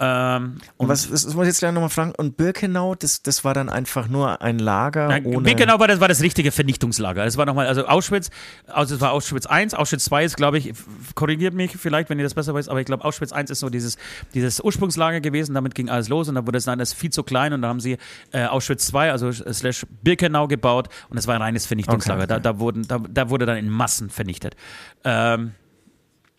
[0.00, 3.52] Ähm, Und was, das muss ich jetzt gleich nochmal fragen, und Birkenau, das, das war
[3.52, 5.40] dann einfach nur ein Lager Nein, ohne...
[5.40, 7.24] Birkenau war das, war das richtige Vernichtungslager.
[7.24, 8.30] Es war nochmal, also Auschwitz,
[8.68, 10.72] also es war Auschwitz 1, Auschwitz 2 ist, glaube ich,
[11.16, 13.70] korrigiert mich vielleicht, wenn ihr das besser weiß, aber ich glaube, Auschwitz 1 ist so
[13.70, 13.96] dieses,
[14.34, 17.24] dieses Ursprungslager gewesen, damit ging alles los und dann wurde es dann alles viel zu
[17.24, 17.98] klein und dann haben sie
[18.32, 22.22] äh, Auschwitz 2, also slash Birkenau gebaut und es war ein reines Vernichtungslager.
[22.22, 22.42] Okay, okay.
[22.42, 24.54] Da, da, wurden, da, da wurde dann in Massen vernichtet.
[25.02, 25.52] Ähm,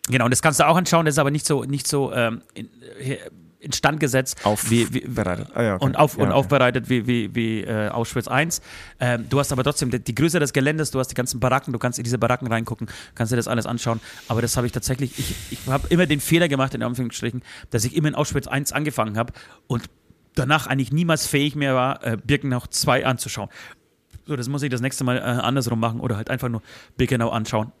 [0.08, 2.40] genau, und das kannst du auch anschauen, das ist aber nicht so, nicht so ähm,
[2.54, 3.18] in, äh,
[3.60, 5.48] instand gesetzt, wie, wie, Aufbereitet.
[5.54, 5.84] Ah, ja, okay.
[5.84, 6.38] und, auf, Ja, und okay.
[6.38, 8.48] aufbereitet wie, wie, wie äh, Auschwitz I.
[8.98, 11.72] Ähm, du hast aber trotzdem die, die Größe des Geländes, du hast die ganzen Baracken,
[11.72, 14.00] du kannst in diese Baracken reingucken, kannst dir das alles anschauen.
[14.28, 17.84] Aber das habe ich tatsächlich, ich, ich habe immer den Fehler gemacht, in Anführungsstrichen, dass
[17.84, 19.32] ich immer in Auschwitz I angefangen habe
[19.66, 19.84] und
[20.34, 23.48] danach eigentlich niemals fähig mehr war, äh, Birkenau 2 anzuschauen.
[24.26, 26.62] So, das muss ich das nächste Mal äh, andersrum machen oder halt einfach nur
[26.96, 27.72] Birkenau anschauen.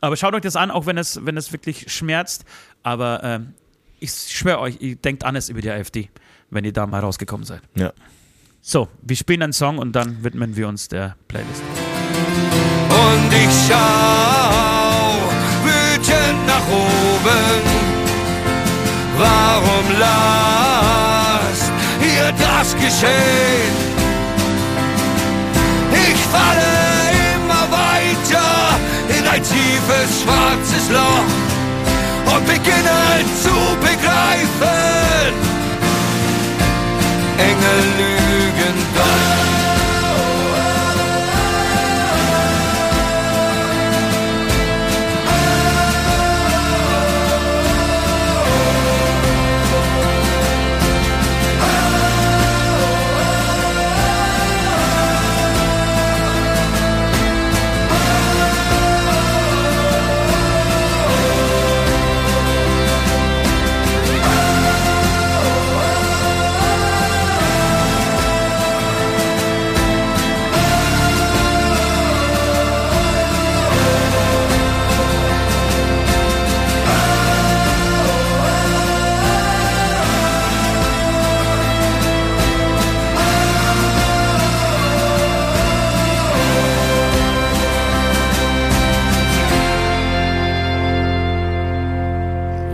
[0.00, 2.44] Aber schaut euch das an, auch wenn es, wenn es wirklich schmerzt.
[2.82, 3.54] Aber ähm,
[3.98, 6.10] ich schwöre euch, ihr denkt anders über die AfD,
[6.50, 7.62] wenn ihr da mal rausgekommen seid.
[7.74, 7.92] Ja.
[8.60, 11.62] So, wir spielen einen Song und dann widmen wir uns der Playlist.
[12.88, 15.30] Und ich schau
[15.64, 17.62] wütend nach oben.
[19.18, 21.72] Warum lasst
[22.02, 23.76] ihr das geschehen?
[25.92, 26.72] Ich falle
[27.36, 28.80] immer weiter
[29.16, 31.55] in ein tiefes schwarzes Loch
[32.36, 35.32] und beginne zu begreifen.
[37.38, 39.45] Engel lügen doch.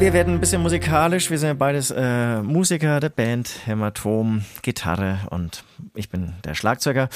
[0.03, 1.31] Wir werden ein bisschen musikalisch.
[1.31, 5.63] Wir sind ja beides äh, Musiker der Band, Hämatom, Gitarre und
[5.95, 7.09] ich bin der Schlagzeuger.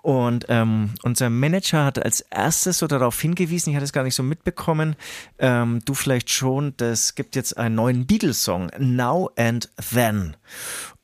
[0.00, 4.14] Und ähm, unser Manager hat als erstes so darauf hingewiesen, ich hatte es gar nicht
[4.14, 4.96] so mitbekommen,
[5.40, 10.34] ähm, du vielleicht schon, das gibt jetzt einen neuen Beatles-Song, Now and Then.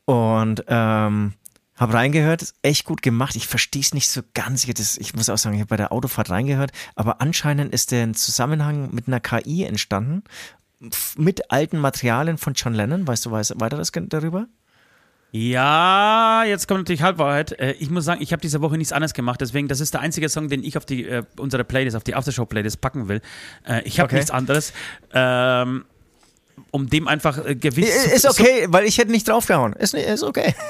[0.06, 1.34] Und ähm,
[1.76, 3.36] hab reingehört, ist echt gut gemacht.
[3.36, 4.64] Ich verstehe es nicht so ganz.
[4.64, 7.90] Ich, das, ich muss auch sagen, ich habe bei der Autofahrt reingehört, aber anscheinend ist
[7.92, 10.22] der Zusammenhang mit einer KI entstanden,
[11.16, 13.06] mit alten Materialien von John Lennon.
[13.06, 14.46] Weißt du weißt, weiteres darüber?
[15.30, 17.52] Ja, jetzt kommt natürlich Halbwahrheit.
[17.52, 20.00] Äh, ich muss sagen, ich habe diese Woche nichts anderes gemacht, deswegen, das ist der
[20.00, 23.20] einzige Song, den ich auf die, äh, unsere Playlist, auf die Aftershow-Playlist packen will.
[23.66, 24.16] Äh, ich habe Okay.
[24.16, 24.72] nichts anderes.
[25.12, 25.84] Ähm,
[26.70, 29.74] um dem einfach äh, Gewicht Ist okay, weil ich hätte nicht draufgehauen.
[29.74, 30.54] Ist, ist okay.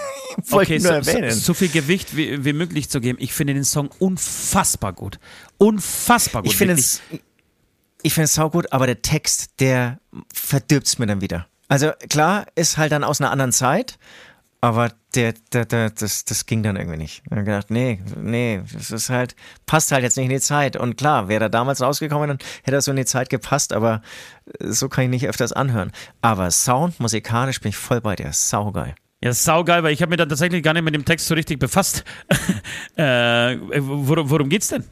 [0.52, 1.32] Okay, so, erwähnen.
[1.32, 3.18] so, so viel Gewicht wie, wie möglich zu geben.
[3.20, 5.18] Ich finde den Song unfassbar gut.
[5.56, 6.52] Unfassbar gut.
[6.52, 7.02] ich finde es
[8.02, 9.98] ich finde es saugut, aber der Text, der
[10.32, 11.46] verdirbt es mir dann wieder.
[11.68, 13.98] Also klar, ist halt dann aus einer anderen Zeit,
[14.60, 17.22] aber der, der, der, das, das ging dann irgendwie nicht.
[17.24, 19.36] Ich habe gedacht, nee, nee, das ist halt,
[19.66, 20.76] passt halt jetzt nicht in die Zeit.
[20.76, 24.02] Und klar, wäre er damals rausgekommen, dann hätte er so in die Zeit gepasst, aber
[24.60, 25.92] äh, so kann ich nicht öfters anhören.
[26.22, 28.94] Aber Sound, musikalisch bin ich voll bei dir, saugeil.
[29.22, 31.58] Ja, saugeil, weil ich habe mich dann tatsächlich gar nicht mit dem Text so richtig
[31.58, 32.04] befasst.
[32.96, 34.84] äh, worum, worum geht's denn?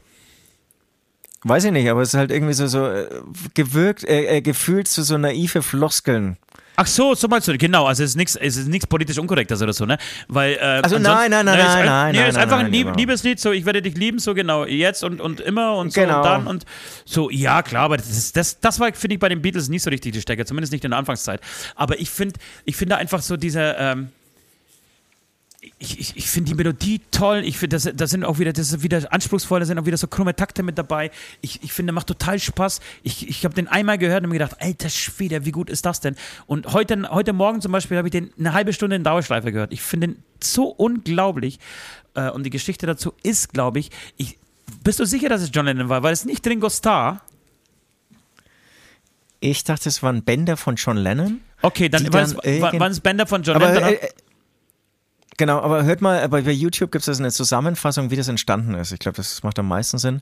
[1.47, 3.07] Weiß ich nicht, aber es ist halt irgendwie so, so äh,
[3.53, 6.37] gewirkt, äh, äh, gefühlt so, so naive Floskeln.
[6.79, 9.59] Ach so, so meinst du, genau, also es ist nichts, es ist nichts politisch Unkorrektes
[9.63, 9.97] oder so, ne?
[10.27, 12.57] Weil, äh, also nein, nein, nein, ne, nein, ist, nein, nee, nein, ist nein, einfach
[12.57, 12.97] nein, ein Lieb genau.
[12.99, 16.17] Liebeslied, so ich werde dich lieben, so genau, jetzt und, und immer und so Genau.
[16.17, 16.65] und dann und
[17.03, 19.81] so, ja klar, aber das, ist- das, das war, finde ich, bei den Beatles nicht
[19.81, 21.41] so richtig die Stärke, zumindest nicht in der Anfangszeit.
[21.75, 24.09] Aber ich finde, ich finde einfach so diese, ähm,
[25.79, 27.43] ich, ich, ich finde die Melodie toll.
[27.45, 29.97] Ich finde, das, das sind auch wieder, das ist wieder anspruchsvoll, da sind auch wieder
[29.97, 31.11] so krumme Takte mit dabei.
[31.41, 32.79] Ich, ich finde, macht total Spaß.
[33.03, 35.99] Ich, ich habe den einmal gehört und mir gedacht, alter Schwede, wie gut ist das
[36.01, 36.15] denn?
[36.45, 39.73] Und heute, heute Morgen zum Beispiel habe ich den eine halbe Stunde in Dauerschleife gehört.
[39.73, 41.59] Ich finde den so unglaublich.
[42.15, 44.37] Äh, Und die Geschichte dazu ist, glaube ich, ich,
[44.83, 46.03] bist du sicher, dass es John Lennon war?
[46.03, 47.21] Weil es nicht Ringo Starr.
[49.39, 51.41] Ich dachte, es waren Bänder von John Lennon.
[51.61, 53.93] Okay, dann, war es, war, waren es Bänder von John Aber Lennon.
[53.93, 54.09] äh,
[55.37, 58.91] genau, aber hört mal, aber bei YouTube gibt es eine Zusammenfassung, wie das entstanden ist.
[58.91, 60.21] Ich glaube, das macht am meisten Sinn.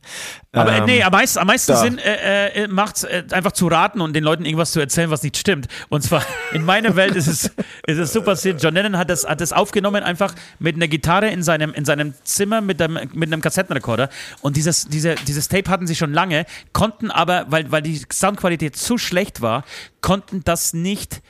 [0.51, 1.77] Aber äh, Ähm, nee, am meisten, am meisten da.
[1.77, 5.23] Sinn äh, äh, macht äh, einfach zu raten und den Leuten irgendwas zu erzählen, was
[5.23, 5.67] nicht stimmt.
[5.89, 6.23] Und zwar
[6.53, 7.45] in meiner Welt ist es,
[7.87, 8.61] ist es super passiert.
[8.61, 12.13] John Lennon hat das, hat das aufgenommen einfach mit einer Gitarre in seinem, in seinem
[12.23, 14.09] Zimmer mit einem, mit einem Kassettenrekorder.
[14.41, 18.75] Und dieses, diese, dieses Tape hatten sie schon lange, konnten aber, weil, weil die Soundqualität
[18.75, 19.63] zu schlecht war,
[20.01, 21.21] konnten das nicht,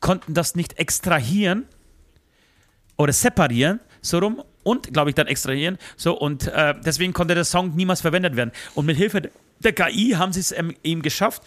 [0.00, 1.66] konnten das nicht extrahieren
[3.00, 5.78] oder separieren, so rum, und, glaube ich, dann extrahieren.
[5.96, 8.52] So, und äh, deswegen konnte der Song niemals verwendet werden.
[8.74, 11.42] Und mit Hilfe der KI haben sie es ähm, ihm geschafft,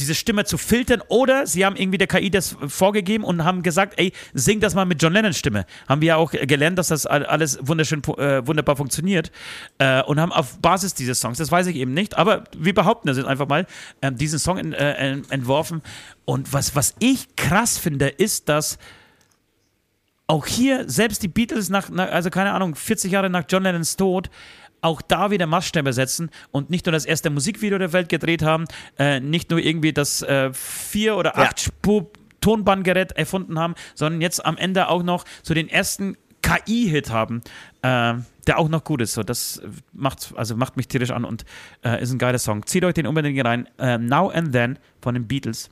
[0.00, 3.94] diese Stimme zu filtern oder sie haben irgendwie der KI das vorgegeben und haben gesagt,
[3.96, 5.64] ey, sing das mal mit John Lennons Stimme.
[5.88, 9.30] Haben wir ja auch gelernt, dass das all- alles wunderschön, äh, wunderbar funktioniert
[9.78, 13.06] äh, und haben auf Basis dieses Songs, das weiß ich eben nicht, aber wir behaupten
[13.06, 13.66] das jetzt einfach mal,
[14.02, 15.80] ähm, diesen Song en, äh, en- entworfen.
[16.24, 18.78] Und was, was ich krass finde, ist, dass
[20.26, 23.96] auch hier, selbst die Beatles nach, nach, also keine Ahnung, 40 Jahre nach John Lennons
[23.96, 24.30] Tod,
[24.80, 28.64] auch da wieder Maßstäbe setzen und nicht nur das erste Musikvideo der Welt gedreht haben,
[28.98, 31.44] äh, nicht nur irgendwie das äh, vier- oder Ja.
[31.44, 32.10] acht Spur
[32.40, 37.40] Tonbandgerät erfunden haben, sondern jetzt am Ende auch noch so den ersten KI-Hit haben,
[37.80, 38.14] äh,
[38.46, 39.14] der auch noch gut ist.
[39.14, 39.62] So, das
[39.94, 41.46] macht, also macht mich tierisch an und
[41.82, 42.66] äh, ist ein geiler Song.
[42.66, 43.66] Zieht euch den unbedingt rein.
[43.78, 45.70] Äh, Now and Then von den Beatles.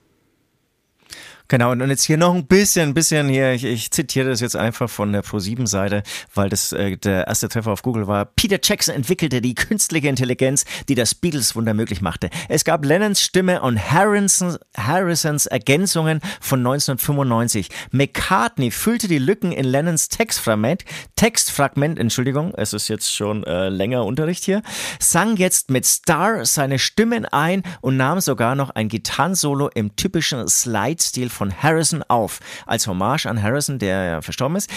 [1.52, 4.56] Genau, und jetzt hier noch ein bisschen, ein bisschen hier, ich, ich zitiere das jetzt
[4.56, 6.02] einfach von der Pro7-Seite,
[6.34, 8.24] weil das äh, der erste Treffer auf Google war.
[8.24, 12.30] Peter Jackson entwickelte die künstliche Intelligenz, die das Beatles-Wunder möglich machte.
[12.48, 17.68] Es gab Lennons Stimme und Harrisons, Harrisons Ergänzungen von 1995.
[17.90, 24.06] McCartney füllte die Lücken in Lennons Textfragment, Textfragment, Entschuldigung, es ist jetzt schon äh, länger
[24.06, 24.62] Unterricht hier,
[24.98, 30.48] sang jetzt mit Star seine Stimmen ein und nahm sogar noch ein Gitarrensolo im typischen
[30.48, 32.40] Slide-Stil von Harrison auf.
[32.66, 34.70] Als Hommage an Harrison, der ja verstorben ist.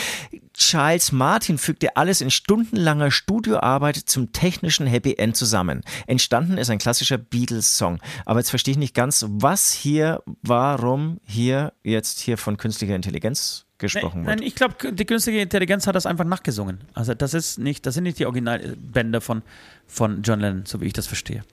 [0.53, 5.81] Charles Martin fügte alles in stundenlanger Studioarbeit zum technischen Happy End zusammen.
[6.07, 7.99] Entstanden ist ein klassischer Beatles-Song.
[8.25, 13.65] Aber jetzt verstehe ich nicht ganz, was hier, warum hier jetzt hier von künstlicher Intelligenz
[13.77, 14.39] gesprochen Nein, wird.
[14.39, 16.79] nein, ich glaube, die künstliche Intelligenz hat das einfach nachgesungen.
[16.93, 19.41] Also das ist nicht, das sind nicht die Originalbänder von,
[19.87, 21.43] von John Lennon, so wie ich das verstehe.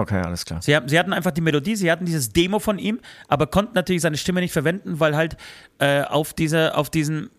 [0.00, 0.60] Okay, alles klar.
[0.62, 4.02] Sie, sie hatten einfach die Melodie, sie hatten dieses Demo von ihm, aber konnten natürlich
[4.02, 5.36] seine Stimme nicht verwenden, weil halt
[5.78, 7.30] äh, auf, dieser, auf diesem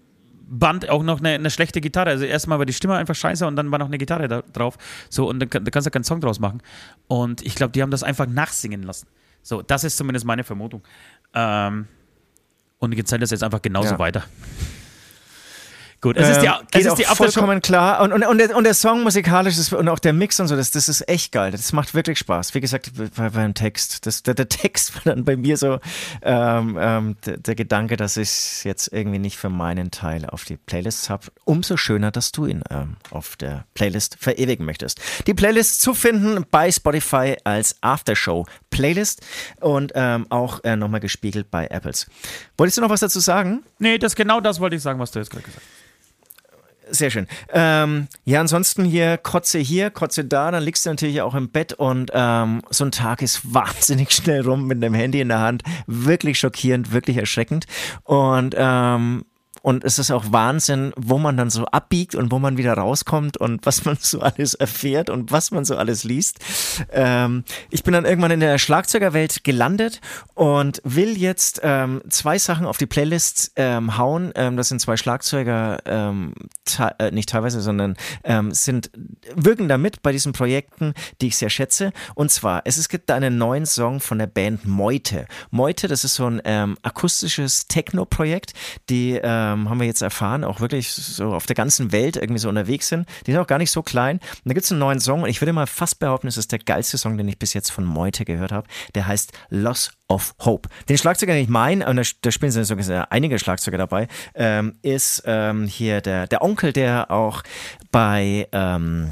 [0.47, 2.11] Band auch noch eine, eine schlechte Gitarre.
[2.11, 4.77] Also erstmal war die Stimme einfach scheiße und dann war noch eine Gitarre da drauf.
[5.09, 6.61] So, und dann, kann- da kannst du keinen Song draus machen.
[7.07, 9.07] Und ich glaube, die haben das einfach nachsingen lassen.
[9.41, 10.83] So, das ist zumindest meine Vermutung.
[11.33, 11.87] Ähm,
[12.77, 13.99] und die zeigen das jetzt einfach genauso Ja.
[13.99, 14.23] weiter.
[16.05, 17.99] Gut, es ist die, Ähm, es ist auch die vollkommen klar.
[18.01, 20.55] Und, und, und, der, und der Song musikalisch ist, und auch der Mix und so,
[20.55, 21.49] das, das ist echt geil.
[21.49, 22.53] Das macht wirklich Spaß.
[22.53, 24.05] Wie gesagt, bei, beim Text.
[24.05, 25.79] Das, der, der Text war dann bei mir so
[26.21, 30.45] ähm, ähm, der, der Gedanke, dass ich es jetzt irgendwie nicht für meinen Teil auf
[30.45, 31.25] die Playlist habe.
[31.43, 35.01] Umso schöner, dass du ihn ähm, auf der Playlist verewigen möchtest.
[35.25, 39.21] Die Playlist zu finden bei Spotify als Aftershow-Playlist
[39.59, 42.05] und ähm, auch äh, nochmal gespiegelt bei Apples.
[42.59, 43.63] Wolltest du noch was dazu sagen?
[43.79, 45.85] Nee, das genau das wollte ich sagen, was du jetzt gerade gesagt hast.
[46.89, 47.27] Sehr schön.
[47.51, 51.73] Ähm, ja, ansonsten hier Kotze hier, Kotze da, dann liegst du natürlich auch im Bett
[51.73, 55.63] und ähm, so ein Tag ist wahnsinnig schnell rum mit einem Handy in der Hand.
[55.87, 57.65] Wirklich schockierend, wirklich erschreckend.
[58.03, 59.25] Und ähm,
[59.65, 63.35] und es ist auch Wahnsinn, wo man dann so abbiegt und wo man wieder rauskommt
[63.37, 66.37] und was man so alles erfährt und was man so alles liest.
[66.91, 70.01] Ähm, ich bin dann irgendwann in der Schlagzeugerwelt gelandet
[70.35, 74.31] und will jetzt ähm, zwei Sachen auf die Playlist ähm, hauen.
[74.35, 76.35] Ähm, das sind zwei Schlagzeuger, ähm,
[76.99, 78.91] äh, nicht teilweise, sondern ähm, sind
[79.33, 81.91] wirken damit bei diesen Projekten, die ich sehr schätze.
[82.13, 85.25] Und zwar, es, gibt da einen neuen Song von der Band Meute.
[85.49, 88.53] Meute, das ist so ein akustisches Techno-Projekt,
[88.89, 92.39] die ähm, ähm, haben wir jetzt erfahren, auch wirklich so auf der ganzen Welt irgendwie
[92.39, 93.07] so unterwegs sind.
[93.25, 94.17] Die sind auch gar nicht so klein.
[94.17, 96.51] Und da gibt es einen neuen Song und ich würde mal fast behaupten, es ist
[96.51, 98.67] der geilste Song, den ich bis jetzt von Meute gehört habe.
[98.93, 100.69] Der heißt Loss of Hope.
[100.89, 105.23] Den Schlagzeuger, den ich meine, und da, da spielen sogar einige Schlagzeuger dabei, ähm, ist
[105.25, 107.41] ähm, hier der, der Onkel, der auch
[107.91, 109.11] bei ähm,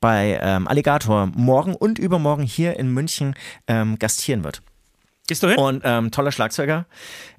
[0.00, 3.34] bei ähm, Alligator morgen und übermorgen hier in München
[3.66, 4.60] ähm, gastieren wird.
[5.26, 5.56] Gehst du hin?
[5.56, 6.84] Und ähm, toller Schlagzeuger.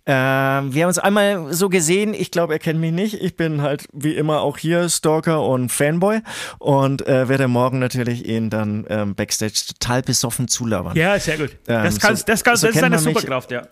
[0.08, 2.14] Ähm, wir haben uns einmal so gesehen.
[2.14, 3.16] Ich glaube, er kennt mich nicht.
[3.16, 6.22] Ich bin halt wie immer auch hier Stalker und Fanboy
[6.60, 10.96] und äh, werde morgen natürlich ihn dann ähm, backstage total besoffen zulabern.
[10.96, 11.52] Ja, sehr gut.
[11.68, 13.64] Ähm, das, kannst, so, das, kannst, so das ist eine Superkraft, ja.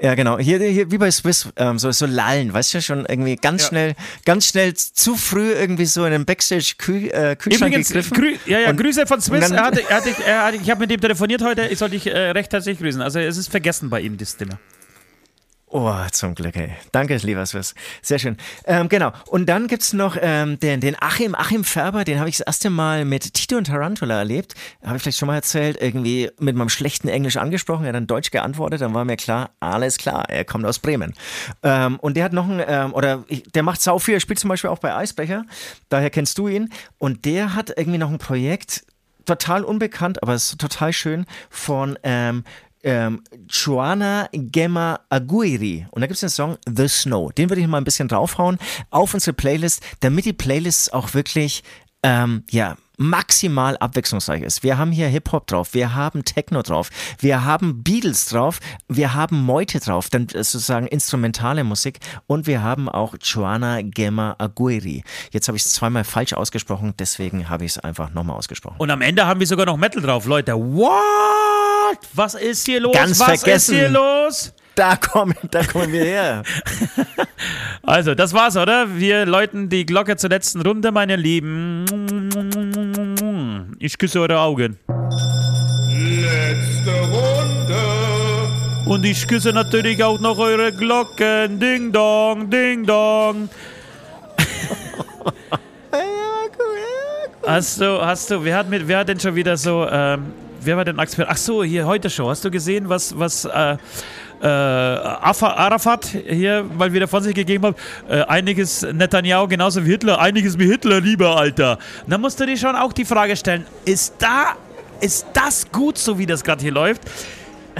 [0.00, 0.38] Ja, genau.
[0.38, 3.68] Hier, hier wie bei Swiss, ähm, so, so lallen, weißt du, schon irgendwie ganz ja.
[3.68, 3.94] schnell,
[4.26, 8.14] ganz schnell zu früh irgendwie so in den Backstage-Kühlschrank -Kühl gegriffen.
[8.14, 9.50] Grü ja, ja, und, Grüße von Swiss.
[9.50, 12.08] Er hatte, er hatte, er hatte, ich habe mit dem telefoniert heute, ich sollte dich
[12.08, 13.00] äh, recht herzlich grüßen.
[13.00, 14.58] Also es ist vergessen bei ihm, das Thema.
[15.76, 16.70] Oh, zum Glück, ey.
[16.92, 17.74] Danke, lieber Swiss.
[18.00, 18.36] Sehr schön.
[18.64, 19.10] Ähm, genau.
[19.26, 22.70] Und dann gibt's noch ähm, den, den Achim, Achim Färber, den habe ich das erste
[22.70, 24.54] Mal mit Tito und Tarantula erlebt.
[24.84, 28.06] Habe ich vielleicht schon mal erzählt, irgendwie mit meinem schlechten Englisch angesprochen, er hat dann
[28.06, 31.12] Deutsch geantwortet, dann war mir klar, alles klar, er kommt aus Bremen.
[31.64, 34.50] Ähm, und der hat noch ein, ähm, oder der macht sau viel, er spielt zum
[34.50, 35.44] Beispiel auch bei Eisbecher,
[35.88, 36.70] daher kennst du ihn.
[36.98, 38.84] Und der hat irgendwie noch ein Projekt,
[39.24, 42.44] total unbekannt, aber es ist total schön, von ähm,
[42.84, 45.88] ähm, Joana Gemma Aguirre.
[45.90, 47.32] Und da gibt es den Song The Snow.
[47.32, 48.58] Den würde ich mal ein bisschen draufhauen
[48.90, 51.64] auf unsere Playlist, damit die Playlist auch wirklich,
[52.02, 54.62] ähm, ja, maximal abwechslungsreich ist.
[54.62, 59.42] Wir haben hier Hip-Hop drauf, wir haben Techno drauf, wir haben Beatles drauf, wir haben
[59.42, 65.02] Meute drauf, dann sozusagen instrumentale Musik und wir haben auch Joana Gemma Aguirre.
[65.32, 68.76] Jetzt habe ich es zweimal falsch ausgesprochen, deswegen habe ich es einfach nochmal ausgesprochen.
[68.78, 70.54] Und am Ende haben wir sogar noch Metal drauf, Leute.
[71.94, 72.08] What?
[72.14, 72.92] Was ist hier los?
[72.92, 73.74] Ganz Was vergessen.
[73.74, 74.52] ist hier los?
[74.74, 76.42] Da kommen, da kommen wir her.
[77.84, 78.98] also, das war's, oder?
[78.98, 81.84] Wir läuten die Glocke zur letzten Runde, meine Lieben.
[83.78, 84.80] Ich küsse eure Augen.
[85.88, 87.76] Letzte Runde.
[88.86, 91.60] Und ich küsse natürlich auch noch eure Glocken.
[91.60, 93.48] Ding dong, ding dong.
[97.46, 100.32] Hast du, hast du, wer hat, mit, wer hat denn schon wieder so ähm,
[100.64, 101.30] wer war denn Experte?
[101.30, 102.28] Ach so, hier heute Show.
[102.28, 103.76] Hast du gesehen, was, was äh,
[104.42, 107.76] äh, Arafat hier mal wieder von sich gegeben hat?
[108.08, 111.78] Äh, einiges Netanyahu genauso wie Hitler, einiges wie Hitler lieber, Alter.
[112.06, 114.56] Dann musst du dir schon auch die Frage stellen, ist da,
[115.00, 117.02] ist das gut, so wie das gerade hier läuft?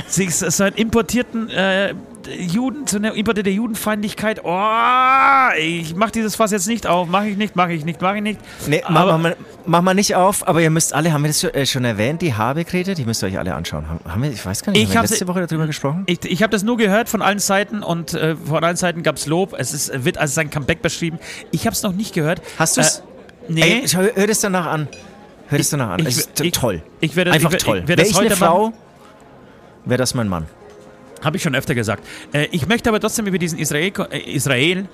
[0.08, 1.94] Sich so einen importierten äh,
[2.28, 4.40] Juden, zu einer importierte Judenfeindlichkeit.
[4.44, 7.08] Oh, ich mach dieses Fass jetzt nicht auf.
[7.08, 8.40] Mach ich nicht, mach ich nicht, mach ich nicht.
[8.66, 9.36] Nee, mach, mach, mal,
[9.66, 12.22] mach mal nicht auf, aber ihr müsst alle, haben wir das schon, äh, schon erwähnt,
[12.22, 12.94] die Habekrete?
[12.94, 13.86] Die müsst ihr euch alle anschauen.
[13.88, 16.04] Haben wir, ich weiß gar nicht, ich haben wir letzte Woche darüber gesprochen?
[16.06, 19.16] Ich, ich habe das nur gehört von allen Seiten und äh, von allen Seiten gab
[19.16, 19.54] es Lob.
[19.56, 21.18] Es ist, wird als sein Comeback beschrieben.
[21.50, 22.42] Ich habe es noch nicht gehört.
[22.58, 22.98] Hast du es?
[22.98, 23.02] Äh,
[23.52, 23.80] nee.
[23.82, 24.88] Ey, hör, hör das danach an.
[25.48, 26.00] Hör das danach an.
[26.00, 26.82] Ich, es ist ich, toll.
[27.00, 27.82] Ich werde, Einfach ich, toll.
[27.86, 28.72] Wäre ich eine Frau,
[29.84, 30.46] wäre das mein Mann.
[31.24, 32.02] Habe ich schon öfter gesagt.
[32.32, 34.88] Äh, ich möchte aber trotzdem über diesen Israel, äh, Israel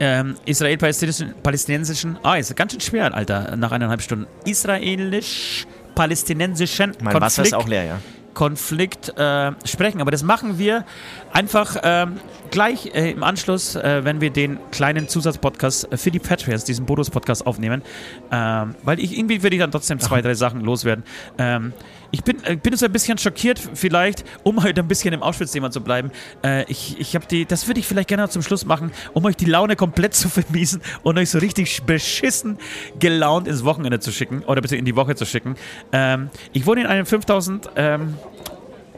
[0.00, 4.26] ähm, israel-palästinensischen, ah, ist ganz schön schwer, Alter, nach eineinhalb Stunden.
[4.44, 7.98] Israelisch-palästinensischen Mein Wasser ist auch leer, ja.
[8.34, 10.00] Konflikt äh, sprechen.
[10.00, 10.84] Aber das machen wir
[11.32, 16.64] einfach ähm, gleich äh, im Anschluss, äh, wenn wir den kleinen Zusatzpodcast für die Patreons,
[16.64, 17.82] diesen Bonus-Podcast aufnehmen.
[18.30, 21.04] Ähm, weil ich irgendwie würde ich dann trotzdem zwei, drei Sachen loswerden.
[21.38, 21.72] Ähm,
[22.12, 25.70] ich bin, äh, bin jetzt ein bisschen schockiert, vielleicht, um heute ein bisschen im Auschwitz-Thema
[25.70, 26.12] zu bleiben.
[26.44, 29.36] Äh, ich ich habe die, das würde ich vielleicht gerne zum Schluss machen, um euch
[29.36, 32.58] die Laune komplett zu vermiesen und euch so richtig beschissen
[33.00, 35.56] gelaunt ins Wochenende zu schicken oder bitte in die Woche zu schicken.
[35.90, 38.14] Ähm, ich wohne in einem 5000 ähm,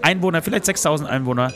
[0.02, 1.52] Einwohner, vielleicht 6000 Einwohner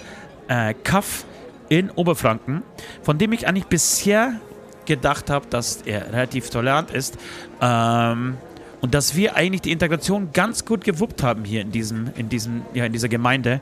[0.47, 1.25] äh, Kaff
[1.69, 2.63] in Oberfranken,
[3.03, 4.41] von dem ich eigentlich bisher
[4.87, 7.19] gedacht habe, dass er relativ tolerant ist.
[7.61, 8.39] Ähm,
[8.81, 12.63] und dass wir eigentlich die Integration ganz gut gewuppt haben hier in, diesem, in, diesem,
[12.75, 13.61] ja, in dieser Gemeinde.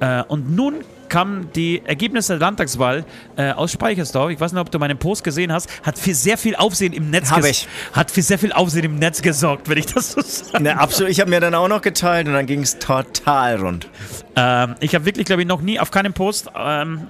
[0.00, 0.76] Äh, und nun
[1.08, 3.04] kamen die Ergebnisse der Landtagswahl
[3.36, 4.30] äh, aus Speichersdorf.
[4.30, 5.68] Ich weiß nicht, ob du meinen Post gesehen hast.
[5.84, 7.68] Hat für sehr viel Aufsehen im Netz ich.
[7.92, 10.62] Hat für sehr viel Aufsehen im Netz gesorgt, wenn ich das so sage.
[10.62, 11.12] Ne, absolut.
[11.12, 13.88] Ich habe mir dann auch noch geteilt und dann ging es total rund.
[14.34, 16.50] Ähm, ich habe wirklich, glaube ich, noch nie auf keinem Post.
[16.56, 17.08] Ähm,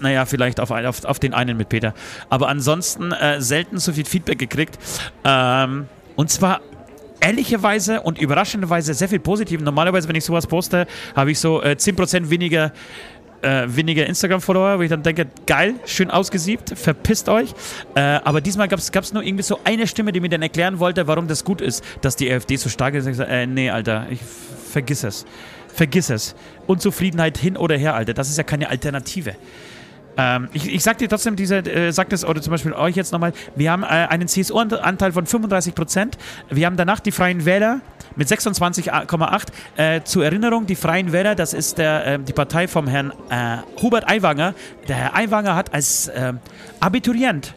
[0.00, 1.94] naja, vielleicht auf, auf, auf den einen mit Peter.
[2.28, 4.78] Aber ansonsten äh, selten so viel Feedback gekriegt.
[5.24, 5.88] Ähm,
[6.18, 6.62] und zwar
[7.20, 9.60] ehrlicherweise und überraschenderweise sehr viel positiv.
[9.60, 12.72] Normalerweise, wenn ich sowas poste, habe ich so äh, 10% weniger
[13.42, 17.54] äh, weniger Instagram-Follower, wo ich dann denke, geil, schön ausgesiebt, verpisst euch.
[17.94, 21.06] Äh, aber diesmal gab es nur irgendwie so eine Stimme, die mir dann erklären wollte,
[21.06, 23.06] warum das gut ist, dass die AfD so stark ist.
[23.06, 25.24] Ich sage, äh, nee, Alter, ich vergiss es.
[25.72, 26.34] Vergiss es.
[26.66, 29.36] Unzufriedenheit hin oder her, Alter, das ist ja keine Alternative.
[30.18, 33.12] Ähm, ich, ich sag dir trotzdem, diese, äh, sagt es oder zum Beispiel euch jetzt
[33.12, 36.18] nochmal, wir haben äh, einen CSU-Anteil von 35 Prozent.
[36.50, 37.80] Wir haben danach die Freien Wähler
[38.16, 39.46] mit 26,8.
[39.76, 43.58] Äh, zur Erinnerung, die Freien Wähler, das ist der, äh, die Partei vom Herrn äh,
[43.80, 44.54] Hubert Aiwanger.
[44.88, 46.40] Der Herr Aiwanger hat als ähm,
[46.80, 47.54] Abiturient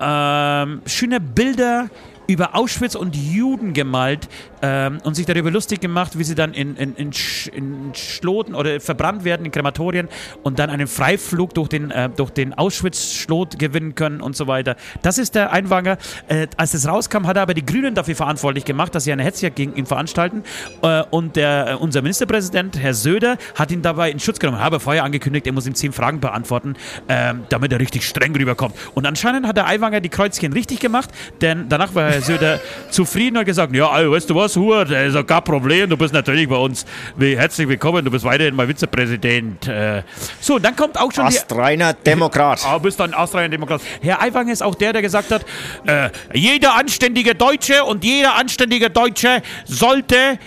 [0.00, 1.88] ähm, schöne Bilder
[2.28, 4.28] über Auschwitz und Juden gemalt
[4.62, 8.54] ähm, und sich darüber lustig gemacht, wie sie dann in, in, in, Sch in Schloten
[8.54, 10.08] oder verbrannt werden in Krematorien
[10.42, 14.76] und dann einen Freiflug durch den, äh, den Auschwitz-Schlot gewinnen können und so weiter.
[15.02, 15.98] Das ist der Einwanger.
[16.28, 19.24] Äh, als es rauskam, hat er aber die Grünen dafür verantwortlich gemacht, dass sie eine
[19.24, 20.42] Hetzjagd gegen ihn veranstalten.
[20.82, 24.60] Äh, und der, äh, unser Ministerpräsident, Herr Söder, hat ihn dabei in Schutz genommen.
[24.60, 26.74] Habe vorher angekündigt, er muss ihm zehn Fragen beantworten,
[27.08, 28.74] ähm, damit er richtig streng rüberkommt.
[28.94, 31.10] Und anscheinend hat der Einwanger die Kreuzchen richtig gemacht,
[31.40, 32.60] denn danach war er Herr Söder
[32.90, 36.12] zufrieden und gesagt, ja, also, weißt du was, Hubert, ist ja kein Problem, du bist
[36.12, 36.84] natürlich bei uns
[37.18, 39.66] herzlich willkommen, du bist weiterhin mein Vizepräsident.
[39.66, 40.02] Äh,
[40.40, 42.64] so, dann kommt auch schon Astreiner Demokrat.
[42.64, 43.80] Ah, bist ein Astreiner Demokrat.
[44.00, 45.44] Herr Aiwanger ist auch der, der gesagt hat,
[45.86, 50.38] äh, jeder anständige Deutsche und jeder anständige Deutsche sollte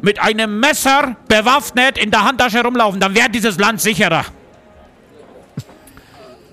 [0.00, 4.24] mit einem Messer bewaffnet in der Handtasche rumlaufen, dann wäre dieses Land sicherer.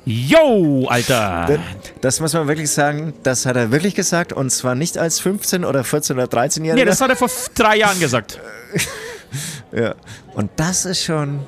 [0.06, 1.60] Yo, Alter!
[2.02, 5.66] Das muss man wirklich sagen, das hat er wirklich gesagt und zwar nicht als 15
[5.66, 6.76] oder 14 oder 13-Jähriger.
[6.76, 8.40] Nee, das hat er vor drei Jahren gesagt.
[9.72, 9.96] ja,
[10.36, 11.40] und das ist schon,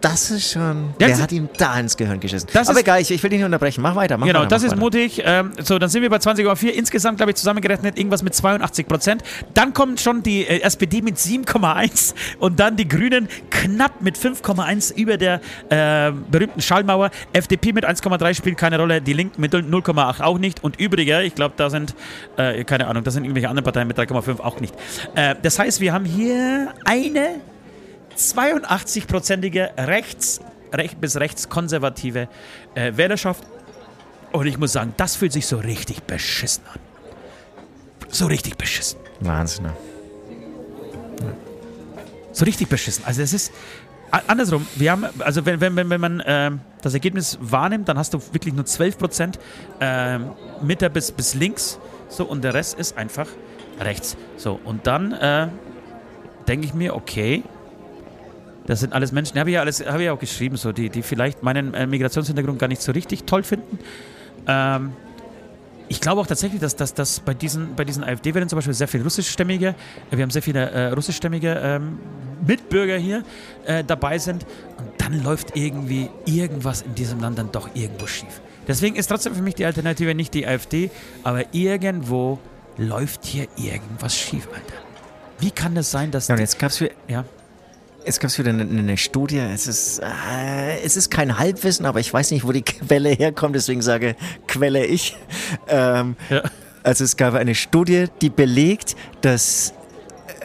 [0.00, 0.94] das ist schon.
[0.98, 2.48] Das wer hat ihm da ins Gehirn geschissen?
[2.52, 3.82] Das Aber ist- egal, ich, ich will dich nicht unterbrechen.
[3.82, 4.16] Mach weiter.
[4.16, 4.80] Mach Genau, weiter, das ist weiter.
[4.80, 5.22] mutig.
[5.24, 6.68] Ähm, so, dann sind wir bei 20,4.
[6.70, 9.22] Insgesamt, glaube ich, zusammengerechnet irgendwas mit 82 Prozent.
[9.54, 14.94] Dann kommt schon die äh, SPD mit 7,1 und dann die Grünen knapp mit 5,1
[14.96, 17.10] über der äh, berühmten Schallmauer.
[17.32, 19.00] FDP mit 1,3 spielt keine Rolle.
[19.02, 20.64] Die Linken mit 0,8 auch nicht.
[20.64, 21.94] Und übrige, ich glaube, da sind,
[22.36, 24.74] äh, keine Ahnung, da sind irgendwelche anderen Parteien mit 3,5 auch nicht.
[25.14, 27.40] Äh, das heißt, wir haben hier eine
[28.20, 30.40] 82-prozentige rechts,
[30.72, 32.28] recht bis rechtskonservative
[32.74, 33.44] äh, Wählerschaft.
[34.32, 36.78] Und ich muss sagen, das fühlt sich so richtig beschissen an.
[38.08, 38.98] So richtig beschissen.
[39.20, 39.64] Wahnsinn.
[39.64, 39.72] ne?
[42.32, 43.04] So richtig beschissen.
[43.04, 43.52] Also es ist
[44.10, 44.66] andersrum.
[44.76, 48.54] Wir haben, also wenn, wenn, wenn, man ähm, das Ergebnis wahrnimmt, dann hast du wirklich
[48.54, 49.38] nur 12 Prozent
[49.80, 50.30] ähm,
[50.62, 51.78] Mitte bis, bis links.
[52.08, 53.26] So, und der Rest ist einfach
[53.80, 54.16] rechts.
[54.36, 55.48] So, und dann äh,
[56.48, 57.42] denke ich mir, okay,
[58.70, 60.90] das sind alles Menschen, habe ich ja alles, habe ich ja auch geschrieben, so, die,
[60.90, 63.80] die vielleicht meinen äh, Migrationshintergrund gar nicht so richtig toll finden.
[64.46, 64.92] Ähm,
[65.88, 68.86] ich glaube auch tatsächlich, dass, dass, dass bei diesen, bei diesen AfD-Wählern zum Beispiel sehr
[68.86, 69.74] viele russischstämmige,
[70.10, 71.98] äh, wir haben sehr viele äh, russischstämmige ähm,
[72.46, 73.24] Mitbürger hier
[73.66, 74.46] äh, dabei sind
[74.78, 78.40] und dann läuft irgendwie irgendwas in diesem Land dann doch irgendwo schief.
[78.68, 80.92] Deswegen ist trotzdem für mich die Alternative nicht die AfD,
[81.24, 82.38] aber irgendwo
[82.76, 84.80] läuft hier irgendwas schief, Alter.
[85.40, 86.28] Wie kann das sein, dass...
[86.28, 87.24] Ja, und jetzt gab es ja.
[88.04, 89.38] Jetzt gab es wieder eine, eine Studie.
[89.38, 93.54] Es ist, äh, es ist kein Halbwissen, aber ich weiß nicht, wo die Quelle herkommt,
[93.54, 94.16] deswegen sage
[94.48, 95.16] Quelle ich.
[95.68, 96.42] Ähm, Ja.
[96.82, 99.74] Also es gab eine Studie, die belegt, dass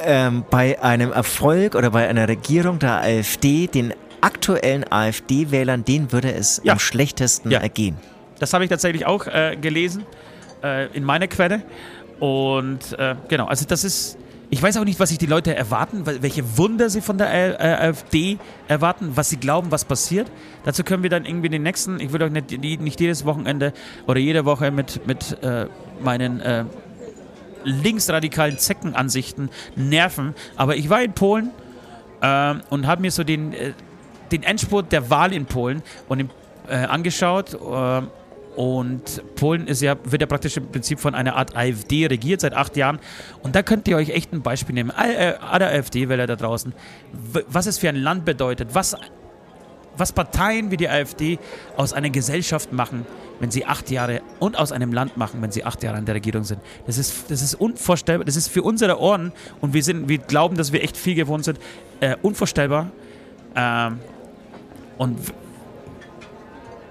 [0.04, 6.34] ähm, bei einem Erfolg oder bei einer Regierung der AfD den aktuellen AfD-Wählern, denen würde
[6.34, 6.74] es Ja.
[6.74, 7.60] am schlechtesten Ja.
[7.60, 7.96] ergehen.
[8.40, 10.04] Das habe ich tatsächlich auch äh, gelesen
[10.62, 11.62] äh, in meiner Quelle.
[12.20, 14.18] Und äh, genau, also das ist.
[14.50, 17.32] Ich weiß auch nicht, was sich die Leute erwarten, wel- welche Wunder sie von der
[17.34, 20.32] äh, äh, AfD erwarten, was sie glauben, was passiert.
[20.64, 23.74] Dazu können wir dann irgendwie den nächsten, ich will euch nicht, nicht jedes Wochenende
[24.08, 25.66] oder jede Woche mit, mit äh,
[26.02, 26.66] meinen äh,
[27.64, 30.36] linksradikalen Zeckenansichten nerven.
[30.56, 31.50] Aber ich war in Polen
[32.22, 33.74] ähm, und habe mir so den, äh,
[34.32, 36.30] den Endspurt der Wahl in Polen und im,
[36.70, 37.58] äh, angeschaut.
[38.56, 42.54] Und Polen ist ja, wird ja praktisch im Prinzip von einer Art AfD regiert seit
[42.54, 43.00] acht Jahren.
[43.44, 44.92] Und da könnt ihr euch echt ein Beispiel nehmen.
[44.92, 46.74] Äh, Alle AfD-Wähler da draußen,
[47.48, 48.96] was es für ein Land bedeutet, was,
[49.98, 51.38] was Parteien wie die AfD
[51.76, 53.06] aus einer Gesellschaft machen,
[53.40, 56.16] wenn sie acht Jahre und aus einem Land machen, wenn sie acht Jahre an der
[56.16, 56.62] Regierung sind.
[56.86, 58.24] Das ist, das ist unvorstellbar.
[58.26, 61.44] Das ist für unsere Ohren und wir sind, wir glauben, dass wir echt viel gewohnt
[61.44, 61.60] sind,
[62.00, 62.92] äh, unvorstellbar.
[63.56, 64.00] Ähm,
[64.98, 65.20] und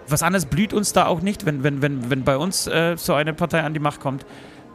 [0.09, 3.15] was anderes blüht uns da auch nicht, wenn, wenn, wenn, wenn bei uns äh, so
[3.15, 4.25] eine Partei an die Macht kommt.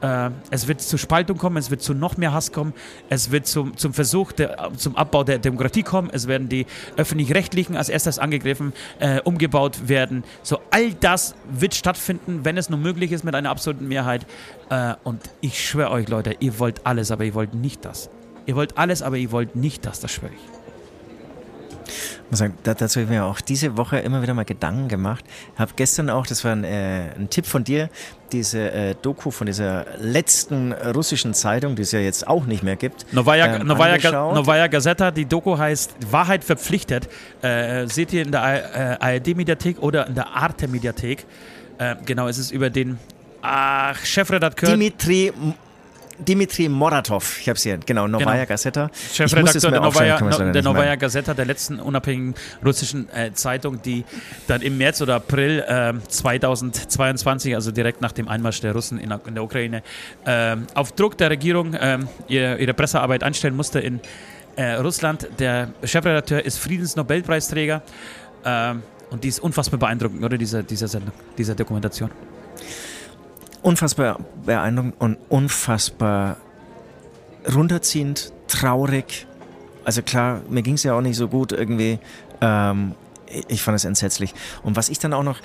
[0.02, 2.74] Äh, es wird zu Spaltung kommen, es wird zu noch mehr Hass kommen,
[3.10, 6.66] es wird zum, zum Versuch, der, zum Abbau der Demokratie kommen, es werden die
[6.96, 10.24] Öffentlich-Rechtlichen als erstes angegriffen, äh, umgebaut werden.
[10.42, 14.26] So, all das wird stattfinden, wenn es nur möglich ist mit einer absoluten Mehrheit.
[14.70, 18.10] Äh, und ich schwöre euch, Leute, ihr wollt alles, aber ihr wollt nicht das.
[18.46, 20.60] Ihr wollt alles, aber ihr wollt nicht das, das schwöre ich.
[22.30, 25.26] Muss sagen, dazu habe ich mir auch diese Woche immer wieder mal Gedanken gemacht.
[25.58, 27.90] Habe gestern auch, das war ein, äh, ein Tipp von dir,
[28.32, 32.76] diese äh, Doku von dieser letzten russischen Zeitung, die es ja jetzt auch nicht mehr
[32.76, 33.12] gibt.
[33.14, 37.10] Novaya, ähm, Novaya, Ga Novaya Gazeta, die Doku heißt Wahrheit verpflichtet.
[37.42, 41.26] Äh, seht ihr in der ARD-Mediathek oder in der Arte-Mediathek.
[41.80, 43.00] Äh, genau, es ist über den
[43.42, 44.70] ach, Chefredakteur.
[44.70, 45.34] Dimitri
[46.20, 48.48] Dimitri Moratov, ich habe es hier, genau, Novaya genau.
[48.48, 48.92] Gazeta.
[49.14, 54.04] Chefredakteur der Novaya, no, der Novaya Gazeta, der letzten unabhängigen russischen äh, Zeitung, die
[54.48, 59.14] dann im März oder April äh, 2022, also direkt nach dem Einmarsch der Russen in,
[59.26, 59.82] in der Ukraine,
[60.26, 64.00] äh, auf Druck der Regierung ähm, ihre, ihre, Pressearbeit einstellen musste in
[64.56, 65.28] äh, Russland.
[65.40, 67.82] Der Chefredakteur ist Friedensnobelpreisträger
[68.46, 72.12] ähm, und die ist unfassbar beeindruckend, oder, diese, diese Sendung, diese Dokumentation
[73.62, 76.38] unfassbar beeindruckend und unfassbar
[77.54, 79.28] runterziehend, traurig.
[79.86, 82.00] Also klar, mir ging es ja auch nicht so gut irgendwie.
[82.42, 82.96] Ähm,
[83.48, 84.34] ich fand es entsetzlich.
[84.64, 85.40] Und was ich dann auch noch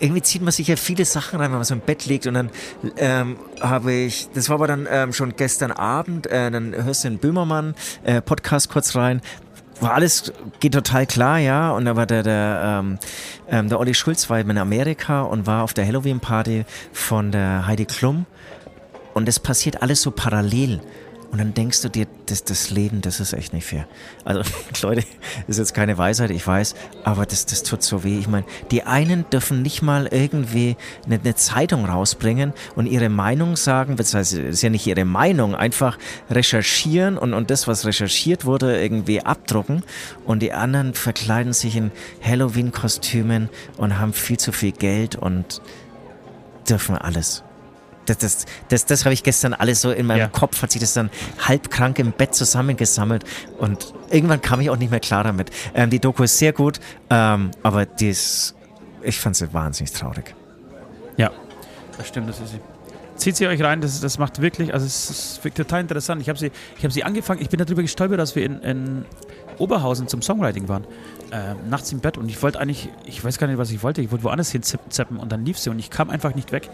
[0.00, 2.34] irgendwie zieht man sich ja viele Sachen rein, wenn man so im Bett liegt und
[2.34, 2.50] dann
[2.96, 7.08] ähm, habe ich, das war aber dann ähm, schon gestern Abend, äh, dann hörst du
[7.08, 9.20] den Böhmermann äh, Podcast kurz rein,
[9.80, 11.70] war alles geht total klar, ja.
[11.72, 12.98] Und da war der, der, ähm,
[13.48, 17.84] ähm, der Olli Schulz war in Amerika und war auf der Halloween-Party von der Heidi
[17.84, 18.26] Klum.
[19.14, 20.80] Und es passiert alles so parallel.
[21.34, 23.88] Und dann denkst du dir, das, das Leben, das ist echt nicht fair.
[24.24, 24.42] Also,
[24.86, 25.04] Leute,
[25.48, 28.20] ist jetzt keine Weisheit, ich weiß, aber das, das tut so weh.
[28.20, 33.56] Ich meine, die einen dürfen nicht mal irgendwie eine, eine Zeitung rausbringen und ihre Meinung
[33.56, 35.98] sagen, beziehungsweise ist ja nicht ihre Meinung, einfach
[36.30, 39.82] recherchieren und, und das, was recherchiert wurde, irgendwie abdrucken.
[40.24, 41.90] Und die anderen verkleiden sich in
[42.22, 45.60] Halloween-Kostümen und haben viel zu viel Geld und
[46.68, 47.42] dürfen alles
[48.06, 50.28] das, das, das, das habe ich gestern alles so in meinem ja.
[50.28, 53.24] Kopf, hat sich das dann halb krank im Bett zusammengesammelt
[53.58, 55.50] und irgendwann kam ich auch nicht mehr klar damit.
[55.74, 58.54] Ähm, die Doku ist sehr gut, ähm, aber die ist,
[59.02, 60.34] ich fand sie wahnsinnig traurig.
[61.16, 61.30] Ja,
[61.96, 62.60] das stimmt, das ist sie.
[63.16, 66.20] Zieht sie euch rein, das, das macht wirklich, also es ist total interessant.
[66.20, 66.50] Ich habe sie,
[66.82, 69.04] hab sie angefangen, ich bin darüber gestolpert, dass wir in, in
[69.58, 70.84] Oberhausen zum Songwriting waren.
[71.34, 74.00] Äh, nachts im Bett und ich wollte eigentlich, ich weiß gar nicht, was ich wollte,
[74.00, 76.70] ich wollte woanders hinzeppen und dann lief sie und ich kam einfach nicht weg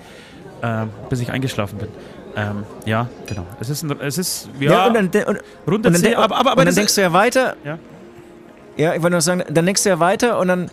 [0.62, 1.88] äh, bis ich eingeschlafen bin.
[2.36, 3.46] Ähm, ja, genau.
[3.60, 6.64] Es ist, ein, es ist ja, ja und dann, und, und dann, aber, aber, aber
[6.64, 7.56] dann denkst du ja weiter.
[7.64, 7.78] Ja.
[8.76, 10.70] Ja, ich wollte nur sagen, dann denkst du ja weiter und dann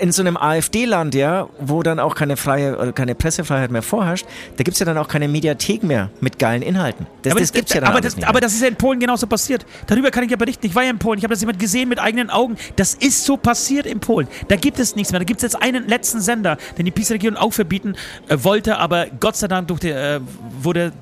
[0.00, 4.26] in so einem AfD-Land, ja, wo dann auch keine freie oder keine Pressefreiheit mehr vorherrscht,
[4.56, 7.06] da gibt es ja dann auch keine Mediathek mehr mit geilen Inhalten.
[7.22, 8.76] Das, aber das, das gibt's ja dann aber das, nicht aber das ist ja in
[8.76, 9.66] Polen genauso passiert.
[9.86, 10.66] Darüber kann ich ja berichten.
[10.66, 12.56] Ich war ja in Polen, ich habe das jemand gesehen mit eigenen Augen.
[12.76, 14.28] Das ist so passiert in Polen.
[14.48, 15.20] Da gibt es nichts mehr.
[15.20, 17.94] Da gibt es jetzt einen letzten Sender, den die PiS-Regierung auch verbieten
[18.28, 20.20] äh, wollte, aber Gott sei Dank die, äh,
[20.60, 20.92] wurde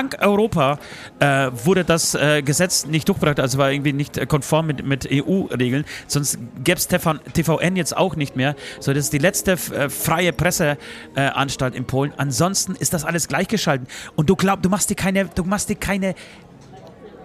[0.00, 0.78] dank Europa
[1.18, 5.84] äh, wurde das äh, Gesetz nicht durchgebracht, also war irgendwie nicht konform mit, mit EU-Regeln.
[6.06, 8.56] Sonst gäbe es TVN jetzt auch nicht mehr.
[8.80, 12.12] So, das ist die letzte äh, freie Presseanstalt in Polen.
[12.16, 13.86] Ansonsten ist das alles gleichgeschalten.
[14.16, 16.14] Und du glaubst, du machst dir keine, du machst dir keine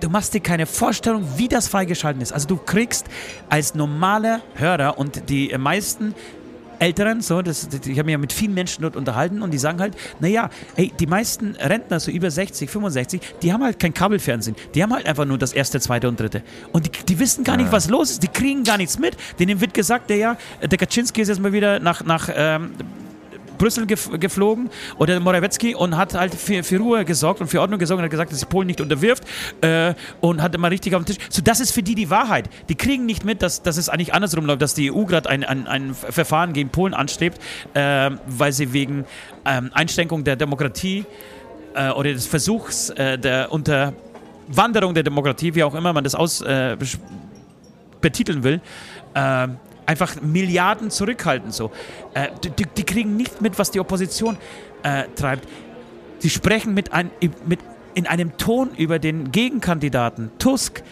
[0.01, 2.33] du machst dir keine Vorstellung, wie das freigeschalten ist.
[2.33, 3.07] Also du kriegst
[3.49, 6.13] als normaler Hörer und die meisten
[6.79, 9.79] Älteren, so, das, ich habe mich ja mit vielen Menschen dort unterhalten und die sagen
[9.79, 14.55] halt, naja, ey, die meisten Rentner, so über 60, 65, die haben halt kein Kabelfernsehen.
[14.73, 16.43] Die haben halt einfach nur das erste, zweite und dritte.
[16.71, 18.23] Und die, die wissen gar nicht, was los ist.
[18.23, 19.15] Die kriegen gar nichts mit.
[19.39, 22.71] Denen wird gesagt, der ja, der Kaczynski ist jetzt mal wieder nach, nach ähm,
[23.65, 24.69] Brüssel geflogen
[24.99, 28.11] oder Morawiecki und hat halt für, für, Ruhe gesorgt und für Ordnung gesorgt und hat
[28.11, 29.23] gesagt, dass sich Polen nicht unterwirft
[29.61, 31.25] äh, und hat immer richtig auf den Tisch.
[31.31, 32.47] So, das ist für die die Wahrheit.
[32.69, 35.43] Die kriegen nicht mit, dass, dass es eigentlich andersrum läuft, dass die EU gerade ein,
[35.43, 37.41] ein, ein Verfahren gegen Polen anstrebt,
[37.73, 39.05] äh, weil sie wegen
[39.45, 41.05] ähm, Einschränkung der Demokratie
[41.73, 46.41] äh, oder des Versuchs äh, der Unterwanderung der Demokratie, wie auch immer man das aus
[46.41, 46.77] äh,
[47.99, 48.61] betiteln will,
[49.15, 49.47] äh,
[49.85, 51.51] einfach Milliarden zurückhalten.
[51.51, 51.71] So.
[52.13, 54.37] Äh, die, die, kriegen nicht mit, was die Opposition
[54.83, 55.47] äh, treibt.
[56.19, 57.11] Sie sprechen mit, ein,
[57.45, 57.59] mit
[57.93, 60.83] in einem Ton über den Gegenkandidaten Tusk.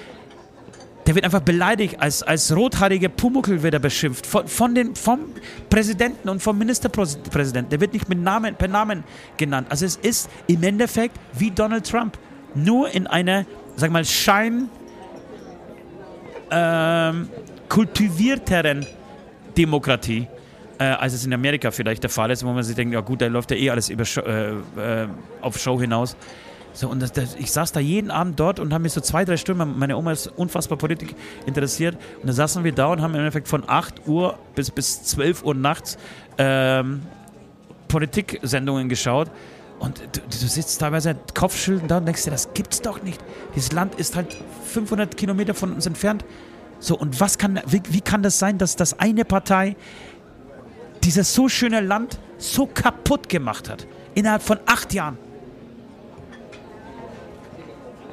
[1.06, 4.26] Der wird einfach beleidigt, als, als rothaarige Pumuckel wird er beschimpft.
[4.26, 5.20] Von, von den, vom
[5.70, 7.70] Präsidenten und vom Ministerpräsidenten.
[7.70, 9.04] Der wird nicht mit Namen, per Namen
[9.36, 9.68] genannt.
[9.70, 12.18] Also es ist im Endeffekt wie Donald Trump.
[12.56, 13.46] Nur in einer,
[13.76, 14.70] sag mal, Schein,
[16.52, 17.28] ähm,
[17.74, 18.86] kultivierteren
[19.58, 20.28] Demokratie,
[20.78, 23.20] äh, als es in Amerika vielleicht der Fall ist, wo man sich denkt, ja gut,
[23.20, 25.08] da läuft ja eh alles über Show, äh, äh,
[25.42, 26.16] auf Show hinaus.
[26.74, 29.26] So, und das, das, ich saß da jeden Abend dort und habe mich so zwei,
[29.26, 31.16] drei Stunden, meine Oma ist unfassbar Politik
[31.48, 35.04] interessiert, und dann saßen wir da und haben im Endeffekt von 8 Uhr bis, bis
[35.06, 35.98] 12 Uhr nachts
[36.38, 37.02] ähm,
[37.88, 39.32] Politiksendungen geschaut.
[39.80, 43.20] Und du, du, sitzt teilweise Kopfschütteln da und denkst dir, das gibt's doch nicht.
[43.56, 46.24] Dieses Land ist halt 500 Kilometer von uns entfernt.
[46.84, 49.78] So, und was kann, wie, wie kann das sein, dass das eine Partei
[51.02, 53.88] dieses so schöne Land so kaputt gemacht hat?
[54.16, 55.18] Innerhalb von acht Jahren.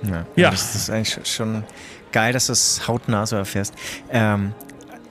[0.05, 0.51] Ja, Ja.
[0.53, 1.65] Das ist eigentlich schon
[2.13, 3.75] geil, dass du es hautnah so erfährst.
[4.09, 4.55] Ähm,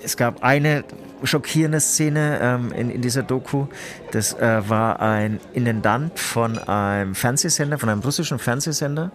[0.02, 0.86] es gab eine
[1.26, 3.68] schockierende Szene ähm, in, in dieser Doku.
[4.11, 9.11] Das äh, war ein Intendant von einem Fernsehsender, von einem russischen Fernsehsender.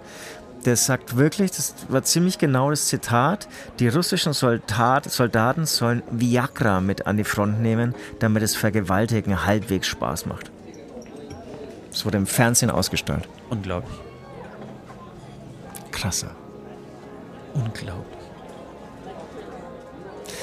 [0.64, 6.80] Der sagt wirklich, das war ziemlich genau das Zitat, die russischen Soldat, Soldaten sollen Viagra
[6.80, 10.50] mit an die Front nehmen, damit das Vergewaltigen halbwegs Spaß macht.
[11.90, 13.28] Das wurde im Fernsehen ausgestrahlt.
[13.50, 13.94] Unglaublich.
[15.92, 16.30] Krasser.
[17.52, 18.13] Unglaublich.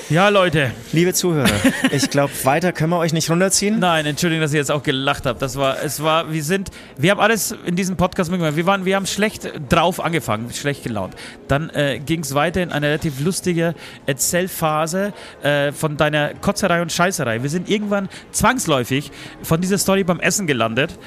[0.10, 0.72] Ja, Leute.
[0.92, 1.50] Liebe Zuhörer,
[1.92, 3.80] ich glaube, weiter können wir euch nicht runterziehen.
[3.80, 5.40] Nein, Entschuldigung, dass ich jetzt auch gelacht habe.
[5.40, 8.58] Das war, es war, wir sind, wir haben alles in diesem Podcast mitgemacht.
[8.58, 11.16] Wir waren, wir haben schlecht drauf angefangen, schlecht gelaunt.
[11.48, 13.74] Dann äh, ging es weiter in eine relativ lustige
[14.06, 15.14] Erzählphase
[15.44, 17.42] äh, von deiner Kotzerei und Scheißerei.
[17.42, 19.12] Wir sind irgendwann zwangsläufig
[19.44, 20.98] von dieser Story beim Essen gelandet,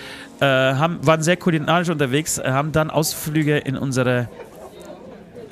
[0.40, 4.28] äh, haben, waren sehr kulinarisch unterwegs, haben dann Ausflüge in unsere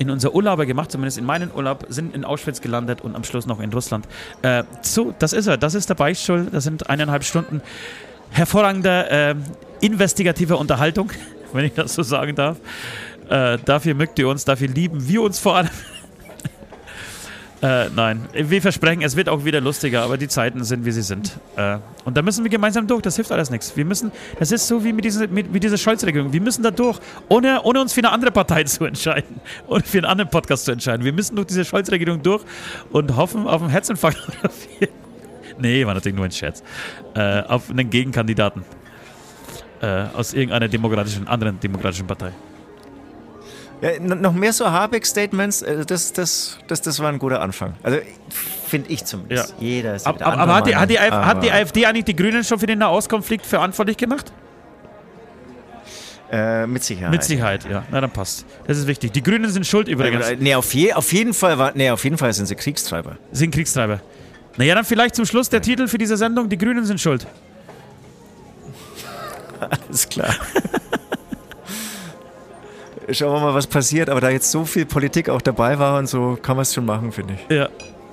[0.03, 3.45] in unser Urlauber gemacht, zumindest in meinen Urlaub, sind in Auschwitz gelandet und am Schluss
[3.45, 4.05] noch in Russland.
[4.41, 5.57] Äh, so, das ist er.
[5.57, 6.47] Das ist der Beichtstuhl.
[6.51, 7.61] Das sind eineinhalb Stunden
[8.31, 9.35] hervorragender äh,
[9.79, 11.11] investigativer Unterhaltung,
[11.53, 12.57] wenn ich das so sagen darf.
[13.29, 15.69] Äh, dafür mögt ihr uns, dafür lieben wir uns vor allem.
[17.63, 21.01] Äh, nein, wir versprechen, es wird auch wieder lustiger, aber die Zeiten sind, wie sie
[21.01, 21.39] sind.
[21.55, 23.77] Äh, und da müssen wir gemeinsam durch, das hilft alles nichts.
[23.77, 26.71] Wir müssen, das ist so wie mit, diese, mit, mit dieser Scholz-Regierung, wir müssen da
[26.71, 26.99] durch,
[27.29, 30.73] ohne, ohne uns für eine andere Partei zu entscheiden und für einen anderen Podcast zu
[30.73, 31.05] entscheiden.
[31.05, 32.43] Wir müssen durch diese Scholz-Regierung durch
[32.91, 34.89] und hoffen auf einen Herzinfarkt oder vier.
[35.57, 36.61] Nee, war natürlich nur ein Scherz.
[37.15, 38.65] Äh, auf einen Gegenkandidaten.
[39.81, 42.33] Äh, aus irgendeiner demokratischen, anderen demokratischen Partei.
[43.83, 47.73] Ja, noch mehr so Habeck-Statements, äh, das, das, das, das war ein guter Anfang.
[47.83, 47.97] Also
[48.65, 49.49] finde ich zumindest.
[49.49, 49.55] Ja.
[49.59, 52.05] Jeder ist Ab, aber hat die, hat, die, AfD Meinung, hat die aber, AfD eigentlich
[52.05, 54.31] die Grünen schon für den Nahostkonflikt verantwortlich gemacht?
[56.31, 57.11] Äh, mit Sicherheit.
[57.11, 57.83] Mit Sicherheit, ja.
[57.91, 58.45] Na, dann passt.
[58.65, 59.11] Das ist wichtig.
[59.11, 60.29] Die Grünen sind schuld übrigens.
[60.29, 63.17] Äh, Nee, auf, je, auf, jeden Fall war, nee, auf jeden Fall sind sie Kriegstreiber.
[63.33, 63.99] Sind Kriegstreiber.
[64.55, 67.27] Naja, dann vielleicht zum Schluss der Titel für diese Sendung: Die Grünen sind schuld.
[69.89, 70.33] Ist klar.
[73.11, 74.09] Schauen wir mal, was passiert.
[74.09, 76.85] Aber da jetzt so viel Politik auch dabei war und so, kann man es schon
[76.85, 77.55] machen, finde ich.
[77.55, 77.69] Ja.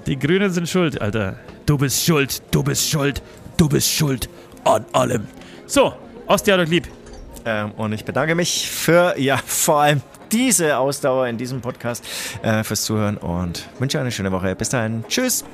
[0.07, 1.37] Die Grünen sind schuld, Alter.
[1.67, 3.23] Du bist schuld, du bist schuld,
[3.57, 4.29] du bist schuld
[4.65, 5.27] an allem.
[5.67, 5.93] So,
[6.27, 6.89] Ostia doch lieb.
[7.45, 10.03] Ähm, und ich bedanke mich für, ja, vor allem
[10.33, 12.05] diese Ausdauer in diesem Podcast,
[12.43, 14.55] äh, fürs Zuhören und wünsche eine schöne Woche.
[14.55, 15.05] Bis dahin.
[15.09, 15.45] Tschüss.